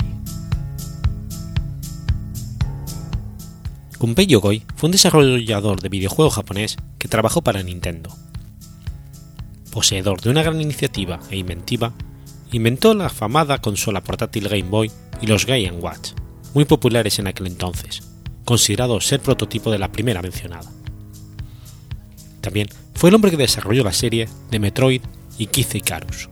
Gunpei 3.98 4.26
Yokoi 4.26 4.62
fue 4.74 4.88
un 4.88 4.92
desarrollador 4.92 5.82
de 5.82 5.88
videojuegos 5.90 6.34
japonés 6.34 6.76
que 6.98 7.08
trabajó 7.08 7.42
para 7.42 7.62
Nintendo. 7.62 8.16
Poseedor 9.70 10.22
de 10.22 10.30
una 10.30 10.42
gran 10.42 10.60
iniciativa 10.60 11.20
e 11.30 11.36
inventiva, 11.36 11.92
inventó 12.50 12.94
la 12.94 13.06
afamada 13.06 13.60
consola 13.60 14.02
portátil 14.02 14.48
Game 14.48 14.70
Boy 14.70 14.90
y 15.20 15.26
los 15.26 15.44
Game 15.44 15.72
Watch, 15.72 16.12
muy 16.54 16.64
populares 16.64 17.18
en 17.18 17.26
aquel 17.26 17.48
entonces, 17.48 18.02
considerado 18.44 19.00
ser 19.00 19.20
prototipo 19.20 19.70
de 19.70 19.78
la 19.78 19.92
primera 19.92 20.22
mencionada. 20.22 20.70
También 22.40 22.68
fue 22.94 23.10
el 23.10 23.16
hombre 23.16 23.30
que 23.30 23.36
desarrolló 23.36 23.84
la 23.84 23.92
serie 23.92 24.28
de 24.50 24.58
Metroid 24.58 25.02
y 25.36 25.46
Kid 25.46 25.74
Icarus. 25.74 26.28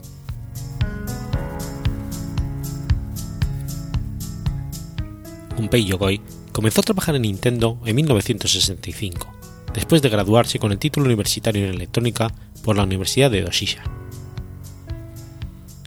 Gunpei 5.62 5.84
Yokoi 5.84 6.20
comenzó 6.50 6.80
a 6.80 6.82
trabajar 6.82 7.14
en 7.14 7.22
Nintendo 7.22 7.78
en 7.84 7.94
1965, 7.94 9.32
después 9.72 10.02
de 10.02 10.08
graduarse 10.08 10.58
con 10.58 10.72
el 10.72 10.78
título 10.78 11.06
universitario 11.06 11.64
en 11.66 11.74
electrónica 11.74 12.34
por 12.64 12.76
la 12.76 12.82
Universidad 12.82 13.30
de 13.30 13.42
Doshisha. 13.42 13.84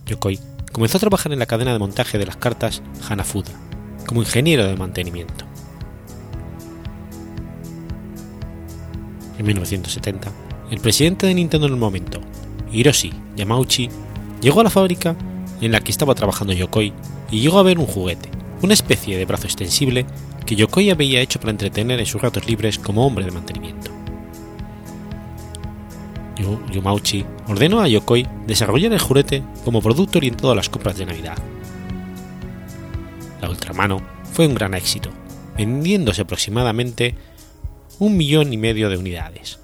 Yokoi 0.05 0.39
comenzó 0.71 0.97
a 0.97 1.01
trabajar 1.01 1.34
en 1.34 1.39
la 1.39 1.45
cadena 1.45 1.73
de 1.73 1.80
montaje 1.80 2.17
de 2.17 2.26
las 2.26 2.38
cartas 2.38 2.82
Hanafuda, 3.09 3.51
como 4.07 4.21
ingeniero 4.21 4.65
de 4.65 4.78
mantenimiento. 4.78 5.43
En 9.38 9.45
1970, 9.45 10.32
el 10.71 10.80
presidente 10.80 11.28
de 11.28 11.34
Nintendo 11.34 11.67
en 11.67 11.73
el 11.73 11.80
momento, 11.80 12.21
Hiroshi 12.71 13.11
Yamauchi, 13.36 13.89
llegó 14.39 14.61
a 14.61 14.63
la 14.63 14.69
fábrica 14.69 15.17
en 15.59 15.73
la 15.73 15.82
que 15.82 15.91
estaba 15.91 16.15
trabajando 16.15 16.53
Yokoi 16.53 16.93
y 17.30 17.41
llegó 17.41 17.59
a 17.59 17.63
ver 17.63 17.78
un 17.78 17.88
juguete, 17.88 18.34
una 18.62 18.74
especie 18.74 19.18
de 19.18 19.26
brazo 19.26 19.45
extensible 19.45 20.06
que 20.45 20.56
Yokoi 20.56 20.89
había 20.89 21.22
hecho 21.22 21.39
para 21.39 21.51
entretener 21.51 21.99
en 21.99 22.06
sus 22.06 22.22
ratos 22.22 22.47
libres 22.47 22.80
como 22.80 23.06
hombre 23.06 23.26
de 23.26 23.32
mantenimiento. 23.32 23.95
Yamauchi 26.72 27.26
ordenó 27.47 27.82
a 27.82 27.88
Yokoi 27.88 28.28
desarrollar 28.45 28.93
el 28.93 28.99
juguete 28.99 29.43
como 29.64 29.82
producto 29.82 30.20
orientado 30.20 30.51
a 30.51 30.56
las 30.56 30.70
compras 30.70 30.97
de 30.97 31.06
Navidad. 31.06 31.38
La 33.41 33.49
Ultramano 33.49 34.01
fue 34.34 34.47
un 34.47 34.56
gran 34.56 34.74
éxito, 34.74 35.10
vendiéndose 35.58 36.22
aproximadamente 36.22 37.16
un 37.99 38.18
millón 38.18 38.51
y 38.51 38.58
medio 38.58 38.89
de 38.89 38.97
unidades. 38.97 39.60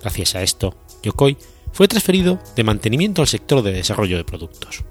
Gracias 0.00 0.34
a 0.34 0.42
esto, 0.42 0.74
Yokoi 1.02 1.36
fue 1.72 1.88
transferido 1.88 2.38
de 2.56 2.64
mantenimiento 2.64 3.22
al 3.22 3.28
sector 3.28 3.62
de 3.62 3.72
desarrollo 3.72 4.16
de 4.16 4.24
productos. 4.24 4.84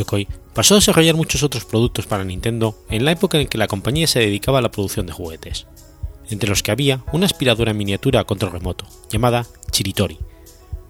Yokoi 0.00 0.26
pasó 0.54 0.74
a 0.74 0.78
desarrollar 0.78 1.14
muchos 1.14 1.42
otros 1.42 1.64
productos 1.64 2.06
para 2.06 2.24
Nintendo 2.24 2.76
en 2.88 3.04
la 3.04 3.12
época 3.12 3.38
en 3.38 3.46
que 3.46 3.58
la 3.58 3.68
compañía 3.68 4.06
se 4.06 4.20
dedicaba 4.20 4.58
a 4.58 4.62
la 4.62 4.70
producción 4.70 5.06
de 5.06 5.12
juguetes, 5.12 5.66
entre 6.28 6.48
los 6.48 6.62
que 6.62 6.72
había 6.72 7.04
una 7.12 7.26
aspiradora 7.26 7.72
miniatura 7.72 8.20
a 8.20 8.24
control 8.24 8.52
remoto, 8.52 8.86
llamada 9.10 9.46
Chiritori, 9.70 10.18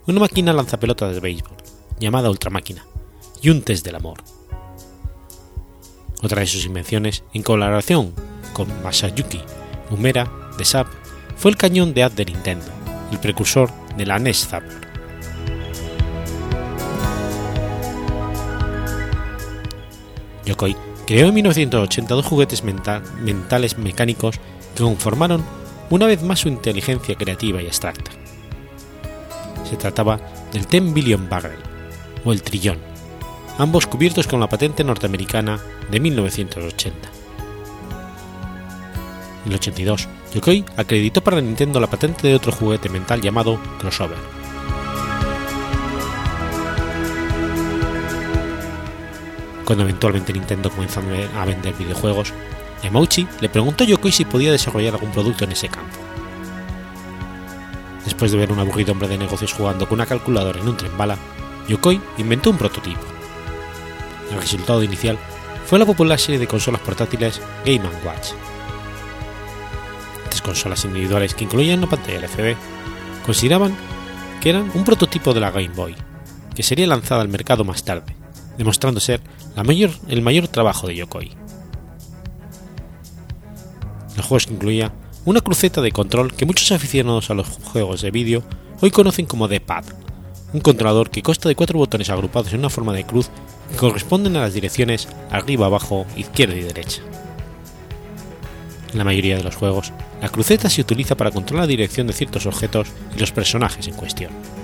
una 0.06 0.20
máquina 0.20 0.52
lanzapelotas 0.52 1.14
de 1.14 1.20
béisbol, 1.20 1.56
llamada 1.98 2.30
Ultramáquina, 2.30 2.86
y 3.42 3.50
un 3.50 3.62
test 3.62 3.84
del 3.84 3.96
amor. 3.96 4.22
Otra 6.22 6.40
de 6.40 6.46
sus 6.46 6.64
invenciones, 6.66 7.24
en 7.32 7.42
colaboración 7.42 8.14
con 8.52 8.68
Masayuki 8.82 9.40
Umera 9.90 10.30
de 10.56 10.64
SAP, 10.64 10.86
fue 11.36 11.50
el 11.50 11.56
cañón 11.56 11.94
de 11.94 12.04
haz 12.04 12.14
de 12.14 12.26
Nintendo, 12.26 12.66
el 13.10 13.18
precursor 13.18 13.70
de 13.96 14.06
la 14.06 14.18
NES 14.18 14.46
Zapper. 14.46 14.79
Yokoi 20.50 20.76
creó 21.06 21.28
en 21.28 21.34
1982 21.34 22.26
juguetes 22.26 22.64
mentales 22.64 23.78
mecánicos 23.78 24.40
que 24.74 24.82
conformaron 24.82 25.44
una 25.90 26.06
vez 26.06 26.22
más 26.22 26.40
su 26.40 26.48
inteligencia 26.48 27.14
creativa 27.14 27.62
y 27.62 27.66
abstracta. 27.66 28.10
Se 29.68 29.76
trataba 29.76 30.20
del 30.52 30.66
Ten 30.66 30.92
Billion 30.92 31.28
Barrel, 31.28 31.58
o 32.24 32.32
el 32.32 32.42
trillón, 32.42 32.78
ambos 33.58 33.86
cubiertos 33.86 34.26
con 34.26 34.40
la 34.40 34.48
patente 34.48 34.82
norteamericana 34.82 35.60
de 35.90 36.00
1980. 36.00 37.08
En 39.44 39.52
el 39.52 39.54
82, 39.54 40.08
Yokoi 40.34 40.64
acreditó 40.76 41.22
para 41.22 41.40
Nintendo 41.40 41.78
la 41.78 41.86
patente 41.86 42.26
de 42.26 42.34
otro 42.34 42.50
juguete 42.50 42.88
mental 42.88 43.20
llamado 43.20 43.58
Crossover. 43.78 44.39
Cuando 49.70 49.84
eventualmente 49.84 50.32
Nintendo 50.32 50.68
comenzó 50.68 51.00
a 51.38 51.44
vender 51.44 51.72
videojuegos, 51.74 52.32
Yamauchi 52.82 53.28
le 53.40 53.48
preguntó 53.48 53.84
a 53.84 53.86
Yokoi 53.86 54.10
si 54.10 54.24
podía 54.24 54.50
desarrollar 54.50 54.94
algún 54.94 55.12
producto 55.12 55.44
en 55.44 55.52
ese 55.52 55.68
campo. 55.68 55.96
Después 58.04 58.32
de 58.32 58.38
ver 58.38 58.50
un 58.50 58.58
aburrido 58.58 58.90
hombre 58.90 59.06
de 59.06 59.16
negocios 59.16 59.52
jugando 59.52 59.88
con 59.88 59.98
una 59.98 60.06
calculadora 60.06 60.58
en 60.58 60.68
un 60.68 60.76
tren 60.76 60.98
bala, 60.98 61.16
Yokoi 61.68 62.00
inventó 62.18 62.50
un 62.50 62.58
prototipo. 62.58 62.98
El 64.32 64.40
resultado 64.40 64.82
inicial 64.82 65.16
fue 65.66 65.78
la 65.78 65.86
popular 65.86 66.18
serie 66.18 66.40
de 66.40 66.48
consolas 66.48 66.80
portátiles 66.80 67.40
Game 67.64 67.88
Watch. 68.04 68.30
Estas 70.24 70.42
consolas 70.42 70.84
individuales 70.84 71.32
que 71.32 71.44
incluían 71.44 71.78
una 71.78 71.90
pantalla 71.90 72.18
LCD 72.18 72.56
consideraban 73.24 73.76
que 74.40 74.50
eran 74.50 74.68
un 74.74 74.82
prototipo 74.82 75.32
de 75.32 75.38
la 75.38 75.52
Game 75.52 75.68
Boy, 75.68 75.94
que 76.56 76.64
sería 76.64 76.88
lanzada 76.88 77.22
al 77.22 77.28
mercado 77.28 77.62
más 77.64 77.84
tarde, 77.84 78.16
demostrando 78.60 79.00
ser 79.00 79.22
el 80.08 80.20
mayor 80.20 80.46
trabajo 80.48 80.86
de 80.86 80.94
Yokoi. 80.96 81.32
El 84.16 84.22
juego 84.22 84.52
incluía 84.52 84.92
una 85.24 85.40
cruceta 85.40 85.80
de 85.80 85.92
control 85.92 86.34
que 86.34 86.44
muchos 86.44 86.70
aficionados 86.70 87.30
a 87.30 87.34
los 87.34 87.48
juegos 87.48 88.02
de 88.02 88.10
vídeo 88.10 88.42
hoy 88.82 88.90
conocen 88.90 89.24
como 89.24 89.48
D-Pad, 89.48 89.84
un 90.52 90.60
controlador 90.60 91.08
que 91.08 91.22
consta 91.22 91.48
de 91.48 91.54
cuatro 91.54 91.78
botones 91.78 92.10
agrupados 92.10 92.52
en 92.52 92.58
una 92.58 92.68
forma 92.68 92.92
de 92.92 93.04
cruz 93.04 93.30
que 93.70 93.78
corresponden 93.78 94.36
a 94.36 94.42
las 94.42 94.52
direcciones 94.52 95.08
arriba, 95.30 95.64
abajo, 95.64 96.04
izquierda 96.14 96.54
y 96.54 96.60
derecha. 96.60 97.00
En 98.92 98.98
la 98.98 99.04
mayoría 99.04 99.38
de 99.38 99.44
los 99.44 99.56
juegos, 99.56 99.90
la 100.20 100.28
cruceta 100.28 100.68
se 100.68 100.82
utiliza 100.82 101.16
para 101.16 101.30
controlar 101.30 101.64
la 101.64 101.68
dirección 101.70 102.06
de 102.06 102.12
ciertos 102.12 102.44
objetos 102.44 102.88
y 103.16 103.20
los 103.20 103.32
personajes 103.32 103.88
en 103.88 103.94
cuestión. 103.94 104.59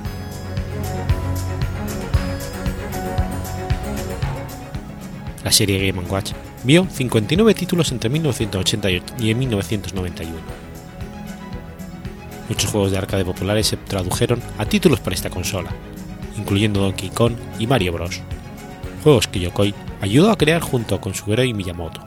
La 5.46 5.52
serie 5.52 5.78
Game 5.78 6.02
Watch 6.08 6.32
vio 6.64 6.88
59 6.90 7.54
títulos 7.54 7.92
entre 7.92 8.10
1988 8.10 9.14
y 9.20 9.32
1991. 9.32 10.38
Muchos 12.48 12.68
juegos 12.68 12.90
de 12.90 12.98
arcade 12.98 13.24
populares 13.24 13.68
se 13.68 13.76
tradujeron 13.76 14.42
a 14.58 14.66
títulos 14.66 14.98
para 14.98 15.14
esta 15.14 15.30
consola, 15.30 15.70
incluyendo 16.36 16.80
Donkey 16.80 17.10
Kong 17.10 17.34
y 17.60 17.68
Mario 17.68 17.92
Bros. 17.92 18.22
Juegos 19.04 19.28
que 19.28 19.38
Yokoi 19.38 19.72
ayudó 20.00 20.32
a 20.32 20.36
crear 20.36 20.62
junto 20.62 21.00
con 21.00 21.14
su 21.14 21.32
héroe 21.32 21.54
Miyamoto. 21.54 22.00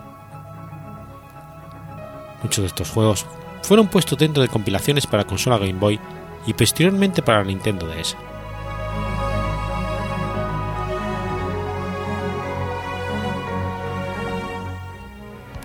Muchos 2.44 2.64
de 2.64 2.68
estos 2.68 2.90
juegos 2.90 3.26
fueron 3.64 3.88
puestos 3.88 4.20
dentro 4.20 4.44
de 4.44 4.50
compilaciones 4.50 5.08
para 5.08 5.24
consola 5.24 5.60
Game 5.60 5.80
Boy 5.80 5.98
y 6.46 6.54
posteriormente 6.56 7.22
para 7.22 7.46
Nintendo 7.46 7.88
DS. 7.88 8.18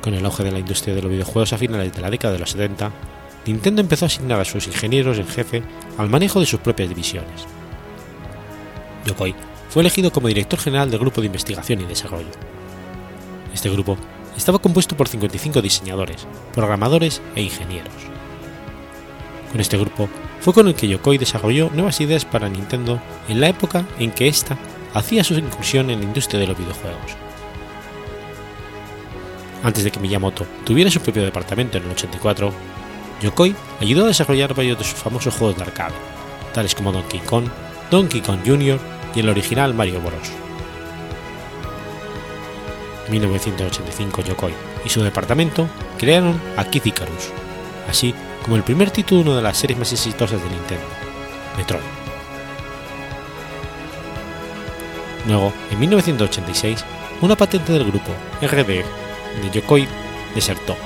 Con 0.05 0.13
el 0.13 0.27
auge 0.27 0.45
de 0.45 0.53
la 0.53 0.59
industria 0.59 0.95
de 0.95 1.01
los 1.01 1.11
videojuegos 1.11 1.55
a 1.55 1.57
finales 1.57 1.91
de 1.95 2.03
la 2.03 2.11
década 2.11 2.35
de 2.35 2.39
los 2.39 2.51
70, 2.51 2.93
Nintendo 3.47 3.81
empezó 3.81 4.05
a 4.05 4.09
asignar 4.09 4.39
a 4.39 4.45
sus 4.45 4.67
ingenieros 4.67 5.17
en 5.17 5.27
jefe 5.27 5.63
al 5.97 6.11
manejo 6.11 6.41
de 6.41 6.45
sus 6.45 6.61
propias 6.61 6.91
divisiones. 6.91 7.47
Yokoi 9.07 9.35
fue 9.71 9.81
elegido 9.81 10.13
como 10.13 10.29
director 10.29 10.61
general 10.61 10.91
del 10.91 11.01
Grupo 11.01 11.23
de 11.23 11.29
Investigación 11.29 11.81
y 11.81 11.85
Desarrollo. 11.87 12.29
Este 13.55 13.71
grupo 13.71 13.97
estaba 14.37 14.59
compuesto 14.59 14.95
por 14.95 15.09
55 15.09 15.63
diseñadores, 15.63 16.27
programadores 16.53 17.23
e 17.35 17.41
ingenieros. 17.41 17.95
Con 19.53 19.63
este 19.63 19.79
grupo 19.79 20.11
fue 20.41 20.53
con 20.53 20.69
el 20.69 20.75
que 20.75 20.87
Yokoi 20.87 21.17
desarrolló 21.17 21.71
nuevas 21.71 22.03
ideas 22.03 22.27
para 22.27 22.51
Nintendo 22.51 23.01
en 23.31 23.41
la 23.41 23.49
época 23.49 23.87
en 23.99 24.11
que 24.11 24.29
ésta 24.29 24.59
hacía 24.93 25.25
su 25.25 25.33
incursión 25.33 25.89
en 25.89 26.01
la 26.01 26.05
industria 26.05 26.41
de 26.41 26.49
los 26.49 26.59
videojuegos 26.59 27.24
antes 29.65 29.83
de 29.83 29.91
que 29.91 29.99
Miyamoto 29.99 30.47
tuviera 30.65 30.91
su 30.91 31.01
propio 31.01 31.25
departamento 31.25 31.79
en 31.79 31.85
el 31.85 31.91
84, 31.93 32.53
Yokoi 33.23 33.57
ayudó 33.81 34.05
a 34.05 34.09
desarrollar 34.09 34.55
varios 34.55 34.79
de 34.79 34.85
sus 34.85 34.99
famosos 34.99 35.35
juegos 35.35 35.57
de 35.57 35.63
arcade, 35.63 35.95
tales 36.53 36.75
como 36.75 36.93
Donkey 36.93 37.21
Kong, 37.21 37.47
Donkey 37.91 38.21
Kong 38.21 38.41
Jr. 38.45 38.79
y 39.15 39.21
el 39.21 39.29
original 39.31 39.73
Mario 39.73 40.01
Bros. 40.01 40.31
En 43.07 43.13
1985 43.13 44.23
Yokoi 44.23 44.53
y 44.85 44.89
su 44.91 45.03
departamento 45.03 45.67
crearon 45.99 46.39
a 46.59 46.67
Icarus, 46.71 47.31
así 47.89 48.15
como 48.43 48.57
el 48.57 48.63
primer 48.63 48.91
título 48.91 49.35
de 49.35 49.43
las 49.43 49.57
series 49.57 49.79
más 49.79 49.93
exitosas 49.93 50.43
de 50.43 50.51
Nintendo, 50.51 50.87
Metroid. 51.57 51.83
Luego, 55.27 55.55
en 55.71 55.81
1986, 55.81 56.85
una 57.23 57.35
patente 57.35 57.73
del 57.73 57.85
grupo 57.85 58.11
RD 58.43 59.04
de 59.43 59.51
Yokoi 59.51 59.87
desertó, 60.35 60.77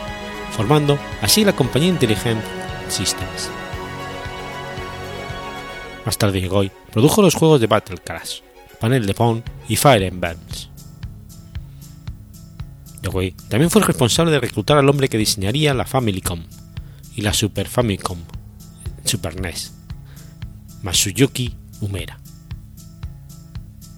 formando 0.52 0.98
así 1.22 1.44
la 1.44 1.54
compañía 1.54 1.88
Intelligent 1.88 2.42
Systems. 2.88 3.50
Más 6.04 6.16
tarde 6.16 6.40
Yokoi 6.40 6.70
produjo 6.90 7.22
los 7.22 7.34
juegos 7.34 7.60
de 7.60 7.66
Battle 7.66 7.98
Crash, 7.98 8.40
Panel 8.80 9.06
de 9.06 9.14
Pong 9.14 9.42
y 9.68 9.76
Fire 9.76 10.02
Emblems. 10.02 10.70
Yokoi 13.02 13.32
también 13.48 13.70
fue 13.70 13.82
el 13.82 13.86
responsable 13.86 14.32
de 14.32 14.40
reclutar 14.40 14.78
al 14.78 14.88
hombre 14.88 15.08
que 15.08 15.18
diseñaría 15.18 15.74
la 15.74 15.84
Famicom 15.84 16.42
y 17.14 17.22
la 17.22 17.32
Super 17.32 17.68
Famicom 17.68 18.18
Super 19.04 19.40
NES, 19.40 19.72
Masuyuki 20.82 21.54
Umera. 21.80 22.18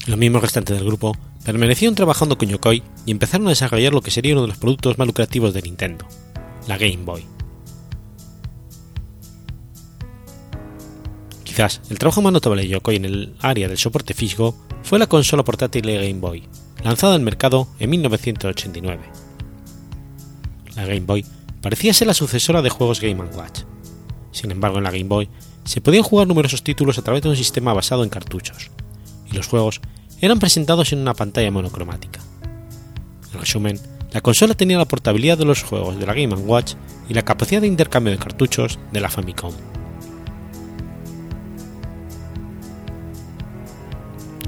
Los 0.06 0.18
mismos 0.18 0.42
restantes 0.42 0.76
del 0.76 0.86
grupo 0.86 1.16
permanecieron 1.44 1.94
trabajando 1.94 2.38
con 2.38 2.48
Yokoi 2.48 2.82
y 3.06 3.10
empezaron 3.10 3.46
a 3.46 3.50
desarrollar 3.50 3.92
lo 3.92 4.02
que 4.02 4.10
sería 4.10 4.32
uno 4.32 4.42
de 4.42 4.48
los 4.48 4.58
productos 4.58 4.98
más 4.98 5.06
lucrativos 5.06 5.54
de 5.54 5.62
Nintendo, 5.62 6.06
la 6.66 6.78
Game 6.78 7.04
Boy. 7.04 7.24
Quizás 11.44 11.80
el 11.90 11.98
trabajo 11.98 12.22
más 12.22 12.32
notable 12.32 12.62
de 12.62 12.68
Yokoi 12.68 12.96
en 12.96 13.04
el 13.04 13.34
área 13.40 13.68
del 13.68 13.78
soporte 13.78 14.14
físico 14.14 14.56
fue 14.82 14.98
la 14.98 15.08
consola 15.08 15.44
portátil 15.44 15.82
de 15.82 15.96
Game 15.96 16.20
Boy, 16.20 16.44
lanzada 16.84 17.14
al 17.14 17.22
mercado 17.22 17.68
en 17.78 17.90
1989. 17.90 19.02
La 20.76 20.86
Game 20.86 21.00
Boy 21.00 21.24
parecía 21.60 21.92
ser 21.92 22.06
la 22.06 22.14
sucesora 22.14 22.62
de 22.62 22.70
juegos 22.70 23.00
Game 23.00 23.20
Watch. 23.20 23.62
Sin 24.32 24.50
embargo, 24.50 24.78
en 24.78 24.84
la 24.84 24.90
Game 24.90 25.04
Boy 25.04 25.28
se 25.64 25.80
podían 25.80 26.04
jugar 26.04 26.26
numerosos 26.26 26.62
títulos 26.62 26.98
a 26.98 27.02
través 27.02 27.22
de 27.22 27.28
un 27.30 27.36
sistema 27.36 27.74
basado 27.74 28.04
en 28.04 28.10
cartuchos, 28.10 28.70
y 29.30 29.34
los 29.34 29.46
juegos 29.46 29.80
eran 30.20 30.38
presentados 30.38 30.92
en 30.92 31.00
una 31.00 31.14
pantalla 31.14 31.50
monocromática. 31.50 32.20
En 33.32 33.40
resumen, 33.40 33.78
la 34.12 34.20
consola 34.20 34.54
tenía 34.54 34.78
la 34.78 34.86
portabilidad 34.86 35.38
de 35.38 35.44
los 35.44 35.62
juegos 35.62 35.98
de 35.98 36.06
la 36.06 36.14
Game 36.14 36.34
Watch 36.34 36.74
y 37.08 37.14
la 37.14 37.22
capacidad 37.22 37.60
de 37.60 37.68
intercambio 37.68 38.12
de 38.12 38.18
cartuchos 38.18 38.78
de 38.92 39.00
la 39.00 39.08
Famicom. 39.08 39.52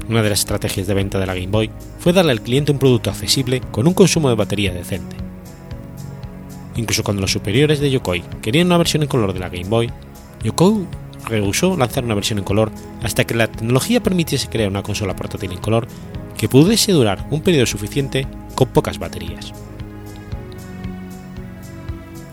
Una 0.09 0.21
de 0.21 0.29
las 0.29 0.39
estrategias 0.39 0.85
de 0.85 0.93
venta 0.93 1.17
de 1.17 1.25
la 1.25 1.33
Game 1.33 1.47
Boy 1.47 1.71
fue 1.99 2.11
darle 2.11 2.33
al 2.33 2.41
cliente 2.41 2.73
un 2.73 2.79
producto 2.79 3.09
accesible 3.09 3.61
con 3.71 3.87
un 3.87 3.93
consumo 3.93 4.27
de 4.27 4.35
batería 4.35 4.73
decente. 4.73 5.15
Incluso 6.75 7.03
cuando 7.03 7.21
los 7.21 7.31
superiores 7.31 7.79
de 7.79 7.89
Yokoi 7.89 8.21
querían 8.41 8.67
una 8.67 8.77
versión 8.77 9.03
en 9.03 9.09
color 9.09 9.31
de 9.31 9.39
la 9.39 9.49
Game 9.49 9.69
Boy, 9.69 9.89
Yokoi 10.43 10.85
rehusó 11.25 11.77
lanzar 11.77 12.03
una 12.03 12.15
versión 12.15 12.39
en 12.39 12.45
color 12.45 12.69
hasta 13.01 13.23
que 13.23 13.33
la 13.33 13.47
tecnología 13.47 14.03
permitiese 14.03 14.49
crear 14.49 14.69
una 14.69 14.83
consola 14.83 15.15
portátil 15.15 15.53
en 15.53 15.59
color 15.59 15.87
que 16.37 16.49
pudiese 16.49 16.91
durar 16.91 17.25
un 17.31 17.41
periodo 17.41 17.65
suficiente 17.65 18.27
con 18.55 18.69
pocas 18.69 18.99
baterías. 18.99 19.51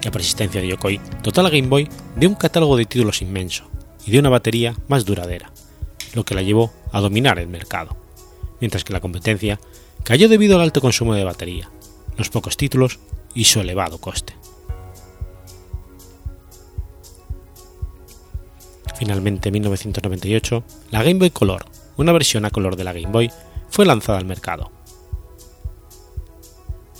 La 0.02 0.10
persistencia 0.10 0.60
de 0.60 0.68
Yokoi 0.68 1.00
dotó 1.22 1.40
a 1.40 1.44
la 1.44 1.50
Game 1.50 1.68
Boy 1.68 1.88
de 2.16 2.26
un 2.26 2.34
catálogo 2.34 2.76
de 2.76 2.86
títulos 2.86 3.20
inmenso 3.20 3.64
y 4.06 4.10
de 4.10 4.18
una 4.18 4.30
batería 4.30 4.74
más 4.88 5.04
duradera, 5.04 5.52
lo 6.14 6.24
que 6.24 6.34
la 6.34 6.42
llevó 6.42 6.72
a 6.92 7.00
dominar 7.00 7.38
el 7.38 7.48
mercado, 7.48 7.96
mientras 8.60 8.82
que 8.82 8.92
la 8.92 9.00
competencia 9.00 9.60
cayó 10.02 10.28
debido 10.28 10.56
al 10.56 10.62
alto 10.62 10.80
consumo 10.80 11.14
de 11.14 11.24
batería, 11.24 11.70
los 12.16 12.30
pocos 12.30 12.56
títulos 12.56 12.98
y 13.34 13.44
su 13.44 13.60
elevado 13.60 13.98
coste. 13.98 14.34
Finalmente, 18.98 19.48
en 19.48 19.54
1998, 19.54 20.64
la 20.90 21.02
Game 21.02 21.18
Boy 21.18 21.30
Color, 21.30 21.64
una 21.96 22.12
versión 22.12 22.44
a 22.44 22.50
color 22.50 22.76
de 22.76 22.84
la 22.84 22.92
Game 22.92 23.10
Boy, 23.10 23.30
fue 23.70 23.86
lanzada 23.86 24.18
al 24.18 24.26
mercado. 24.26 24.70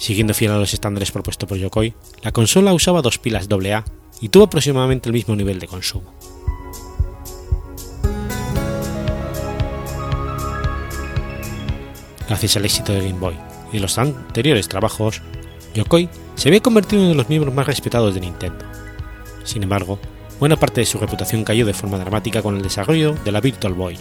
Siguiendo 0.01 0.33
fiel 0.33 0.53
a 0.53 0.57
los 0.57 0.73
estándares 0.73 1.13
propuestos 1.13 1.47
por 1.47 1.59
Yokoi, 1.59 1.93
la 2.23 2.33
consola 2.33 2.73
usaba 2.73 3.03
dos 3.03 3.19
pilas 3.19 3.49
AA 3.51 3.85
y 4.23 4.31
tuvo 4.31 4.45
aproximadamente 4.45 5.11
el 5.11 5.13
mismo 5.13 5.37
nivel 5.37 5.59
de 5.59 5.67
consumo. 5.67 6.15
Gracias 12.27 12.57
al 12.57 12.65
éxito 12.65 12.95
de 12.95 13.01
Game 13.01 13.21
Boy 13.21 13.35
y 13.75 13.79
los 13.79 13.99
anteriores 13.99 14.69
trabajos, 14.69 15.21
Yokoi 15.75 16.09
se 16.35 16.49
había 16.49 16.63
convertido 16.63 17.03
en 17.03 17.09
uno 17.09 17.11
de 17.11 17.19
los 17.19 17.29
miembros 17.29 17.55
más 17.55 17.67
respetados 17.67 18.15
de 18.15 18.21
Nintendo. 18.23 18.65
Sin 19.45 19.63
embargo, 19.63 19.99
buena 20.39 20.57
parte 20.57 20.81
de 20.81 20.87
su 20.87 20.97
reputación 20.97 21.45
cayó 21.45 21.67
de 21.67 21.75
forma 21.75 21.99
dramática 21.99 22.41
con 22.41 22.57
el 22.57 22.63
desarrollo 22.63 23.17
de 23.23 23.33
la 23.33 23.43
Virtual 23.43 23.75
Boy, 23.75 23.99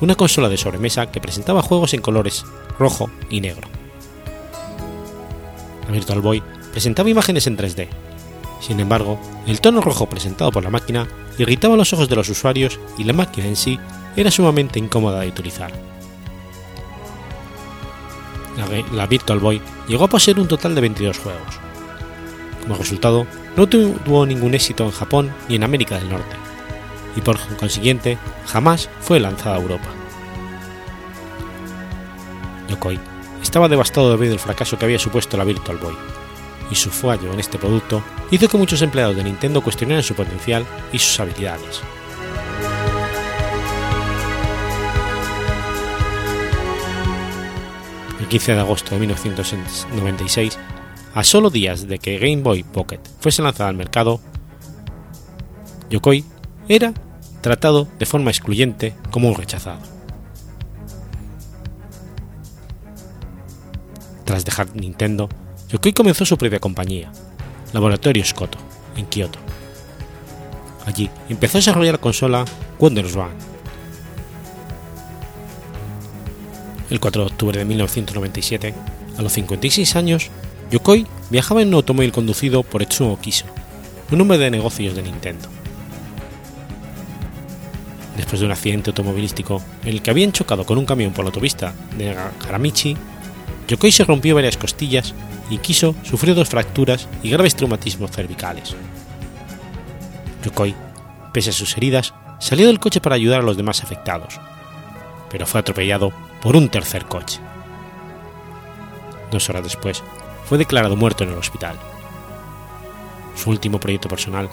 una 0.00 0.14
consola 0.14 0.48
de 0.48 0.56
sobremesa 0.56 1.10
que 1.10 1.20
presentaba 1.20 1.60
juegos 1.60 1.92
en 1.92 2.00
colores 2.00 2.46
rojo 2.78 3.10
y 3.28 3.42
negro. 3.42 3.68
La 5.86 5.92
Virtual 5.92 6.20
Boy 6.20 6.42
presentaba 6.72 7.10
imágenes 7.10 7.46
en 7.46 7.56
3D. 7.56 7.88
Sin 8.60 8.80
embargo, 8.80 9.20
el 9.46 9.60
tono 9.60 9.80
rojo 9.80 10.08
presentado 10.08 10.50
por 10.50 10.64
la 10.64 10.70
máquina 10.70 11.06
irritaba 11.38 11.76
los 11.76 11.92
ojos 11.92 12.08
de 12.08 12.16
los 12.16 12.28
usuarios 12.28 12.80
y 12.98 13.04
la 13.04 13.12
máquina 13.12 13.46
en 13.46 13.56
sí 13.56 13.78
era 14.16 14.30
sumamente 14.30 14.78
incómoda 14.78 15.20
de 15.20 15.28
utilizar. 15.28 15.72
La, 18.92 19.06
Virtual 19.06 19.38
Boy 19.38 19.60
llegó 19.86 20.04
a 20.04 20.08
poseer 20.08 20.40
un 20.40 20.48
total 20.48 20.74
de 20.74 20.80
22 20.80 21.18
juegos. 21.18 21.60
Como 22.62 22.74
resultado, 22.76 23.26
no 23.54 23.66
tuvo 23.66 24.24
ningún 24.24 24.54
éxito 24.54 24.84
en 24.84 24.90
Japón 24.90 25.30
ni 25.48 25.56
en 25.56 25.64
América 25.64 25.98
del 25.98 26.08
Norte, 26.08 26.36
y 27.14 27.20
por 27.20 27.38
consiguiente 27.56 28.16
jamás 28.46 28.88
fue 29.00 29.20
lanzada 29.20 29.56
a 29.56 29.60
Europa. 29.60 29.88
Yokoi 32.68 32.98
estaba 33.46 33.68
devastado 33.68 34.10
debido 34.10 34.32
al 34.32 34.40
fracaso 34.40 34.76
que 34.76 34.84
había 34.84 34.98
supuesto 34.98 35.36
la 35.36 35.44
Virtual 35.44 35.78
Boy, 35.78 35.94
y 36.68 36.74
su 36.74 36.90
fallo 36.90 37.32
en 37.32 37.38
este 37.38 37.58
producto 37.58 38.02
hizo 38.32 38.48
que 38.48 38.58
muchos 38.58 38.82
empleados 38.82 39.14
de 39.14 39.22
Nintendo 39.22 39.60
cuestionaran 39.60 40.02
su 40.02 40.14
potencial 40.14 40.66
y 40.92 40.98
sus 40.98 41.20
habilidades. 41.20 41.80
El 48.18 48.26
15 48.26 48.54
de 48.54 48.60
agosto 48.60 48.90
de 48.94 49.00
1996, 49.00 50.58
a 51.14 51.22
solo 51.22 51.48
días 51.48 51.86
de 51.86 52.00
que 52.00 52.18
Game 52.18 52.42
Boy 52.42 52.64
Pocket 52.64 53.00
fuese 53.20 53.42
lanzada 53.42 53.70
al 53.70 53.76
mercado, 53.76 54.20
Yokoi 55.88 56.24
era 56.68 56.92
tratado 57.42 57.86
de 58.00 58.06
forma 58.06 58.32
excluyente 58.32 58.94
como 59.12 59.28
un 59.28 59.36
rechazado. 59.36 59.95
Tras 64.26 64.44
dejar 64.44 64.74
Nintendo, 64.74 65.28
Yokoi 65.68 65.92
comenzó 65.92 66.26
su 66.26 66.36
propia 66.36 66.58
compañía, 66.58 67.12
Laboratorio 67.72 68.24
Scotto, 68.24 68.58
en 68.96 69.06
Kioto. 69.06 69.38
Allí 70.84 71.08
empezó 71.28 71.58
a 71.58 71.60
desarrollar 71.60 71.94
la 71.94 72.00
consola 72.00 72.44
Wonder 72.80 73.06
El 76.90 76.98
4 76.98 77.22
de 77.22 77.30
octubre 77.30 77.58
de 77.60 77.64
1997, 77.64 78.74
a 79.16 79.22
los 79.22 79.32
56 79.32 79.94
años, 79.94 80.30
Yokoi 80.72 81.06
viajaba 81.30 81.62
en 81.62 81.68
un 81.68 81.74
automóvil 81.74 82.10
conducido 82.10 82.64
por 82.64 82.82
Etsuo 82.82 83.20
Kiso, 83.20 83.46
un 84.10 84.20
hombre 84.20 84.38
de 84.38 84.50
negocios 84.50 84.96
de 84.96 85.04
Nintendo. 85.04 85.48
Después 88.16 88.40
de 88.40 88.46
un 88.46 88.52
accidente 88.52 88.90
automovilístico 88.90 89.62
en 89.84 89.90
el 89.90 90.02
que 90.02 90.10
habían 90.10 90.32
chocado 90.32 90.66
con 90.66 90.78
un 90.78 90.86
camión 90.86 91.12
por 91.12 91.24
la 91.24 91.28
autopista 91.28 91.72
de 91.96 92.16
Garamichi, 92.44 92.96
Yokoi 93.68 93.90
se 93.90 94.04
rompió 94.04 94.34
varias 94.34 94.56
costillas 94.56 95.14
y 95.50 95.58
Kiso 95.58 95.94
sufrió 96.02 96.34
dos 96.34 96.48
fracturas 96.48 97.08
y 97.22 97.30
graves 97.30 97.56
traumatismos 97.56 98.10
cervicales. 98.12 98.76
Yokoi, 100.44 100.74
pese 101.32 101.50
a 101.50 101.52
sus 101.52 101.76
heridas, 101.76 102.14
salió 102.38 102.66
del 102.66 102.80
coche 102.80 103.00
para 103.00 103.16
ayudar 103.16 103.40
a 103.40 103.44
los 103.44 103.56
demás 103.56 103.82
afectados, 103.82 104.40
pero 105.30 105.46
fue 105.46 105.60
atropellado 105.60 106.12
por 106.40 106.56
un 106.56 106.68
tercer 106.68 107.06
coche. 107.06 107.40
Dos 109.30 109.48
horas 109.50 109.64
después, 109.64 110.02
fue 110.44 110.58
declarado 110.58 110.94
muerto 110.94 111.24
en 111.24 111.30
el 111.30 111.38
hospital. 111.38 111.76
Su 113.34 113.50
último 113.50 113.80
proyecto 113.80 114.08
personal 114.08 114.48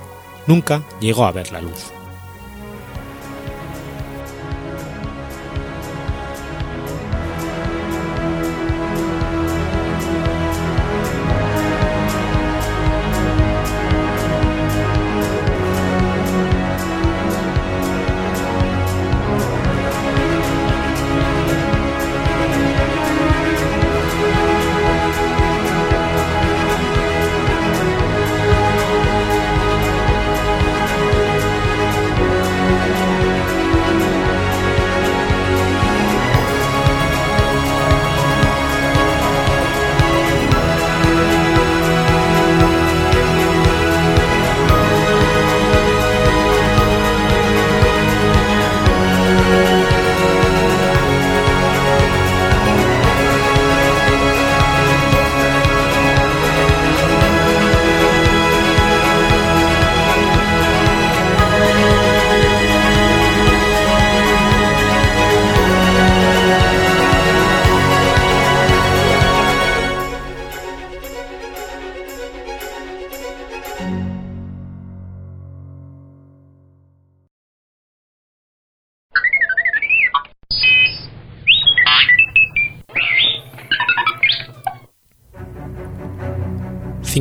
nunca 0.47 0.81
llegó 0.99 1.25
a 1.25 1.31
ver 1.31 1.51
la 1.51 1.61
luz. 1.61 1.92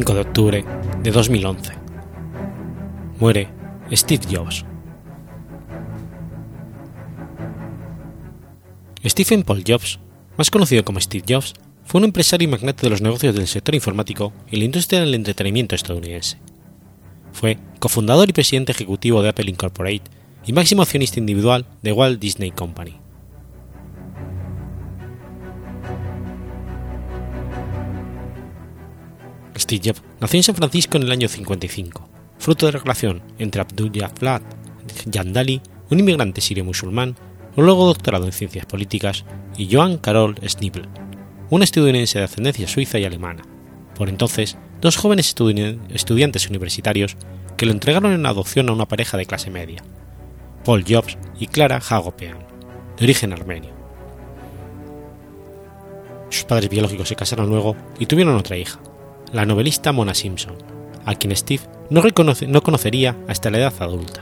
5 0.03 0.15
de 0.15 0.21
octubre 0.21 0.65
de 1.05 1.11
2011. 1.13 1.75
Muere 3.21 3.49
Steve 3.93 4.25
Jobs. 4.29 4.65
Stephen 9.05 9.45
Paul 9.45 9.63
Jobs, 9.65 10.01
más 10.37 10.51
conocido 10.51 10.85
como 10.85 11.01
Steve 11.01 11.25
Jobs, 11.29 11.55
fue 11.85 12.01
un 12.01 12.07
empresario 12.07 12.49
y 12.49 12.51
magnate 12.51 12.83
de 12.83 12.91
los 12.91 13.01
negocios 13.01 13.33
del 13.33 13.47
sector 13.47 13.77
informático 13.77 14.33
y 14.51 14.57
la 14.57 14.65
industria 14.65 14.99
del 15.03 15.15
entretenimiento 15.15 15.77
estadounidense. 15.77 16.39
Fue 17.31 17.59
cofundador 17.79 18.29
y 18.29 18.33
presidente 18.33 18.73
ejecutivo 18.73 19.23
de 19.23 19.29
Apple 19.29 19.49
Inc. 19.49 19.63
y 20.45 20.53
máximo 20.53 20.83
accionista 20.83 21.21
individual 21.21 21.65
de 21.83 21.93
Walt 21.93 22.19
Disney 22.19 22.51
Company. 22.51 23.02
Steve 29.57 29.95
nació 30.21 30.39
en 30.39 30.43
San 30.45 30.55
Francisco 30.55 30.97
en 30.97 31.05
el 31.05 31.13
año 31.13 31.29
55, 31.29 32.09
fruto 32.39 32.67
de 32.67 32.73
la 32.73 32.79
relación 32.79 33.23
entre 33.39 33.61
Abdullah 33.61 34.13
Vlad 34.19 34.43
Yandali, 35.07 35.61
un 35.91 36.01
inmigrante 36.01 36.41
sirio-musulmán, 36.41 37.17
un 37.57 37.65
luego 37.65 37.87
doctorado 37.87 38.25
en 38.25 38.33
ciencias 38.33 38.67
políticas, 38.67 39.25
y 39.57 39.69
Joan 39.71 39.99
Carol 39.99 40.37
Schnibel, 40.47 40.89
un 41.51 41.63
estadounidense 41.63 42.19
de 42.19 42.25
ascendencia 42.25 42.67
suiza 42.67 42.99
y 42.99 43.05
alemana, 43.05 43.43
por 43.95 44.09
entonces 44.09 44.57
dos 44.81 44.97
jóvenes 44.97 45.35
estudiantes 45.91 46.49
universitarios 46.49 47.17
que 47.57 47.67
lo 47.67 47.73
entregaron 47.73 48.13
en 48.13 48.27
adopción 48.27 48.69
a 48.69 48.73
una 48.73 48.89
pareja 48.89 49.17
de 49.17 49.27
clase 49.27 49.51
media, 49.51 49.83
Paul 50.65 50.85
Jobs 50.89 51.19
y 51.39 51.47
Clara 51.47 51.81
Hagopian, 51.87 52.39
de 52.97 53.05
origen 53.05 53.33
armenio. 53.33 53.71
Sus 56.31 56.45
padres 56.45 56.71
biológicos 56.71 57.09
se 57.09 57.17
casaron 57.17 57.51
luego 57.51 57.77
y 57.99 58.07
tuvieron 58.07 58.35
otra 58.37 58.57
hija, 58.57 58.81
la 59.33 59.47
novelista 59.47 59.93
Mona 59.93 60.15
Simpson, 60.15 60.55
a 61.07 61.15
quien 61.15 61.35
Steve 61.35 61.63
no, 61.91 62.03
no 62.49 62.63
conocería 62.63 63.17
hasta 63.29 63.51
la 63.51 63.59
edad 63.59 63.75
adulta. 63.81 64.21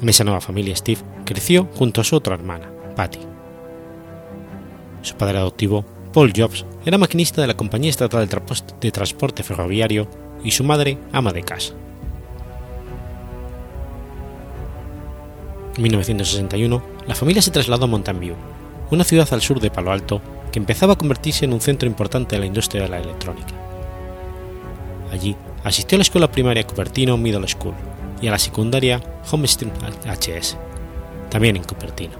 En 0.00 0.08
esa 0.08 0.24
nueva 0.24 0.40
familia 0.40 0.74
Steve 0.74 1.00
creció 1.24 1.68
junto 1.74 2.00
a 2.00 2.04
su 2.04 2.16
otra 2.16 2.34
hermana, 2.34 2.70
Patty. 2.96 3.20
Su 5.02 5.14
padre 5.16 5.38
adoptivo, 5.38 5.84
Paul 6.12 6.32
Jobs, 6.34 6.64
era 6.84 6.98
maquinista 6.98 7.40
de 7.40 7.46
la 7.46 7.56
Compañía 7.56 7.90
Estatal 7.90 8.28
de 8.80 8.90
Transporte 8.90 9.42
Ferroviario 9.42 10.08
y 10.42 10.50
su 10.50 10.64
madre 10.64 10.98
ama 11.12 11.32
de 11.32 11.42
casa. 11.42 11.74
En 15.76 15.82
1961, 15.82 16.82
la 17.06 17.14
familia 17.14 17.42
se 17.42 17.50
trasladó 17.50 17.84
a 17.84 17.88
Mountain 17.88 18.20
View, 18.20 18.36
una 18.90 19.04
ciudad 19.04 19.28
al 19.32 19.42
sur 19.42 19.60
de 19.60 19.70
Palo 19.70 19.90
Alto 19.90 20.22
que 20.54 20.60
empezaba 20.60 20.92
a 20.92 20.96
convertirse 20.96 21.44
en 21.44 21.52
un 21.52 21.60
centro 21.60 21.88
importante 21.88 22.36
de 22.36 22.40
la 22.40 22.46
industria 22.46 22.84
de 22.84 22.88
la 22.88 23.00
electrónica. 23.00 23.54
Allí 25.10 25.34
asistió 25.64 25.96
a 25.96 25.98
la 25.98 26.02
escuela 26.02 26.30
primaria 26.30 26.64
Cupertino 26.64 27.16
Middle 27.16 27.48
School 27.48 27.74
y 28.22 28.28
a 28.28 28.30
la 28.30 28.38
secundaria 28.38 29.02
Homestead 29.28 29.72
HS, 30.06 30.56
también 31.28 31.56
en 31.56 31.64
Cupertino. 31.64 32.12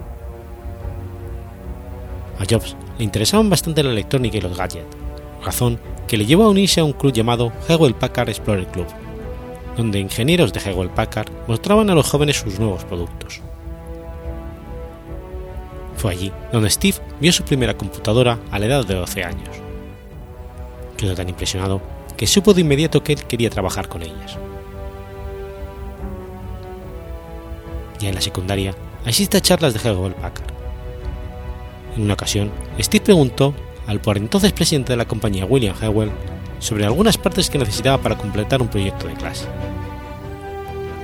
A 2.41 2.45
Jobs 2.45 2.75
le 2.99 3.05
interesaban 3.05 3.49
bastante 3.49 3.85
la 3.85 3.93
electrónica 3.93 4.39
y 4.39 4.41
los 4.41 4.59
gadgets, 4.59 4.97
razón 5.45 5.79
que 6.09 6.17
le 6.17 6.27
llevó 6.27 6.43
a 6.43 6.51
unirse 6.51 6.81
a 6.81 6.85
un 6.85 6.93
club 6.93 7.13
llamado 7.13 7.53
Hewlett 7.69 7.99
Packard 7.99 8.31
Explorer 8.31 8.67
Club, 8.67 8.89
donde 9.77 10.01
ingenieros 10.01 10.53
de 10.53 10.59
Hewlett 10.59 10.91
Packard 10.91 11.31
mostraban 11.47 11.89
a 11.89 11.95
los 11.95 12.11
jóvenes 12.11 12.41
sus 12.41 12.59
nuevos 12.59 12.85
productos. 12.85 13.44
Fue 15.97 16.13
allí 16.13 16.33
donde 16.53 16.71
Steve 16.71 16.99
vio 17.21 17.33
su 17.33 17.45
primera 17.45 17.77
computadora 17.77 18.39
a 18.51 18.59
la 18.59 18.67
edad 18.67 18.85
de 18.85 18.95
12 18.95 19.25
años. 19.25 19.49
Quedó 20.97 21.15
tan 21.15 21.29
impresionado 21.29 21.81
que 22.17 22.27
supo 22.27 22.55
de 22.55 22.61
inmediato 22.61 23.03
que 23.03 23.13
él 23.13 23.25
quería 23.25 23.51
trabajar 23.51 23.89
con 23.89 24.03
ellas. 24.03 24.39
Ya 27.99 28.09
en 28.09 28.15
la 28.15 28.21
secundaria 28.21 28.75
asiste 29.05 29.37
a 29.37 29.41
charlas 29.41 29.75
de 29.75 29.81
Hewlett 29.81 30.17
Packard. 30.17 30.53
En 31.97 32.03
una 32.03 32.15
ocasión, 32.15 32.51
Steve 32.81 33.05
preguntó 33.05 33.55
al 33.87 34.01
por 34.01 34.17
entonces 34.17 34.53
presidente 34.53 34.93
de 34.93 34.97
la 34.97 35.07
compañía 35.07 35.45
William 35.45 35.77
Hewell 35.81 36.11
sobre 36.59 36.85
algunas 36.85 37.19
partes 37.19 37.51
que 37.51 37.59
necesitaba 37.59 38.03
para 38.03 38.17
completar 38.17 38.63
un 38.63 38.69
proyecto 38.69 39.07
de 39.07 39.15
clase. 39.15 39.47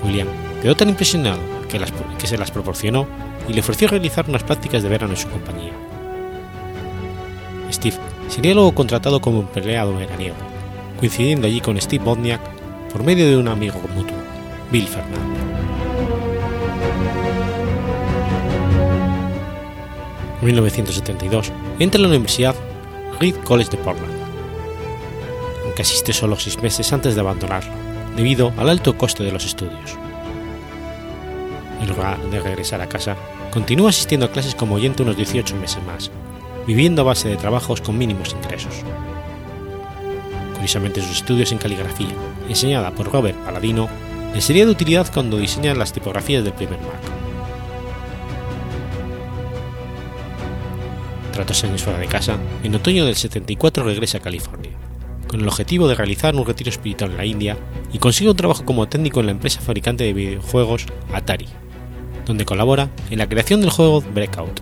William 0.04 0.28
quedó 0.62 0.74
tan 0.74 0.88
impresionado 0.88 1.59
que, 1.70 1.80
que 2.18 2.26
se 2.26 2.36
las 2.36 2.50
proporcionó 2.50 3.06
y 3.48 3.52
le 3.52 3.60
ofreció 3.60 3.88
realizar 3.88 4.28
unas 4.28 4.42
prácticas 4.42 4.82
de 4.82 4.88
verano 4.88 5.12
en 5.12 5.18
su 5.18 5.28
compañía. 5.28 5.72
Steve 7.72 7.96
sería 8.28 8.54
luego 8.54 8.74
contratado 8.74 9.20
como 9.20 9.40
empleado 9.40 9.96
veraniego, 9.96 10.36
coincidiendo 10.98 11.46
allí 11.46 11.60
con 11.60 11.80
Steve 11.80 12.04
Bodniak 12.04 12.40
por 12.92 13.04
medio 13.04 13.26
de 13.28 13.36
un 13.36 13.48
amigo 13.48 13.80
mutuo, 13.94 14.16
Bill 14.70 14.86
Fernández. 14.86 15.20
En 20.40 20.46
1972 20.46 21.52
entra 21.78 21.98
a 21.98 22.02
la 22.02 22.08
Universidad 22.08 22.54
Reed 23.20 23.36
College 23.44 23.70
de 23.70 23.76
Portland, 23.78 24.12
aunque 25.64 25.82
asiste 25.82 26.12
solo 26.12 26.36
seis 26.36 26.60
meses 26.62 26.92
antes 26.92 27.14
de 27.14 27.20
abandonarlo, 27.20 27.72
debido 28.16 28.52
al 28.56 28.70
alto 28.70 28.96
coste 28.96 29.22
de 29.22 29.32
los 29.32 29.44
estudios. 29.44 29.98
De 31.90 32.40
regresar 32.40 32.80
a 32.80 32.88
casa, 32.88 33.16
continúa 33.50 33.90
asistiendo 33.90 34.26
a 34.26 34.30
clases 34.30 34.54
como 34.54 34.76
oyente 34.76 35.02
unos 35.02 35.16
18 35.16 35.56
meses 35.56 35.82
más, 35.82 36.12
viviendo 36.64 37.02
a 37.02 37.04
base 37.04 37.28
de 37.28 37.36
trabajos 37.36 37.80
con 37.80 37.98
mínimos 37.98 38.32
ingresos. 38.32 38.72
Curiosamente 40.54 41.02
sus 41.02 41.16
estudios 41.16 41.50
en 41.50 41.58
caligrafía, 41.58 42.14
enseñada 42.48 42.92
por 42.92 43.10
Robert 43.10 43.36
Paladino, 43.38 43.88
le 44.32 44.40
sería 44.40 44.66
de 44.66 44.70
utilidad 44.70 45.12
cuando 45.12 45.36
diseña 45.36 45.74
las 45.74 45.92
tipografías 45.92 46.44
del 46.44 46.52
primer 46.52 46.78
Mac. 46.78 47.02
Tras 51.32 51.46
dos 51.48 51.64
años 51.64 51.82
fuera 51.82 51.98
de 51.98 52.06
casa, 52.06 52.38
en 52.62 52.74
otoño 52.76 53.04
del 53.04 53.16
74 53.16 53.82
regresa 53.82 54.18
a 54.18 54.22
California, 54.22 54.72
con 55.26 55.40
el 55.40 55.48
objetivo 55.48 55.88
de 55.88 55.96
realizar 55.96 56.36
un 56.36 56.46
retiro 56.46 56.70
espiritual 56.70 57.10
en 57.10 57.16
la 57.16 57.26
India 57.26 57.58
y 57.92 57.98
consigue 57.98 58.30
un 58.30 58.36
trabajo 58.36 58.64
como 58.64 58.88
técnico 58.88 59.18
en 59.18 59.26
la 59.26 59.32
empresa 59.32 59.60
fabricante 59.60 60.04
de 60.04 60.12
videojuegos 60.12 60.86
Atari, 61.12 61.48
donde 62.26 62.44
colabora 62.44 62.88
en 63.10 63.18
la 63.18 63.28
creación 63.28 63.60
del 63.60 63.70
juego 63.70 64.00
Breakout. 64.00 64.60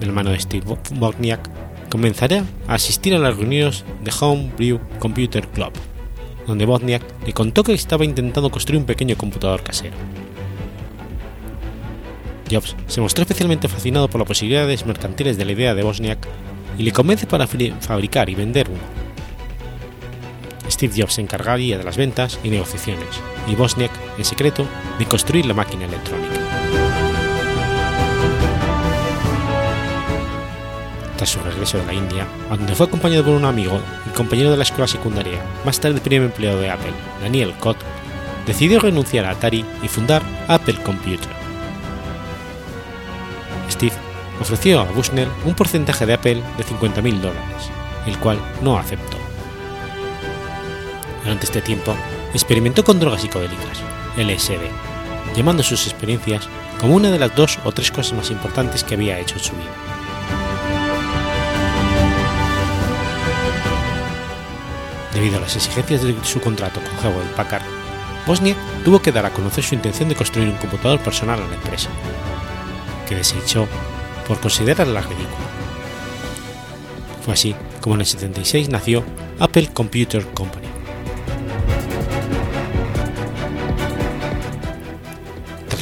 De 0.00 0.06
la 0.06 0.12
mano 0.12 0.30
de 0.30 0.40
Steve 0.40 0.64
Wozniak, 0.98 1.48
comenzará 1.90 2.44
a 2.66 2.74
asistir 2.74 3.14
a 3.14 3.18
las 3.18 3.36
reuniones 3.36 3.84
de 4.02 4.12
Homebrew 4.18 4.78
Computer 4.98 5.46
Club, 5.48 5.72
donde 6.46 6.64
Wozniak 6.64 7.02
le 7.26 7.32
contó 7.32 7.62
que 7.62 7.74
estaba 7.74 8.04
intentando 8.04 8.50
construir 8.50 8.80
un 8.80 8.86
pequeño 8.86 9.16
computador 9.16 9.62
casero. 9.62 9.96
Jobs 12.50 12.74
se 12.86 13.00
mostró 13.00 13.22
especialmente 13.22 13.68
fascinado 13.68 14.08
por 14.08 14.20
las 14.20 14.28
posibilidades 14.28 14.86
mercantiles 14.86 15.36
de 15.36 15.44
la 15.44 15.52
idea 15.52 15.74
de 15.74 15.84
Wozniak 15.84 16.26
y 16.78 16.82
le 16.82 16.92
convence 16.92 17.26
para 17.26 17.46
fabricar 17.46 18.30
y 18.30 18.34
vender 18.34 18.68
uno. 18.68 19.09
Steve 20.70 20.94
Jobs 20.96 21.14
se 21.14 21.20
encargaría 21.20 21.78
de 21.78 21.84
las 21.84 21.96
ventas 21.96 22.38
y 22.42 22.50
negociaciones, 22.50 23.08
y 23.46 23.54
Bosniak, 23.54 23.92
en 24.18 24.24
secreto, 24.24 24.66
de 24.98 25.06
construir 25.06 25.46
la 25.46 25.54
máquina 25.54 25.84
electrónica. 25.84 26.34
Tras 31.16 31.30
su 31.30 31.40
regreso 31.40 31.78
de 31.78 31.86
la 31.86 31.92
India, 31.92 32.26
a 32.50 32.56
donde 32.56 32.74
fue 32.74 32.86
acompañado 32.86 33.24
por 33.24 33.34
un 33.34 33.44
amigo 33.44 33.78
y 34.06 34.10
compañero 34.16 34.50
de 34.50 34.56
la 34.56 34.62
escuela 34.62 34.86
secundaria, 34.86 35.38
más 35.66 35.78
tarde 35.78 36.00
primer 36.00 36.26
empleado 36.26 36.60
de 36.60 36.70
Apple, 36.70 36.94
Daniel 37.20 37.52
Cott, 37.60 37.76
decidió 38.46 38.80
renunciar 38.80 39.26
a 39.26 39.30
Atari 39.30 39.64
y 39.82 39.88
fundar 39.88 40.22
Apple 40.48 40.78
Computer. 40.82 41.28
Steve 43.70 43.92
ofreció 44.40 44.80
a 44.80 44.84
Bushnell 44.84 45.28
un 45.44 45.54
porcentaje 45.54 46.06
de 46.06 46.14
Apple 46.14 46.42
de 46.56 46.64
50.000 46.64 47.20
dólares, 47.20 47.70
el 48.06 48.18
cual 48.18 48.38
no 48.62 48.78
aceptó. 48.78 49.19
Durante 51.22 51.46
este 51.46 51.60
tiempo, 51.60 51.94
experimentó 52.32 52.84
con 52.84 52.98
drogas 52.98 53.22
psicodélicas, 53.22 53.80
LSD, 54.16 55.36
llamando 55.36 55.62
sus 55.62 55.86
experiencias 55.86 56.48
como 56.80 56.96
una 56.96 57.10
de 57.10 57.18
las 57.18 57.34
dos 57.36 57.58
o 57.64 57.72
tres 57.72 57.90
cosas 57.90 58.14
más 58.14 58.30
importantes 58.30 58.84
que 58.84 58.94
había 58.94 59.18
hecho 59.18 59.36
en 59.36 59.44
su 59.44 59.52
vida. 59.52 59.90
Debido 65.12 65.36
a 65.36 65.40
las 65.40 65.56
exigencias 65.56 66.02
de 66.02 66.14
su 66.24 66.40
contrato 66.40 66.80
con 66.80 67.12
Hewlett 67.12 67.34
Packard, 67.34 67.62
Bosniak 68.26 68.56
tuvo 68.84 69.02
que 69.02 69.12
dar 69.12 69.26
a 69.26 69.30
conocer 69.30 69.64
su 69.64 69.74
intención 69.74 70.08
de 70.08 70.14
construir 70.14 70.48
un 70.48 70.56
computador 70.56 71.00
personal 71.00 71.42
a 71.42 71.46
la 71.46 71.54
empresa, 71.54 71.90
que 73.06 73.16
desechó 73.16 73.66
por 74.26 74.40
considerarla 74.40 75.00
ridícula. 75.02 75.48
Fue 77.22 77.34
así 77.34 77.54
como 77.80 77.96
en 77.96 78.02
el 78.02 78.06
76 78.06 78.68
nació 78.70 79.04
Apple 79.38 79.68
Computer 79.74 80.26
Company, 80.28 80.69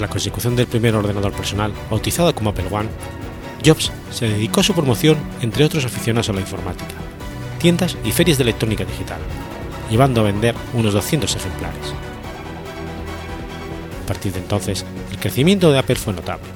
la 0.01 0.09
consecución 0.09 0.57
del 0.57 0.67
primer 0.67 0.95
ordenador 0.95 1.33
personal, 1.33 1.73
bautizado 1.91 2.35
como 2.35 2.51
Apple 2.51 2.69
One, 2.71 2.89
Jobs 3.65 3.93
se 4.11 4.29
dedicó 4.29 4.61
a 4.61 4.65
su 4.65 4.75
promoción 4.75 5.17
entre 5.41 5.65
otros 5.65 5.85
aficionados 5.85 6.29
a 6.29 6.33
la 6.33 6.41
informática, 6.41 6.95
tiendas 7.59 7.97
y 8.05 8.13
ferias 8.13 8.39
de 8.39 8.43
electrónica 8.43 8.85
digital, 8.85 9.21
llevando 9.91 10.21
a 10.21 10.25
vender 10.25 10.55
unos 10.75 10.95
200 10.95 11.35
ejemplares. 11.35 11.95
A 14.05 14.07
partir 14.07 14.33
de 14.33 14.39
entonces, 14.39 14.85
el 15.11 15.19
crecimiento 15.19 15.71
de 15.71 15.79
Apple 15.79 15.97
fue 15.97 16.15
notable. 16.15 16.47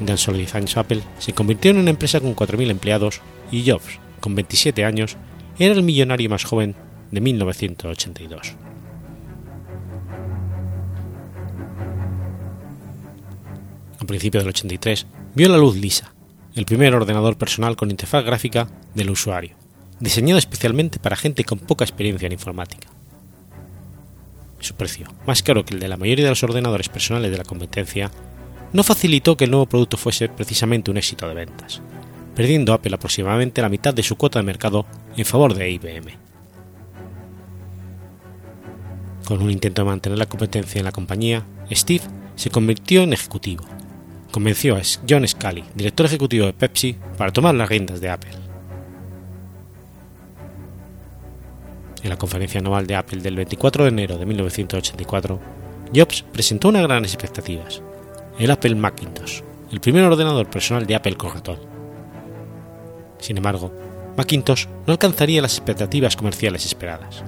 En 0.00 0.06
tan 0.06 0.16
solo 0.16 0.38
10 0.38 0.54
años 0.54 0.76
Apple 0.76 1.02
se 1.18 1.32
convirtió 1.32 1.70
en 1.70 1.78
una 1.78 1.90
empresa 1.90 2.20
con 2.20 2.36
4.000 2.36 2.70
empleados 2.70 3.20
y 3.50 3.68
Jobs, 3.68 3.98
con 4.20 4.34
27 4.34 4.84
años, 4.84 5.16
era 5.58 5.74
el 5.74 5.82
millonario 5.82 6.30
más 6.30 6.44
joven 6.44 6.76
de 7.10 7.20
1982. 7.20 8.54
Principios 14.08 14.42
del 14.42 14.50
83 14.50 15.06
vio 15.36 15.48
la 15.48 15.58
luz 15.58 15.76
Lisa, 15.76 16.12
el 16.56 16.64
primer 16.64 16.92
ordenador 16.96 17.38
personal 17.38 17.76
con 17.76 17.92
interfaz 17.92 18.24
gráfica 18.24 18.68
del 18.96 19.10
usuario, 19.10 19.54
diseñado 20.00 20.38
especialmente 20.38 20.98
para 20.98 21.14
gente 21.14 21.44
con 21.44 21.60
poca 21.60 21.84
experiencia 21.84 22.26
en 22.26 22.32
informática. 22.32 22.88
Su 24.58 24.74
precio, 24.74 25.06
más 25.24 25.44
caro 25.44 25.64
que 25.64 25.74
el 25.74 25.80
de 25.80 25.86
la 25.86 25.96
mayoría 25.96 26.24
de 26.24 26.30
los 26.30 26.42
ordenadores 26.42 26.88
personales 26.88 27.30
de 27.30 27.38
la 27.38 27.44
competencia, 27.44 28.10
no 28.72 28.82
facilitó 28.82 29.36
que 29.36 29.44
el 29.44 29.52
nuevo 29.52 29.66
producto 29.66 29.96
fuese 29.96 30.28
precisamente 30.28 30.90
un 30.90 30.96
éxito 30.96 31.28
de 31.28 31.34
ventas, 31.34 31.80
perdiendo 32.34 32.72
Apple 32.72 32.94
aproximadamente 32.94 33.62
la 33.62 33.68
mitad 33.68 33.94
de 33.94 34.02
su 34.02 34.16
cuota 34.16 34.40
de 34.40 34.44
mercado 34.44 34.84
en 35.16 35.24
favor 35.24 35.54
de 35.54 35.70
IBM. 35.70 36.28
Con 39.24 39.42
un 39.42 39.50
intento 39.50 39.82
de 39.82 39.88
mantener 39.88 40.18
la 40.18 40.26
competencia 40.26 40.78
en 40.78 40.86
la 40.86 40.92
compañía, 40.92 41.46
Steve 41.70 42.04
se 42.34 42.50
convirtió 42.50 43.02
en 43.02 43.12
ejecutivo. 43.12 43.64
Convenció 44.30 44.76
a 44.76 44.82
John 45.08 45.26
Scully, 45.26 45.64
director 45.74 46.04
ejecutivo 46.04 46.46
de 46.46 46.52
Pepsi, 46.52 46.96
para 47.16 47.32
tomar 47.32 47.54
las 47.54 47.68
riendas 47.68 48.00
de 48.00 48.10
Apple. 48.10 48.30
En 52.02 52.10
la 52.10 52.16
conferencia 52.16 52.60
anual 52.60 52.86
de 52.86 52.94
Apple 52.94 53.20
del 53.22 53.36
24 53.36 53.84
de 53.84 53.90
enero 53.90 54.18
de 54.18 54.26
1984, 54.26 55.40
Jobs 55.94 56.22
presentó 56.30 56.68
unas 56.68 56.82
grandes 56.82 57.14
expectativas, 57.14 57.82
el 58.38 58.50
Apple 58.50 58.74
Macintosh, 58.74 59.40
el 59.72 59.80
primer 59.80 60.04
ordenador 60.04 60.48
personal 60.48 60.86
de 60.86 60.94
Apple 60.94 61.16
con 61.16 61.32
ratón. 61.32 61.58
Sin 63.18 63.38
embargo, 63.38 63.72
Macintosh 64.16 64.66
no 64.86 64.92
alcanzaría 64.92 65.42
las 65.42 65.56
expectativas 65.56 66.16
comerciales 66.16 66.66
esperadas. 66.66 67.24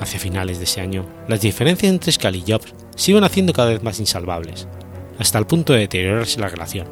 Hacia 0.00 0.20
finales 0.20 0.58
de 0.58 0.64
ese 0.64 0.80
año, 0.80 1.04
las 1.26 1.40
diferencias 1.40 1.92
entre 1.92 2.12
Scully 2.12 2.44
y 2.46 2.52
Jobs 2.52 2.74
se 2.96 3.12
iban 3.12 3.24
haciendo 3.24 3.52
cada 3.52 3.70
vez 3.70 3.82
más 3.82 4.00
insalvables, 4.00 4.66
hasta 5.18 5.38
el 5.38 5.46
punto 5.46 5.72
de 5.72 5.80
deteriorarse 5.80 6.40
la 6.40 6.48
relación, 6.48 6.88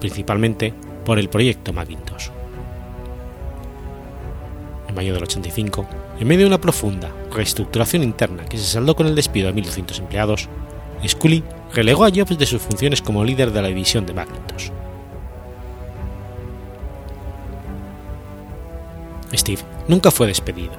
principalmente 0.00 0.74
por 1.04 1.18
el 1.18 1.28
proyecto 1.28 1.72
Macintosh. 1.72 2.28
En 4.88 4.94
mayo 4.94 5.14
del 5.14 5.22
85, 5.22 5.86
en 6.18 6.26
medio 6.28 6.40
de 6.40 6.46
una 6.48 6.60
profunda 6.60 7.10
reestructuración 7.32 8.02
interna 8.02 8.44
que 8.44 8.58
se 8.58 8.64
saldó 8.64 8.96
con 8.96 9.06
el 9.06 9.14
despido 9.14 9.52
de 9.52 9.62
1.200 9.62 9.98
empleados, 10.00 10.48
Scully 11.06 11.42
relegó 11.72 12.04
a 12.04 12.10
Jobs 12.10 12.38
de 12.38 12.46
sus 12.46 12.62
funciones 12.62 13.02
como 13.02 13.24
líder 13.24 13.52
de 13.52 13.62
la 13.62 13.68
división 13.68 14.06
de 14.06 14.14
Macintosh. 14.14 14.70
Steve 19.34 19.62
nunca 19.88 20.10
fue 20.10 20.26
despedido. 20.26 20.72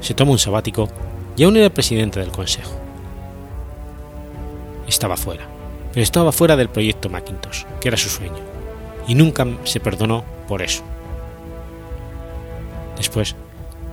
Se 0.00 0.14
tomó 0.14 0.32
un 0.32 0.38
sabático 0.38 0.88
y 1.36 1.44
aún 1.44 1.56
era 1.56 1.70
presidente 1.70 2.20
del 2.20 2.30
consejo. 2.30 2.81
Estaba 4.92 5.16
fuera, 5.16 5.48
pero 5.90 6.02
estaba 6.02 6.32
fuera 6.32 6.54
del 6.54 6.68
proyecto 6.68 7.08
Macintosh, 7.08 7.64
que 7.80 7.88
era 7.88 7.96
su 7.96 8.10
sueño, 8.10 8.36
y 9.08 9.14
nunca 9.14 9.46
se 9.64 9.80
perdonó 9.80 10.22
por 10.46 10.60
eso. 10.60 10.82
Después, 12.98 13.34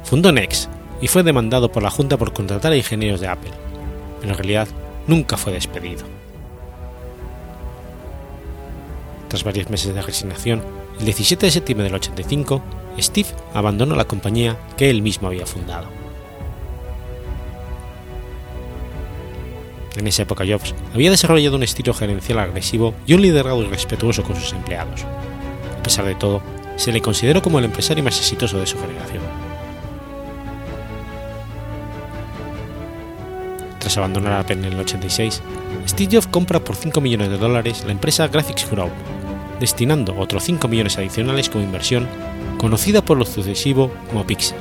fundó 0.03 0.33
Next 0.33 0.69
y 0.99 1.07
fue 1.07 1.23
demandado 1.23 1.71
por 1.71 1.83
la 1.83 1.89
Junta 1.89 2.17
por 2.17 2.33
contratar 2.33 2.73
a 2.73 2.75
ingenieros 2.75 3.21
de 3.21 3.29
Apple, 3.29 3.53
pero 4.19 4.33
en 4.33 4.37
realidad 4.37 4.67
nunca 5.07 5.37
fue 5.37 5.53
despedido. 5.53 6.03
Tras 9.29 9.45
varios 9.45 9.69
meses 9.69 9.95
de 9.95 10.01
resignación, 10.01 10.61
el 10.99 11.05
17 11.05 11.45
de 11.45 11.51
septiembre 11.53 11.85
del 11.85 11.95
85, 11.95 12.61
Steve 12.99 13.29
abandonó 13.53 13.95
la 13.95 14.03
compañía 14.03 14.57
que 14.75 14.89
él 14.89 15.01
mismo 15.01 15.29
había 15.29 15.45
fundado. 15.45 15.98
En 19.95 20.07
esa 20.07 20.23
época 20.23 20.45
Jobs 20.47 20.75
había 20.93 21.11
desarrollado 21.11 21.55
un 21.55 21.63
estilo 21.63 21.93
gerencial 21.93 22.39
agresivo 22.39 22.93
y 23.05 23.13
un 23.13 23.21
liderazgo 23.21 23.63
irrespetuoso 23.63 24.23
con 24.23 24.35
sus 24.35 24.53
empleados. 24.53 25.03
A 25.79 25.83
pesar 25.83 26.05
de 26.05 26.15
todo, 26.15 26.41
se 26.75 26.91
le 26.91 27.01
consideró 27.01 27.41
como 27.41 27.59
el 27.59 27.65
empresario 27.65 28.03
más 28.03 28.17
exitoso 28.17 28.59
de 28.59 28.67
su 28.67 28.79
generación. 28.79 29.23
Tras 33.79 33.97
abandonar 33.97 34.33
Apple 34.33 34.57
en 34.57 34.65
el 34.65 34.79
86, 34.79 35.41
Steve 35.87 36.15
Jobs 36.15 36.27
compra 36.27 36.59
por 36.59 36.75
5 36.75 37.01
millones 37.01 37.29
de 37.29 37.37
dólares 37.37 37.83
la 37.85 37.91
empresa 37.91 38.27
Graphics 38.27 38.69
Group, 38.69 38.91
destinando 39.59 40.15
otros 40.17 40.43
5 40.43 40.67
millones 40.67 40.97
adicionales 40.97 41.49
como 41.49 41.63
inversión, 41.63 42.07
conocida 42.57 43.01
por 43.01 43.17
lo 43.17 43.25
sucesivo 43.25 43.91
como 44.09 44.27
Pixar, 44.27 44.57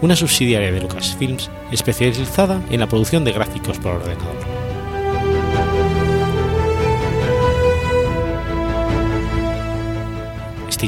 una 0.00 0.16
subsidiaria 0.16 0.70
de 0.70 0.80
Lucasfilms 0.80 1.50
especializada 1.70 2.60
en 2.70 2.80
la 2.80 2.88
producción 2.88 3.24
de 3.24 3.32
gráficos 3.32 3.78
por 3.78 3.92
ordenador. 3.96 4.51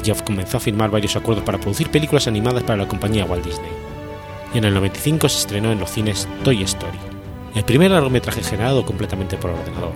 Steve 0.00 0.24
comenzó 0.24 0.56
a 0.56 0.60
firmar 0.60 0.90
varios 0.90 1.14
acuerdos 1.14 1.44
para 1.44 1.58
producir 1.58 1.88
películas 1.88 2.26
animadas 2.26 2.64
para 2.64 2.78
la 2.78 2.88
compañía 2.88 3.24
Walt 3.24 3.44
Disney, 3.44 3.70
y 4.52 4.58
en 4.58 4.64
el 4.64 4.74
95 4.74 5.28
se 5.28 5.38
estrenó 5.38 5.70
en 5.70 5.78
los 5.78 5.90
cines 5.90 6.28
Toy 6.42 6.62
Story, 6.62 6.98
el 7.54 7.64
primer 7.64 7.90
largometraje 7.90 8.42
generado 8.42 8.84
completamente 8.84 9.36
por 9.36 9.50
ordenador, 9.50 9.92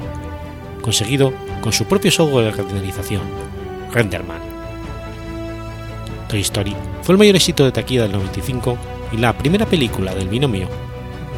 conseguido 0.83 1.33
con 1.61 1.73
su 1.73 1.85
propio 1.87 2.11
software 2.11 2.47
de 2.47 2.63
renderización, 2.63 3.23
Renderman. 3.93 4.41
Toy 6.29 6.41
Story 6.41 6.77
fue 7.03 7.15
el 7.15 7.19
mayor 7.19 7.37
éxito 7.37 7.65
de 7.65 7.73
taquilla 7.73 8.03
del 8.03 8.13
95 8.13 8.79
y 9.13 9.17
la 9.17 9.37
primera 9.37 9.67
película 9.67 10.15
del 10.15 10.29
binomio 10.29 10.69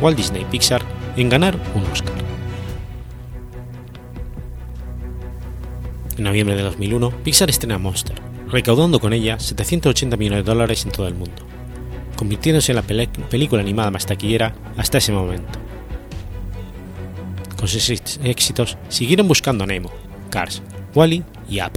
Walt 0.00 0.16
Disney 0.16 0.44
Pixar 0.50 0.82
en 1.16 1.28
ganar 1.28 1.56
un 1.74 1.84
Oscar. 1.92 2.14
En 6.16 6.24
noviembre 6.24 6.56
de 6.56 6.62
2001, 6.62 7.10
Pixar 7.22 7.48
estrena 7.48 7.78
Monster, 7.78 8.20
recaudando 8.50 9.00
con 9.00 9.12
ella 9.12 9.38
780 9.38 10.16
millones 10.16 10.44
de 10.44 10.50
dólares 10.50 10.84
en 10.84 10.92
todo 10.92 11.06
el 11.06 11.14
mundo, 11.14 11.42
convirtiéndose 12.16 12.72
en 12.72 12.76
la 12.76 12.82
película 12.82 13.62
animada 13.62 13.90
más 13.90 14.06
taquillera 14.06 14.54
hasta 14.76 14.98
ese 14.98 15.12
momento. 15.12 15.58
Con 17.56 17.68
sus 17.68 17.90
éxitos 17.90 18.78
siguieron 18.88 19.28
buscando 19.28 19.64
a 19.64 19.66
Nemo, 19.66 19.90
Cars, 20.30 20.62
Wally 20.94 21.22
y 21.48 21.60
Up. 21.60 21.72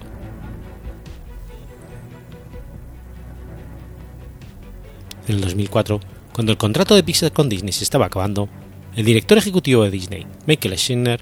En 5.27 5.35
el 5.35 5.41
2004, 5.41 5.99
cuando 6.33 6.51
el 6.51 6.57
contrato 6.57 6.95
de 6.95 7.03
Pixar 7.03 7.31
con 7.31 7.49
Disney 7.49 7.71
se 7.71 7.83
estaba 7.83 8.07
acabando, 8.07 8.49
el 8.95 9.05
director 9.05 9.37
ejecutivo 9.37 9.83
de 9.83 9.91
Disney, 9.91 10.25
Michael 10.47 10.77
Schneider, 10.77 11.21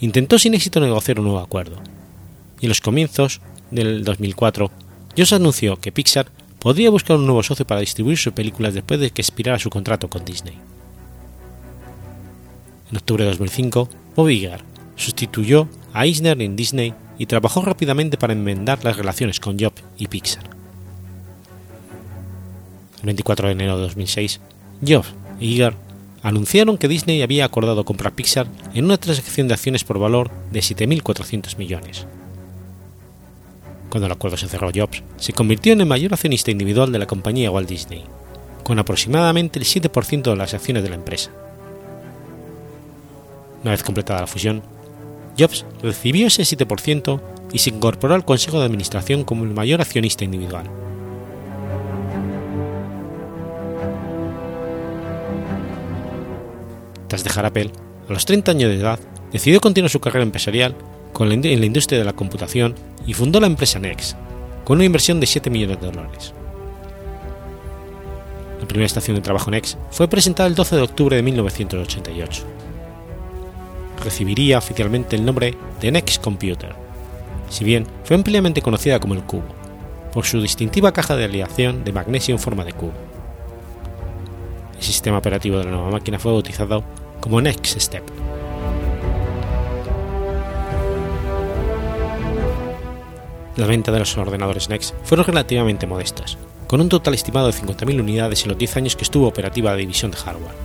intentó 0.00 0.38
sin 0.38 0.54
éxito 0.54 0.80
negociar 0.80 1.18
un 1.18 1.26
nuevo 1.26 1.40
acuerdo. 1.40 1.76
Y 2.60 2.66
en 2.66 2.68
los 2.70 2.80
comienzos 2.80 3.40
del 3.70 4.04
2004, 4.04 4.70
Jones 5.16 5.32
anunció 5.32 5.76
que 5.76 5.92
Pixar 5.92 6.26
podría 6.58 6.90
buscar 6.90 7.16
un 7.16 7.26
nuevo 7.26 7.42
socio 7.42 7.66
para 7.66 7.80
distribuir 7.80 8.18
sus 8.18 8.32
películas 8.32 8.74
después 8.74 8.98
de 8.98 9.10
que 9.10 9.22
expirara 9.22 9.58
su 9.58 9.70
contrato 9.70 10.08
con 10.08 10.24
Disney. 10.24 10.58
En 12.90 12.96
octubre 12.96 13.24
de 13.24 13.30
2005, 13.30 13.88
Bob 14.16 14.28
Iger 14.28 14.64
sustituyó 14.96 15.68
a 15.92 16.04
Eisner 16.04 16.40
en 16.42 16.56
Disney 16.56 16.94
y 17.18 17.26
trabajó 17.26 17.62
rápidamente 17.62 18.16
para 18.16 18.32
enmendar 18.32 18.84
las 18.84 18.96
relaciones 18.96 19.38
con 19.38 19.58
Jobs 19.58 19.82
y 19.96 20.08
Pixar. 20.08 20.44
El 23.00 23.06
24 23.06 23.48
de 23.48 23.52
enero 23.52 23.76
de 23.76 23.82
2006, 23.82 24.40
Jobs 24.86 25.14
y 25.38 25.52
Iger 25.54 25.76
anunciaron 26.22 26.78
que 26.78 26.88
Disney 26.88 27.22
había 27.22 27.44
acordado 27.44 27.84
comprar 27.84 28.14
Pixar 28.14 28.48
en 28.72 28.86
una 28.86 28.96
transacción 28.96 29.46
de 29.46 29.54
acciones 29.54 29.84
por 29.84 29.98
valor 29.98 30.30
de 30.50 30.60
7.400 30.60 31.56
millones. 31.58 32.06
Cuando 33.94 34.06
el 34.06 34.12
acuerdo 34.12 34.36
se 34.36 34.48
cerró, 34.48 34.72
Jobs 34.74 35.04
se 35.18 35.32
convirtió 35.32 35.72
en 35.72 35.80
el 35.80 35.86
mayor 35.86 36.12
accionista 36.12 36.50
individual 36.50 36.90
de 36.90 36.98
la 36.98 37.06
compañía 37.06 37.52
Walt 37.52 37.68
Disney, 37.68 38.02
con 38.64 38.80
aproximadamente 38.80 39.60
el 39.60 39.64
7% 39.64 40.22
de 40.22 40.34
las 40.34 40.52
acciones 40.52 40.82
de 40.82 40.88
la 40.88 40.96
empresa. 40.96 41.30
Una 43.62 43.70
vez 43.70 43.84
completada 43.84 44.22
la 44.22 44.26
fusión, 44.26 44.64
Jobs 45.38 45.64
recibió 45.80 46.26
ese 46.26 46.42
7% 46.42 47.20
y 47.52 47.60
se 47.60 47.70
incorporó 47.70 48.16
al 48.16 48.24
Consejo 48.24 48.58
de 48.58 48.64
Administración 48.64 49.22
como 49.22 49.44
el 49.44 49.50
mayor 49.50 49.80
accionista 49.80 50.24
individual. 50.24 50.68
Tras 57.06 57.22
dejar 57.22 57.46
Apple, 57.46 57.70
a 58.08 58.12
los 58.12 58.26
30 58.26 58.50
años 58.50 58.70
de 58.70 58.80
edad, 58.80 58.98
decidió 59.30 59.60
continuar 59.60 59.88
su 59.88 60.00
carrera 60.00 60.24
empresarial 60.24 60.74
con 61.12 61.28
la, 61.28 61.36
en 61.36 61.60
la 61.60 61.66
industria 61.66 62.00
de 62.00 62.04
la 62.04 62.14
computación 62.14 62.74
y 63.06 63.14
fundó 63.14 63.40
la 63.40 63.46
empresa 63.46 63.78
Next, 63.78 64.16
con 64.64 64.76
una 64.78 64.84
inversión 64.84 65.20
de 65.20 65.26
7 65.26 65.50
millones 65.50 65.80
de 65.80 65.90
dólares. 65.90 66.32
La 68.60 68.66
primera 68.66 68.86
estación 68.86 69.16
de 69.16 69.22
trabajo 69.22 69.50
Next 69.50 69.78
fue 69.90 70.08
presentada 70.08 70.48
el 70.48 70.54
12 70.54 70.76
de 70.76 70.82
octubre 70.82 71.16
de 71.16 71.22
1988. 71.22 72.42
Recibiría 74.02 74.58
oficialmente 74.58 75.16
el 75.16 75.24
nombre 75.24 75.54
de 75.80 75.92
Next 75.92 76.22
Computer, 76.22 76.74
si 77.50 77.64
bien 77.64 77.86
fue 78.04 78.16
ampliamente 78.16 78.62
conocida 78.62 79.00
como 79.00 79.14
el 79.14 79.22
Cubo, 79.22 79.54
por 80.12 80.24
su 80.24 80.40
distintiva 80.40 80.92
caja 80.92 81.16
de 81.16 81.24
aleación 81.24 81.84
de 81.84 81.92
magnesio 81.92 82.34
en 82.34 82.38
forma 82.38 82.64
de 82.64 82.72
cubo. 82.72 82.92
El 84.76 84.82
sistema 84.82 85.18
operativo 85.18 85.58
de 85.58 85.64
la 85.64 85.72
nueva 85.72 85.90
máquina 85.90 86.18
fue 86.18 86.32
bautizado 86.32 86.84
como 87.20 87.40
Next 87.40 87.78
Step. 87.80 88.04
La 93.56 93.66
venta 93.66 93.92
de 93.92 94.00
los 94.00 94.18
ordenadores 94.18 94.68
Next 94.68 94.94
fueron 95.04 95.26
relativamente 95.26 95.86
modestas, 95.86 96.38
con 96.66 96.80
un 96.80 96.88
total 96.88 97.14
estimado 97.14 97.46
de 97.46 97.52
50.000 97.52 98.00
unidades 98.00 98.42
en 98.42 98.48
los 98.48 98.58
10 98.58 98.78
años 98.78 98.96
que 98.96 99.04
estuvo 99.04 99.28
operativa 99.28 99.70
la 99.70 99.76
división 99.76 100.10
de 100.10 100.16
hardware. 100.16 100.56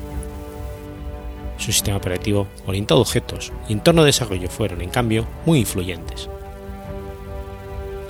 Su 1.60 1.72
sistema 1.72 1.98
operativo, 1.98 2.48
orientado 2.66 2.99
a 2.99 3.03
objetos 3.03 3.52
y 3.68 3.74
entorno 3.74 4.02
de 4.02 4.07
desarrollo 4.07 4.49
fueron, 4.49 4.82
en 4.82 4.90
cambio, 4.90 5.28
muy 5.45 5.60
influyentes. 5.60 6.30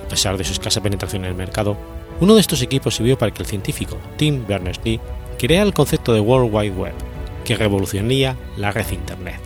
A 0.02 0.08
pesar 0.08 0.38
de 0.38 0.44
su 0.44 0.52
escasa 0.52 0.80
penetración 0.80 1.24
en 1.24 1.32
el 1.32 1.36
mercado, 1.36 1.76
uno 2.20 2.34
de 2.34 2.40
estos 2.40 2.62
equipos 2.62 2.94
sirvió 2.94 3.18
para 3.18 3.32
que 3.32 3.42
el 3.42 3.48
científico 3.48 3.98
Tim 4.16 4.46
Berners-Lee 4.46 5.00
creara 5.38 5.66
el 5.66 5.74
concepto 5.74 6.14
de 6.14 6.20
World 6.20 6.54
Wide 6.54 6.74
Web, 6.74 6.94
que 7.44 7.56
revolucionaría 7.56 8.34
la 8.56 8.72
red 8.72 8.90
Internet. 8.92 9.40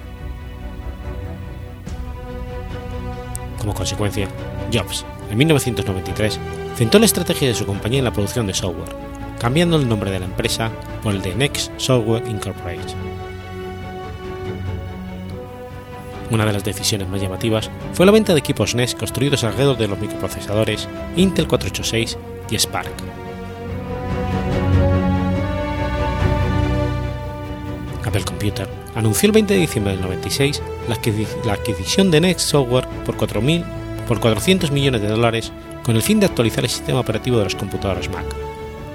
Como 3.59 3.75
consecuencia, 3.75 4.29
Jobs, 4.73 5.05
en 5.35 5.39
1993, 5.39 6.39
centró 6.77 7.01
la 7.01 7.07
estrategia 7.07 7.49
de 7.49 7.55
su 7.55 7.67
compañía 7.67 7.99
en 7.99 8.05
la 8.05 8.13
producción 8.13 8.47
de 8.47 8.55
software, 8.55 8.95
cambiando 9.41 9.77
el 9.77 9.89
nombre 9.89 10.11
de 10.11 10.21
la 10.21 10.27
empresa 10.27 10.71
por 11.03 11.15
el 11.15 11.23
de 11.23 11.35
Next 11.35 11.73
Software 11.77 12.27
Incorporated. 12.29 12.95
Una 16.31 16.47
de 16.47 16.53
las 16.53 16.65
decisiones 16.65 17.09
más 17.09 17.21
llamativas 17.21 17.69
fue 17.93 18.07
la 18.07 18.13
venta 18.13 18.33
de 18.33 18.39
equipos 18.39 18.75
NES 18.75 18.95
construidos 18.95 19.45
alrededor 19.45 19.77
de 19.77 19.89
los 19.89 19.99
microprocesadores 19.99 20.89
Intel 21.17 21.49
486 21.49 22.17
y 22.51 22.57
Spark. 22.57 22.93
Apple 28.05 28.25
Computer 28.25 28.69
anunció 28.95 29.27
el 29.27 29.33
20 29.33 29.55
de 29.55 29.61
diciembre 29.61 29.93
del 29.95 30.03
96 30.03 30.63
la 31.45 31.53
adquisición 31.53 32.11
de 32.11 32.21
Next 32.21 32.49
Software 32.49 32.87
por, 33.05 33.17
4, 33.17 33.41
por 34.07 34.21
400 34.21 34.71
millones 34.71 35.03
de 35.03 35.09
dólares 35.09 35.53
con 35.83 35.97
el 35.97 36.03
fin 36.03 36.21
de 36.21 36.27
actualizar 36.27 36.65
el 36.65 36.71
sistema 36.71 37.01
operativo 37.01 37.39
de 37.39 37.45
los 37.45 37.55
computadores 37.55 38.11
Mac, 38.11 38.25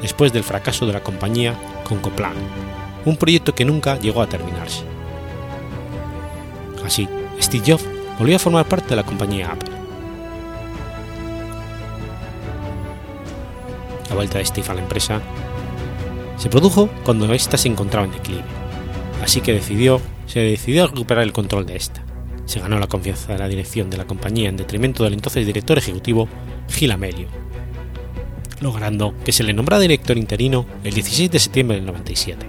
después 0.01 0.33
del 0.33 0.43
fracaso 0.43 0.85
de 0.85 0.93
la 0.93 1.03
compañía 1.03 1.55
con 1.83 1.99
Coplan, 1.99 2.33
un 3.05 3.17
proyecto 3.17 3.53
que 3.53 3.65
nunca 3.65 3.99
llegó 3.99 4.21
a 4.21 4.27
terminarse. 4.27 4.83
Así, 6.85 7.07
Steve 7.41 7.63
Jobs 7.65 7.85
volvió 8.17 8.35
a 8.35 8.39
formar 8.39 8.65
parte 8.65 8.89
de 8.89 8.95
la 8.95 9.03
compañía 9.03 9.51
Apple. 9.51 9.69
La 14.09 14.15
vuelta 14.15 14.39
de 14.39 14.45
Steve 14.45 14.67
a 14.69 14.73
la 14.73 14.81
empresa 14.81 15.21
se 16.37 16.49
produjo 16.49 16.89
cuando 17.03 17.31
ésta 17.33 17.57
se 17.57 17.67
encontraba 17.67 18.07
en 18.07 18.13
declive, 18.13 18.43
así 19.21 19.41
que 19.41 19.53
decidió, 19.53 20.01
se 20.25 20.39
decidió 20.39 20.85
a 20.85 20.87
recuperar 20.87 21.23
el 21.23 21.33
control 21.33 21.65
de 21.65 21.75
esta. 21.75 22.08
Se 22.49 22.59
ganó 22.59 22.79
la 22.79 22.87
confianza 22.87 23.31
de 23.31 23.37
la 23.37 23.47
dirección 23.47 23.91
de 23.91 23.97
la 23.97 24.07
compañía 24.07 24.49
en 24.49 24.57
detrimento 24.57 25.03
del 25.03 25.13
entonces 25.13 25.45
director 25.45 25.77
ejecutivo 25.77 26.27
Gil 26.67 26.91
Amelio, 26.91 27.27
logrando 28.59 29.13
que 29.23 29.31
se 29.31 29.43
le 29.43 29.53
nombrara 29.53 29.79
director 29.79 30.17
interino 30.17 30.65
el 30.83 30.95
16 30.95 31.29
de 31.29 31.37
septiembre 31.37 31.77
del 31.77 31.85
97. 31.85 32.47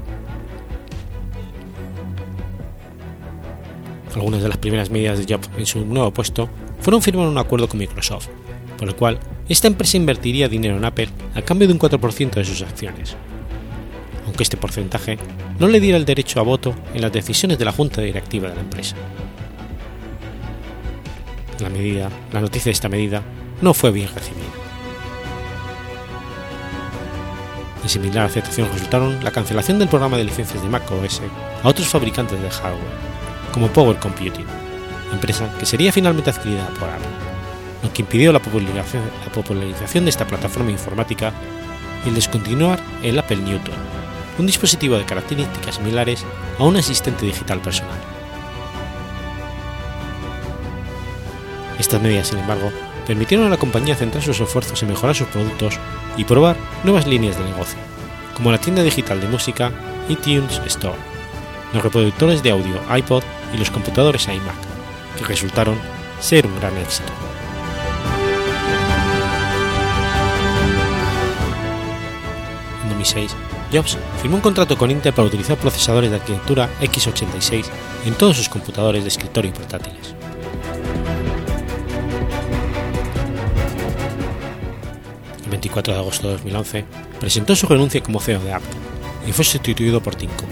Algunas 4.15 4.41
de 4.43 4.49
las 4.49 4.57
primeras 4.57 4.89
medidas 4.89 5.19
de 5.19 5.35
Jobs 5.35 5.51
en 5.59 5.67
su 5.67 5.85
nuevo 5.85 6.11
puesto 6.13 6.49
fueron 6.81 7.03
firmar 7.03 7.29
un 7.29 7.37
acuerdo 7.37 7.69
con 7.69 7.79
Microsoft, 7.79 8.29
por 8.79 8.89
el 8.89 8.97
cual 8.97 9.19
esta 9.51 9.67
empresa 9.67 9.99
invertiría 9.99 10.49
dinero 10.49 10.79
en 10.79 10.87
Apple 10.87 11.11
a 11.35 11.43
cambio 11.43 11.69
de 11.69 11.75
un 11.75 11.79
4% 11.79 12.31
de 12.31 12.45
sus 12.47 12.63
acciones, 12.63 13.17
aunque 14.25 14.45
este 14.45 14.57
porcentaje 14.57 15.19
no 15.59 15.69
le 15.69 15.79
diera 15.79 15.99
el 15.99 16.07
derecho 16.07 16.41
a 16.41 16.43
voto 16.43 16.75
en 16.95 17.03
las 17.03 17.13
decisiones 17.13 17.59
de 17.59 17.67
la 17.67 17.73
junta 17.73 18.01
directiva 18.01 18.49
de 18.49 18.55
la 18.55 18.63
empresa. 18.63 18.97
La, 21.61 21.69
medida, 21.69 22.09
la 22.33 22.41
noticia 22.41 22.71
de 22.71 22.75
esta 22.75 22.89
medida 22.89 23.23
no 23.61 23.75
fue 23.75 23.91
bien 23.91 24.09
recibida. 24.15 24.47
De 27.83 27.89
similar 27.89 28.25
aceptación 28.25 28.69
resultaron 28.73 29.23
la 29.23 29.31
cancelación 29.31 29.79
del 29.79 29.89
programa 29.89 30.17
de 30.17 30.25
licencias 30.25 30.63
de 30.63 30.69
Mac 30.69 30.91
OS 30.91 31.21
a 31.63 31.69
otros 31.69 31.89
fabricantes 31.89 32.41
de 32.41 32.51
hardware, 32.51 32.81
como 33.53 33.69
Power 33.69 33.99
Computing, 33.99 34.47
empresa 35.13 35.53
que 35.59 35.67
sería 35.67 35.93
finalmente 35.93 36.31
adquirida 36.31 36.67
por 36.79 36.89
Apple, 36.89 37.09
lo 37.83 37.93
que 37.93 38.03
impidió 38.03 38.33
la 38.33 38.41
popularización, 38.41 39.03
la 39.27 39.33
popularización 39.33 40.05
de 40.05 40.11
esta 40.11 40.27
plataforma 40.27 40.71
informática 40.71 41.33
y 42.07 42.09
el 42.09 42.15
descontinuar 42.15 42.81
el 43.03 43.19
Apple 43.19 43.39
Newton, 43.39 43.75
un 44.39 44.47
dispositivo 44.47 44.97
de 44.97 45.05
características 45.05 45.75
similares 45.75 46.25
a 46.59 46.65
un 46.65 46.77
asistente 46.77 47.27
digital 47.27 47.61
personal. 47.61 48.20
Estas 51.81 52.03
medidas, 52.03 52.29
sin 52.29 52.39
embargo, 52.39 52.71
permitieron 53.07 53.47
a 53.47 53.51
la 53.51 53.57
compañía 53.57 53.97
centrar 53.97 54.23
sus 54.23 54.39
esfuerzos 54.39 54.83
en 54.83 54.91
mejorar 54.91 55.17
sus 55.17 55.29
productos 55.29 55.79
y 56.19 56.25
probar 56.25 56.55
nuevas 56.85 57.07
líneas 57.07 57.39
de 57.39 57.45
negocio, 57.45 57.79
como 58.37 58.53
la 58.53 58.59
tienda 58.59 58.83
digital 58.83 59.19
de 59.19 59.29
música 59.29 59.73
iTunes 60.11 60.61
Store, 60.67 60.99
los 61.73 61.83
reproductores 61.83 62.43
de 62.43 62.51
audio 62.51 62.83
iPod 62.95 63.23
y 63.55 63.57
los 63.57 63.71
computadores 63.71 64.29
iMac, 64.29 64.55
que 65.17 65.25
resultaron 65.25 65.79
ser 66.21 66.47
un 66.47 66.55
gran 66.61 66.77
éxito. 66.77 67.11
En 72.83 72.89
2006, 72.91 73.35
Jobs 73.73 73.97
firmó 74.21 74.37
un 74.37 74.43
contrato 74.43 74.77
con 74.77 74.91
Intel 74.91 75.15
para 75.15 75.29
utilizar 75.29 75.57
procesadores 75.57 76.11
de 76.11 76.17
arquitectura 76.17 76.69
x86 76.83 77.65
en 78.05 78.15
todos 78.15 78.37
sus 78.37 78.51
computadores 78.51 79.03
de 79.03 79.09
escritorio 79.09 79.51
y 79.51 79.55
portátiles. 79.55 80.20
24 85.61 85.93
de 85.93 86.01
agosto 86.01 86.27
de 86.29 86.33
2011 86.35 86.85
presentó 87.21 87.55
su 87.55 87.67
renuncia 87.67 88.03
como 88.03 88.19
CEO 88.19 88.41
de 88.41 88.55
Apple 88.55 88.71
y 89.29 89.33
fue 89.33 89.45
sustituido 89.45 90.03
por 90.03 90.15
Tim 90.15 90.31
Cook. 90.31 90.49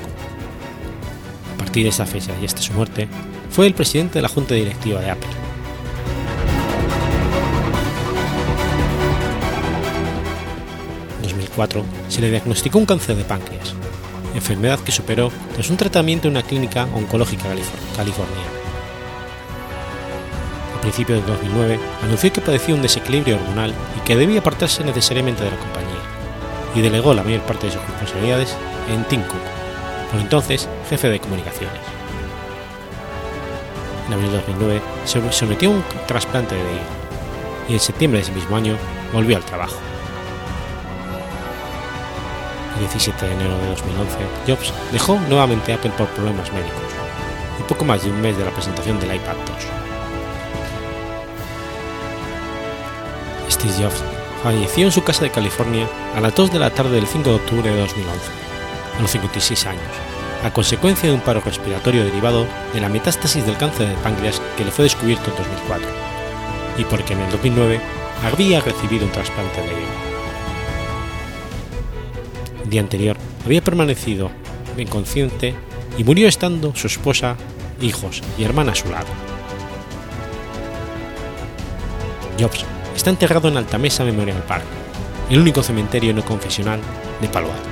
A 1.54 1.58
partir 1.58 1.84
de 1.84 1.88
esa 1.88 2.04
fecha 2.04 2.32
y 2.40 2.44
hasta 2.44 2.60
su 2.60 2.74
muerte, 2.74 3.08
fue 3.50 3.66
el 3.66 3.74
presidente 3.74 4.18
de 4.18 4.22
la 4.22 4.28
junta 4.28 4.54
directiva 4.54 5.00
de 5.00 5.10
Apple. 5.10 5.28
En 11.16 11.22
2004 11.22 11.84
se 12.08 12.20
le 12.20 12.30
diagnosticó 12.30 12.78
un 12.78 12.86
cáncer 12.86 13.16
de 13.16 13.24
páncreas, 13.24 13.74
enfermedad 14.34 14.78
que 14.80 14.92
superó 14.92 15.32
tras 15.54 15.70
un 15.70 15.78
tratamiento 15.78 16.28
en 16.28 16.32
una 16.32 16.42
clínica 16.42 16.84
oncológica 16.94 17.44
californiana. 17.96 18.67
A 20.78 20.80
principios 20.80 21.20
de 21.20 21.32
2009 21.32 21.80
anunció 22.04 22.32
que 22.32 22.40
padecía 22.40 22.74
un 22.74 22.82
desequilibrio 22.82 23.36
hormonal 23.36 23.74
y 23.96 24.00
que 24.06 24.14
debía 24.14 24.38
apartarse 24.38 24.84
necesariamente 24.84 25.42
de 25.42 25.50
la 25.50 25.56
compañía, 25.56 25.98
y 26.74 26.80
delegó 26.80 27.14
la 27.14 27.24
mayor 27.24 27.42
parte 27.42 27.66
de 27.66 27.72
sus 27.72 27.82
responsabilidades 27.82 28.56
en 28.88 29.02
Tim 29.04 29.22
Cook, 29.22 29.40
por 30.12 30.20
entonces 30.20 30.68
jefe 30.88 31.08
de 31.08 31.18
comunicaciones. 31.18 31.80
En 34.06 34.14
abril 34.14 34.30
de 34.30 34.36
2009 34.36 34.82
se 35.04 35.32
sometió 35.32 35.68
a 35.68 35.72
un 35.72 35.84
trasplante 36.06 36.54
de 36.54 36.60
hígado 36.62 36.98
y 37.68 37.72
en 37.74 37.80
septiembre 37.80 38.20
de 38.20 38.22
ese 38.22 38.32
mismo 38.32 38.56
año 38.56 38.76
volvió 39.12 39.36
al 39.36 39.44
trabajo. 39.44 39.76
El 42.74 42.80
17 42.80 43.26
de 43.26 43.32
enero 43.32 43.58
de 43.58 43.66
2011, 43.70 44.16
Jobs 44.46 44.72
dejó 44.92 45.18
nuevamente 45.28 45.72
Apple 45.72 45.90
por 45.98 46.06
problemas 46.10 46.52
médicos, 46.52 46.84
y 47.58 47.62
poco 47.64 47.84
más 47.84 48.04
de 48.04 48.10
un 48.10 48.20
mes 48.20 48.38
de 48.38 48.44
la 48.44 48.52
presentación 48.52 49.00
del 49.00 49.16
iPad 49.16 49.34
2. 49.34 49.87
Steve 53.58 53.74
Jobs 53.84 54.02
falleció 54.42 54.86
en 54.86 54.92
su 54.92 55.02
casa 55.02 55.24
de 55.24 55.30
California 55.30 55.88
a 56.14 56.20
las 56.20 56.34
2 56.34 56.52
de 56.52 56.58
la 56.60 56.70
tarde 56.70 56.92
del 56.92 57.06
5 57.06 57.28
de 57.28 57.36
octubre 57.36 57.70
de 57.70 57.80
2011, 57.80 58.30
a 58.96 59.02
los 59.02 59.10
56 59.10 59.66
años, 59.66 59.82
a 60.44 60.52
consecuencia 60.52 61.08
de 61.08 61.14
un 61.14 61.20
paro 61.20 61.40
respiratorio 61.40 62.04
derivado 62.04 62.46
de 62.72 62.80
la 62.80 62.88
metástasis 62.88 63.44
del 63.44 63.56
cáncer 63.56 63.88
de 63.88 63.94
páncreas 63.96 64.40
que 64.56 64.64
le 64.64 64.70
fue 64.70 64.84
descubierto 64.84 65.30
en 65.30 65.36
2004, 65.36 65.88
y 66.78 66.84
porque 66.84 67.14
en 67.14 67.20
el 67.20 67.30
2009 67.32 67.80
había 68.24 68.60
recibido 68.60 69.06
un 69.06 69.12
trasplante 69.12 69.60
de 69.60 69.66
hígado. 69.66 70.08
El 72.62 72.70
día 72.70 72.80
anterior 72.80 73.16
había 73.44 73.62
permanecido 73.62 74.30
inconsciente 74.76 75.54
y 75.96 76.04
murió 76.04 76.28
estando 76.28 76.76
su 76.76 76.86
esposa 76.86 77.36
hijos 77.80 78.22
y 78.38 78.44
hermana 78.44 78.72
a 78.72 78.76
su 78.76 78.88
lado. 78.88 79.08
Jobs 82.38 82.64
está 82.98 83.10
enterrado 83.10 83.46
en 83.46 83.56
Altamesa 83.56 84.04
Memorial 84.04 84.42
Park, 84.42 84.64
el 85.30 85.38
único 85.38 85.62
cementerio 85.62 86.12
no 86.12 86.24
confesional 86.24 86.80
de 87.20 87.28
Palo 87.28 87.46
Alto. 87.52 87.67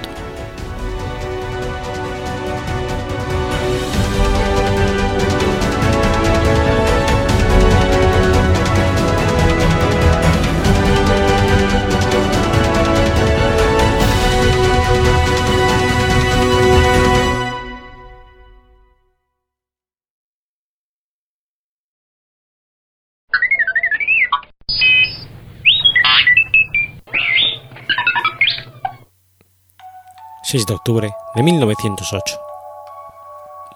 6 30.49 30.65
de 30.65 30.75
octubre 30.75 31.13
de 31.35 31.43
1908. 31.43 32.41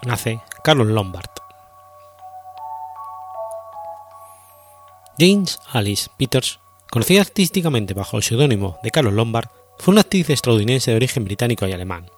Nace 0.07 0.41
Carlos 0.63 0.87
Lombard. 0.87 1.29
James 5.19 5.59
Alice 5.73 6.09
Peters, 6.17 6.61
conocida 6.89 7.23
artísticamente 7.23 7.93
bajo 7.93 8.19
el 8.19 8.23
seudónimo 8.23 8.79
de 8.85 8.93
Carlos 8.93 9.15
Lombard, 9.15 9.49
fue 9.79 9.91
una 9.91 10.03
actriz 10.03 10.31
estadounidense 10.31 10.93
de 10.93 10.97
origen 10.97 11.25
británico 11.25 11.67
y 11.67 11.73
alemán. 11.73 12.09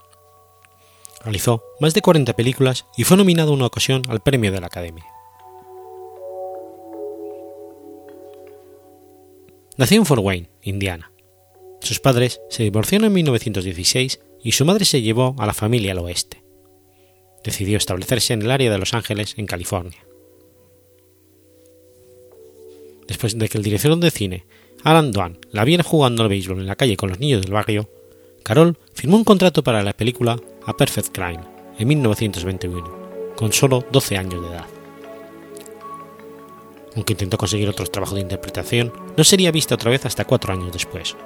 Realizó 1.22 1.64
más 1.80 1.94
de 1.94 2.02
40 2.02 2.34
películas 2.34 2.84
y 2.94 3.04
fue 3.04 3.16
nominado 3.16 3.54
una 3.54 3.64
ocasión 3.64 4.02
al 4.10 4.20
Premio 4.20 4.52
de 4.52 4.60
la 4.60 4.66
Academia. 4.66 5.06
Nació 9.78 9.96
en 9.96 10.04
Fort 10.04 10.22
Wayne, 10.22 10.50
Indiana. 10.60 11.10
Sus 11.80 12.00
padres 12.00 12.42
se 12.50 12.64
divorciaron 12.64 13.06
en 13.06 13.14
1916 13.14 14.20
y 14.42 14.52
su 14.52 14.64
madre 14.64 14.84
se 14.84 15.02
llevó 15.02 15.36
a 15.38 15.46
la 15.46 15.54
familia 15.54 15.92
al 15.92 15.98
oeste. 15.98 16.42
Decidió 17.44 17.76
establecerse 17.76 18.34
en 18.34 18.42
el 18.42 18.50
área 18.50 18.70
de 18.70 18.78
Los 18.78 18.94
Ángeles, 18.94 19.34
en 19.36 19.46
California. 19.46 20.04
Después 23.06 23.36
de 23.38 23.48
que 23.48 23.58
el 23.58 23.64
director 23.64 23.96
de 23.98 24.10
cine, 24.10 24.46
Alan 24.84 25.12
Dwan, 25.12 25.38
la 25.50 25.64
viera 25.64 25.84
jugando 25.84 26.22
al 26.22 26.28
béisbol 26.28 26.60
en 26.60 26.66
la 26.66 26.76
calle 26.76 26.96
con 26.96 27.10
los 27.10 27.20
niños 27.20 27.42
del 27.42 27.52
barrio, 27.52 27.88
Carol 28.42 28.78
firmó 28.94 29.16
un 29.16 29.24
contrato 29.24 29.62
para 29.62 29.82
la 29.82 29.92
película 29.92 30.40
A 30.66 30.76
Perfect 30.76 31.12
Crime 31.12 31.40
en 31.78 31.88
1921, 31.88 33.34
con 33.36 33.52
solo 33.52 33.84
12 33.92 34.16
años 34.16 34.42
de 34.42 34.48
edad. 34.48 34.66
Aunque 36.94 37.14
intentó 37.14 37.38
conseguir 37.38 37.68
otros 37.68 37.90
trabajos 37.90 38.16
de 38.16 38.22
interpretación, 38.22 38.92
no 39.16 39.24
sería 39.24 39.50
vista 39.50 39.74
otra 39.74 39.90
vez 39.90 40.04
hasta 40.04 40.24
cuatro 40.24 40.52
años 40.52 40.72
después. 40.72 41.16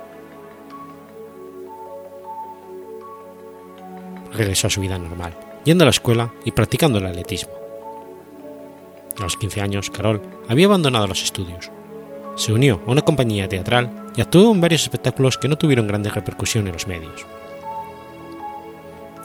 Regresó 4.37 4.69
a 4.69 4.71
su 4.71 4.81
vida 4.81 4.99
normal, 4.99 5.37
yendo 5.65 5.85
a 5.85 5.87
la 5.87 5.91
escuela 5.91 6.33
y 6.45 6.53
practicando 6.53 6.99
el 6.99 7.07
atletismo. 7.07 7.53
A 9.19 9.23
los 9.23 9.37
15 9.37 9.61
años, 9.61 9.91
Carol 9.91 10.21
había 10.49 10.67
abandonado 10.67 11.07
los 11.07 11.23
estudios. 11.23 11.71
Se 12.37 12.53
unió 12.53 12.83
a 12.87 12.91
una 12.91 13.03
compañía 13.03 13.49
teatral 13.49 14.13
y 14.15 14.21
actuó 14.21 14.53
en 14.53 14.61
varios 14.61 14.83
espectáculos 14.83 15.39
que 15.39 15.49
no 15.49 15.57
tuvieron 15.57 15.87
grandes 15.87 16.15
repercusión 16.15 16.67
en 16.67 16.75
los 16.75 16.87
medios. 16.87 17.25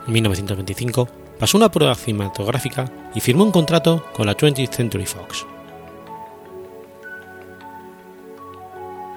En 0.08 0.14
1925 0.14 1.10
pasó 1.38 1.58
una 1.58 1.70
prueba 1.70 1.96
cinematográfica 1.96 2.86
y 3.14 3.20
firmó 3.20 3.44
un 3.44 3.52
contrato 3.52 4.06
con 4.14 4.26
la 4.26 4.36
20th 4.36 4.70
Century 4.70 5.06
Fox. 5.06 5.46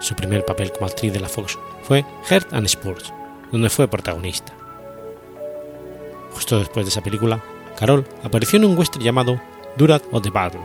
Su 0.00 0.14
primer 0.14 0.44
papel 0.44 0.72
como 0.72 0.86
actriz 0.86 1.12
de 1.12 1.20
la 1.20 1.28
Fox 1.28 1.58
fue 1.82 2.04
Heart 2.28 2.52
and 2.52 2.66
Spurs, 2.66 3.12
donde 3.52 3.70
fue 3.70 3.88
protagonista. 3.88 4.52
Justo 6.34 6.58
después 6.58 6.84
de 6.84 6.90
esa 6.90 7.02
película, 7.02 7.42
Carol 7.78 8.06
apareció 8.22 8.58
en 8.58 8.66
un 8.66 8.76
western 8.76 9.04
llamado 9.04 9.40
Durat 9.76 10.02
of 10.12 10.22
the 10.22 10.30
Battles. 10.30 10.62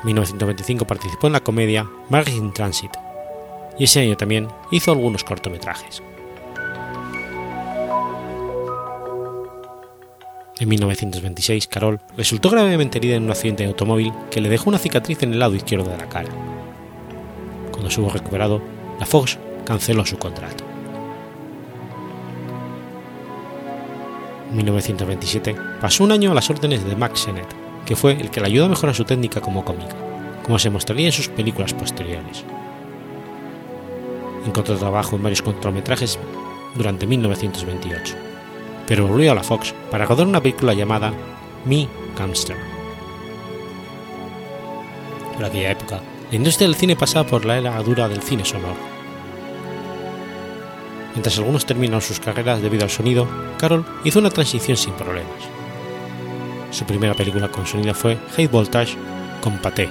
En 0.00 0.06
1925 0.06 0.86
participó 0.86 1.26
en 1.26 1.34
la 1.34 1.40
comedia 1.40 1.86
Marriage 2.08 2.38
in 2.38 2.52
Transit 2.52 2.92
y 3.78 3.84
ese 3.84 4.00
año 4.00 4.16
también 4.16 4.48
hizo 4.70 4.92
algunos 4.92 5.24
cortometrajes. 5.24 6.02
En 10.58 10.68
1926, 10.68 11.68
Carol 11.68 12.00
resultó 12.18 12.50
gravemente 12.50 12.98
herida 12.98 13.16
en 13.16 13.24
un 13.24 13.30
accidente 13.30 13.62
de 13.62 13.70
automóvil 13.70 14.12
que 14.30 14.42
le 14.42 14.50
dejó 14.50 14.68
una 14.68 14.78
cicatriz 14.78 15.22
en 15.22 15.32
el 15.32 15.38
lado 15.38 15.54
izquierdo 15.54 15.90
de 15.90 15.96
la 15.96 16.08
cara. 16.08 16.28
Cuando 17.72 17.90
se 17.90 18.00
hubo 18.00 18.10
recuperado, 18.10 18.60
la 18.98 19.06
Fox 19.06 19.38
canceló 19.64 20.04
su 20.04 20.18
contrato. 20.18 20.69
1927 24.52 25.56
pasó 25.80 26.04
un 26.04 26.12
año 26.12 26.32
a 26.32 26.34
las 26.34 26.50
órdenes 26.50 26.84
de 26.84 26.96
Max 26.96 27.20
Sennett, 27.20 27.46
que 27.86 27.96
fue 27.96 28.12
el 28.12 28.30
que 28.30 28.40
le 28.40 28.46
ayudó 28.46 28.66
a 28.66 28.68
mejorar 28.68 28.94
su 28.94 29.04
técnica 29.04 29.40
como 29.40 29.64
cómica, 29.64 29.94
como 30.44 30.58
se 30.58 30.70
mostraría 30.70 31.06
en 31.06 31.12
sus 31.12 31.28
películas 31.28 31.72
posteriores. 31.72 32.44
Encontró 34.46 34.76
trabajo 34.76 35.16
en 35.16 35.22
varios 35.22 35.42
cortometrajes 35.42 36.18
durante 36.74 37.06
1928, 37.06 38.14
pero 38.86 39.06
volvió 39.06 39.32
a 39.32 39.34
la 39.34 39.42
Fox 39.42 39.74
para 39.90 40.06
rodar 40.06 40.26
una 40.26 40.40
película 40.40 40.74
llamada 40.74 41.12
Me 41.64 41.86
Gangster. 42.18 42.56
Por 45.34 45.44
aquella 45.44 45.70
época, 45.70 46.00
la 46.30 46.36
industria 46.36 46.68
del 46.68 46.76
cine 46.76 46.96
pasaba 46.96 47.26
por 47.26 47.44
la 47.44 47.58
era 47.58 47.82
dura 47.82 48.08
del 48.08 48.22
cine 48.22 48.44
sonoro 48.44 48.99
Mientras 51.12 51.38
algunos 51.38 51.66
terminaron 51.66 52.00
sus 52.00 52.20
carreras 52.20 52.62
debido 52.62 52.84
al 52.84 52.90
sonido, 52.90 53.26
Carol 53.58 53.84
hizo 54.04 54.18
una 54.20 54.30
transición 54.30 54.76
sin 54.76 54.94
problemas. 54.94 55.42
Su 56.70 56.84
primera 56.84 57.14
película 57.14 57.48
con 57.48 57.66
sonido 57.66 57.94
fue 57.94 58.16
High 58.36 58.46
Voltage 58.46 58.96
con 59.42 59.58
Paté, 59.58 59.88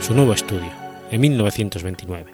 su 0.00 0.14
nuevo 0.14 0.32
estudio, 0.34 0.70
en 1.10 1.20
1929. 1.20 2.32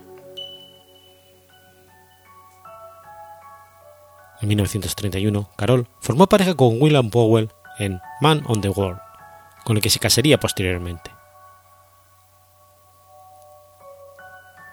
En 4.40 4.48
1931, 4.48 5.50
Carol 5.56 5.88
formó 6.00 6.26
pareja 6.26 6.54
con 6.54 6.80
William 6.80 7.10
Powell 7.10 7.50
en 7.78 8.00
Man 8.20 8.42
on 8.46 8.60
the 8.60 8.68
World, 8.68 9.00
con 9.64 9.76
el 9.76 9.82
que 9.82 9.90
se 9.90 9.98
casaría 9.98 10.38
posteriormente. 10.38 11.10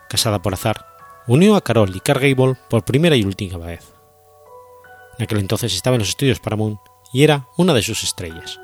Casada 0.09 0.41
por 0.41 0.53
azar, 0.53 0.94
unió 1.27 1.55
a 1.55 1.61
Carol 1.61 1.95
y 1.95 1.99
Carl 1.99 2.21
Gable 2.21 2.57
por 2.69 2.85
primera 2.85 3.15
y 3.15 3.23
última 3.23 3.57
vez. 3.57 3.93
En 5.17 5.23
aquel 5.23 5.39
entonces 5.39 5.73
estaba 5.73 5.95
en 5.95 6.01
los 6.01 6.09
estudios 6.09 6.39
Paramount 6.39 6.79
y 7.13 7.23
era 7.23 7.47
una 7.57 7.73
de 7.73 7.81
sus 7.81 8.03
estrellas. 8.03 8.59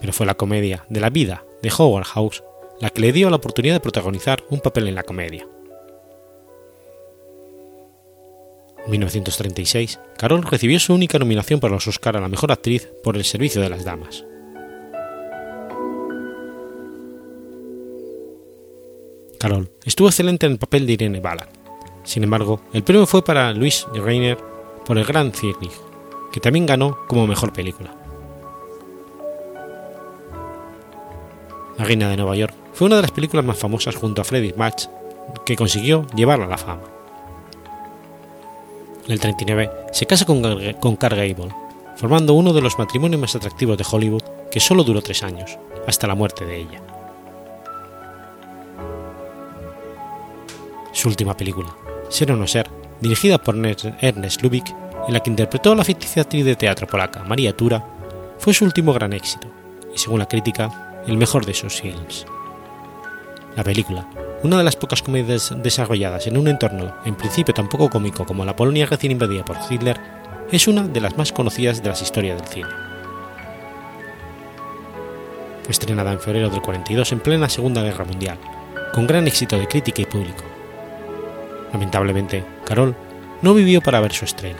Pero 0.00 0.12
fue 0.12 0.26
la 0.26 0.34
comedia 0.34 0.84
de 0.88 1.00
la 1.00 1.10
vida 1.10 1.44
de 1.62 1.72
Howard 1.76 2.04
House 2.04 2.42
la 2.80 2.90
que 2.90 3.00
le 3.00 3.12
dio 3.12 3.30
la 3.30 3.36
oportunidad 3.36 3.76
de 3.76 3.80
protagonizar 3.80 4.42
un 4.50 4.60
papel 4.60 4.88
en 4.88 4.96
la 4.96 5.04
comedia. 5.04 5.46
En 8.84 8.90
1936, 8.90 10.00
Carol 10.18 10.42
recibió 10.42 10.80
su 10.80 10.92
única 10.92 11.18
nominación 11.18 11.60
para 11.60 11.74
los 11.74 11.86
Oscar 11.86 12.16
a 12.16 12.20
la 12.20 12.28
mejor 12.28 12.50
actriz 12.50 12.88
por 13.04 13.16
El 13.16 13.24
servicio 13.24 13.62
de 13.62 13.68
las 13.68 13.84
damas. 13.84 14.24
Carol 19.42 19.68
estuvo 19.84 20.06
excelente 20.06 20.46
en 20.46 20.52
el 20.52 20.58
papel 20.58 20.86
de 20.86 20.92
Irene 20.92 21.18
Bala. 21.18 21.48
Sin 22.04 22.22
embargo, 22.22 22.60
el 22.72 22.84
premio 22.84 23.06
fue 23.06 23.24
para 23.24 23.52
Louis 23.52 23.88
Reiner 23.92 24.38
por 24.86 24.96
El 24.96 25.04
Gran 25.04 25.32
Cirque, 25.32 25.68
que 26.30 26.38
también 26.38 26.64
ganó 26.64 26.96
como 27.08 27.26
mejor 27.26 27.52
película. 27.52 27.92
La 31.76 31.84
Reina 31.84 32.08
de 32.08 32.16
Nueva 32.16 32.36
York 32.36 32.54
fue 32.72 32.86
una 32.86 32.94
de 32.94 33.02
las 33.02 33.10
películas 33.10 33.44
más 33.44 33.58
famosas 33.58 33.96
junto 33.96 34.22
a 34.22 34.24
Freddie 34.24 34.54
Match 34.56 34.84
que 35.44 35.56
consiguió 35.56 36.06
llevarla 36.14 36.44
a 36.44 36.50
la 36.50 36.58
fama. 36.58 36.84
En 39.06 39.10
el 39.10 39.18
39 39.18 39.70
se 39.90 40.06
casa 40.06 40.24
con, 40.24 40.40
con 40.74 40.94
Carl 40.94 41.16
Gable, 41.16 41.52
formando 41.96 42.34
uno 42.34 42.52
de 42.52 42.60
los 42.60 42.78
matrimonios 42.78 43.20
más 43.20 43.34
atractivos 43.34 43.76
de 43.76 43.84
Hollywood 43.90 44.22
que 44.52 44.60
solo 44.60 44.84
duró 44.84 45.02
tres 45.02 45.24
años, 45.24 45.58
hasta 45.88 46.06
la 46.06 46.14
muerte 46.14 46.44
de 46.44 46.60
ella. 46.60 46.91
Su 50.92 51.08
última 51.08 51.36
película, 51.36 51.74
Ser 52.08 52.30
o 52.32 52.36
no 52.36 52.46
ser, 52.46 52.70
dirigida 53.00 53.38
por 53.38 53.56
Ernest 53.56 54.42
Lubitsch, 54.42 54.74
en 55.08 55.14
la 55.14 55.20
que 55.20 55.30
interpretó 55.30 55.72
a 55.72 55.76
la 55.76 55.84
ficticia 55.84 56.22
actriz 56.22 56.44
de 56.44 56.56
teatro 56.56 56.86
polaca 56.86 57.24
María 57.24 57.56
Tura, 57.56 57.84
fue 58.38 58.54
su 58.54 58.64
último 58.64 58.92
gran 58.92 59.12
éxito, 59.12 59.48
y 59.94 59.98
según 59.98 60.18
la 60.18 60.28
crítica, 60.28 61.02
el 61.06 61.16
mejor 61.16 61.46
de 61.46 61.54
sus 61.54 61.80
films. 61.80 62.26
La 63.56 63.64
película, 63.64 64.08
una 64.42 64.58
de 64.58 64.64
las 64.64 64.76
pocas 64.76 65.02
comedias 65.02 65.54
desarrolladas 65.62 66.26
en 66.26 66.36
un 66.36 66.48
entorno 66.48 66.94
en 67.04 67.14
principio 67.14 67.54
tan 67.54 67.68
poco 67.68 67.90
cómico 67.90 68.24
como 68.24 68.44
la 68.44 68.56
Polonia 68.56 68.86
recién 68.86 69.12
invadida 69.12 69.44
por 69.44 69.56
Hitler, 69.70 70.00
es 70.50 70.68
una 70.68 70.82
de 70.82 71.00
las 71.00 71.16
más 71.16 71.32
conocidas 71.32 71.82
de 71.82 71.88
las 71.88 72.02
historias 72.02 72.40
del 72.40 72.48
cine. 72.48 72.68
Estrenada 75.68 76.12
en 76.12 76.20
febrero 76.20 76.50
del 76.50 76.60
42 76.60 77.12
en 77.12 77.20
plena 77.20 77.48
Segunda 77.48 77.82
Guerra 77.82 78.04
Mundial, 78.04 78.38
con 78.92 79.06
gran 79.06 79.26
éxito 79.26 79.58
de 79.58 79.68
crítica 79.68 80.02
y 80.02 80.06
público. 80.06 80.51
Lamentablemente, 81.72 82.44
Carol 82.64 82.94
no 83.40 83.54
vivió 83.54 83.80
para 83.80 84.00
ver 84.00 84.12
su 84.12 84.24
estreno. 84.24 84.58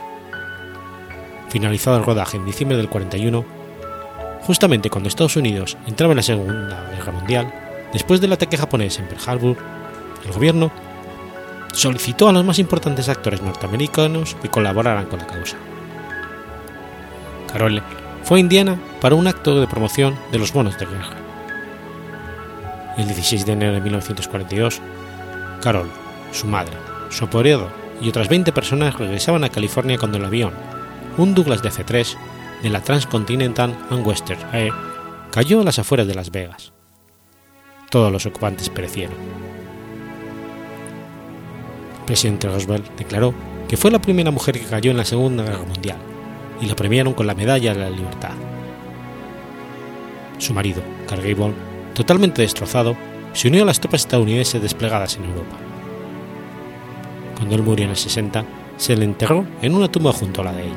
Finalizado 1.49 1.97
el 1.97 2.05
rodaje 2.05 2.37
en 2.37 2.47
diciembre 2.47 2.77
del 2.77 2.89
41, 2.89 3.45
justamente 4.43 4.91
cuando 4.91 5.09
Estados 5.09 5.37
Unidos 5.37 5.77
entraba 5.87 6.13
en 6.13 6.17
la 6.17 6.23
Segunda 6.23 6.91
Guerra 6.91 7.13
Mundial, 7.13 7.55
después 7.93 8.21
del 8.21 8.33
ataque 8.33 8.57
japonés 8.57 8.99
en 8.99 9.07
Pearl 9.07 9.23
Harbor, 9.29 9.57
el 10.25 10.33
gobierno 10.33 10.73
solicitó 11.73 12.29
a 12.29 12.33
los 12.33 12.45
más 12.45 12.59
importantes 12.59 13.09
actores 13.09 13.43
norteamericanos 13.43 14.35
que 14.37 14.49
colaboraran 14.49 15.07
con 15.07 15.19
la 15.19 15.27
causa. 15.27 15.57
Carol 17.53 17.83
fue 18.25 18.39
a 18.39 18.41
Indiana 18.41 18.79
para 19.01 19.15
un 19.15 19.27
acto 19.27 19.61
de 19.61 19.67
promoción 19.67 20.17
de 20.31 20.39
los 20.39 20.53
bonos 20.53 20.79
de 20.79 20.87
guerra. 20.87 21.17
El 22.97 23.07
16 23.07 23.47
de 23.47 23.53
enero 23.53 23.73
de 23.73 23.81
1942, 23.81 24.81
Carol, 25.61 25.91
su 26.31 26.47
madre, 26.47 26.77
su 27.13 27.25
apoderado 27.25 27.69
y 28.01 28.09
otras 28.09 28.29
20 28.29 28.53
personas 28.53 28.99
regresaban 28.99 29.45
a 29.45 29.51
California 29.51 29.99
cuando 29.99 30.19
el 30.19 30.25
avión, 30.25 30.53
un 31.19 31.35
Douglas 31.35 31.63
DC-3 31.63 32.17
de 32.63 32.71
la 32.71 32.83
Transcontinental 32.83 33.77
and 33.91 34.07
Western 34.07 34.41
Air, 34.55 34.73
cayó 35.31 35.61
a 35.61 35.65
las 35.65 35.79
afueras 35.79 36.07
de 36.07 36.15
Las 36.15 36.31
Vegas. 36.31 36.73
Todos 37.91 38.11
los 38.11 38.27
ocupantes 38.27 38.71
perecieron. 38.71 39.15
El 42.01 42.07
presidente 42.07 42.49
Roosevelt 42.49 42.91
declaró 42.97 43.35
que 43.69 43.77
fue 43.77 43.91
la 43.91 44.01
primera 44.01 44.31
mujer 44.31 44.59
que 44.59 44.67
cayó 44.67 44.91
en 44.91 44.97
la 44.97 45.05
Segunda 45.05 45.45
Guerra 45.45 45.63
Mundial 45.63 45.99
y 46.61 46.67
la 46.67 46.77
premiaron 46.77 47.15
con 47.15 47.27
la 47.27 47.35
Medalla 47.35 47.75
de 47.75 47.81
la 47.81 47.91
Libertad. 47.91 48.33
Su 50.39 50.55
marido, 50.55 50.83
Carl 51.07 51.23
Gable, 51.23 51.55
totalmente 51.95 52.43
destrozado, 52.43 52.97
se 53.33 53.49
unió 53.49 53.63
a 53.63 53.67
las 53.67 53.81
tropas 53.81 54.03
estadounidenses 54.03 54.61
desplegadas 54.61 55.17
en 55.17 55.25
Europa. 55.25 55.72
Cuando 57.43 57.57
él 57.57 57.65
murió 57.65 57.87
en 57.87 57.91
el 57.91 57.97
60, 57.97 58.45
se 58.77 58.97
le 58.97 59.05
enterró 59.05 59.45
en 59.63 59.75
una 59.75 59.91
tumba 59.91 60.13
junto 60.13 60.43
a 60.43 60.45
la 60.45 60.53
de 60.53 60.63
ella. 60.63 60.77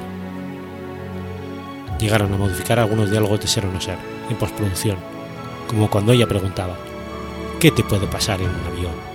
Llegaron 2.00 2.34
a 2.34 2.38
modificar 2.38 2.80
algunos 2.80 3.12
diálogos 3.12 3.40
de 3.40 3.46
Ser 3.46 3.68
o 3.68 3.72
no 3.72 3.80
ser 3.80 4.00
en 4.32 4.36
postproducción, 4.36 4.98
como 5.68 5.92
cuando 5.92 6.12
ella 6.12 6.26
preguntaba, 6.26 6.76
¿qué 7.60 7.70
te 7.70 7.84
puede 7.84 8.08
pasar 8.08 8.42
en 8.42 8.50
un 8.50 8.66
avión? 8.66 9.15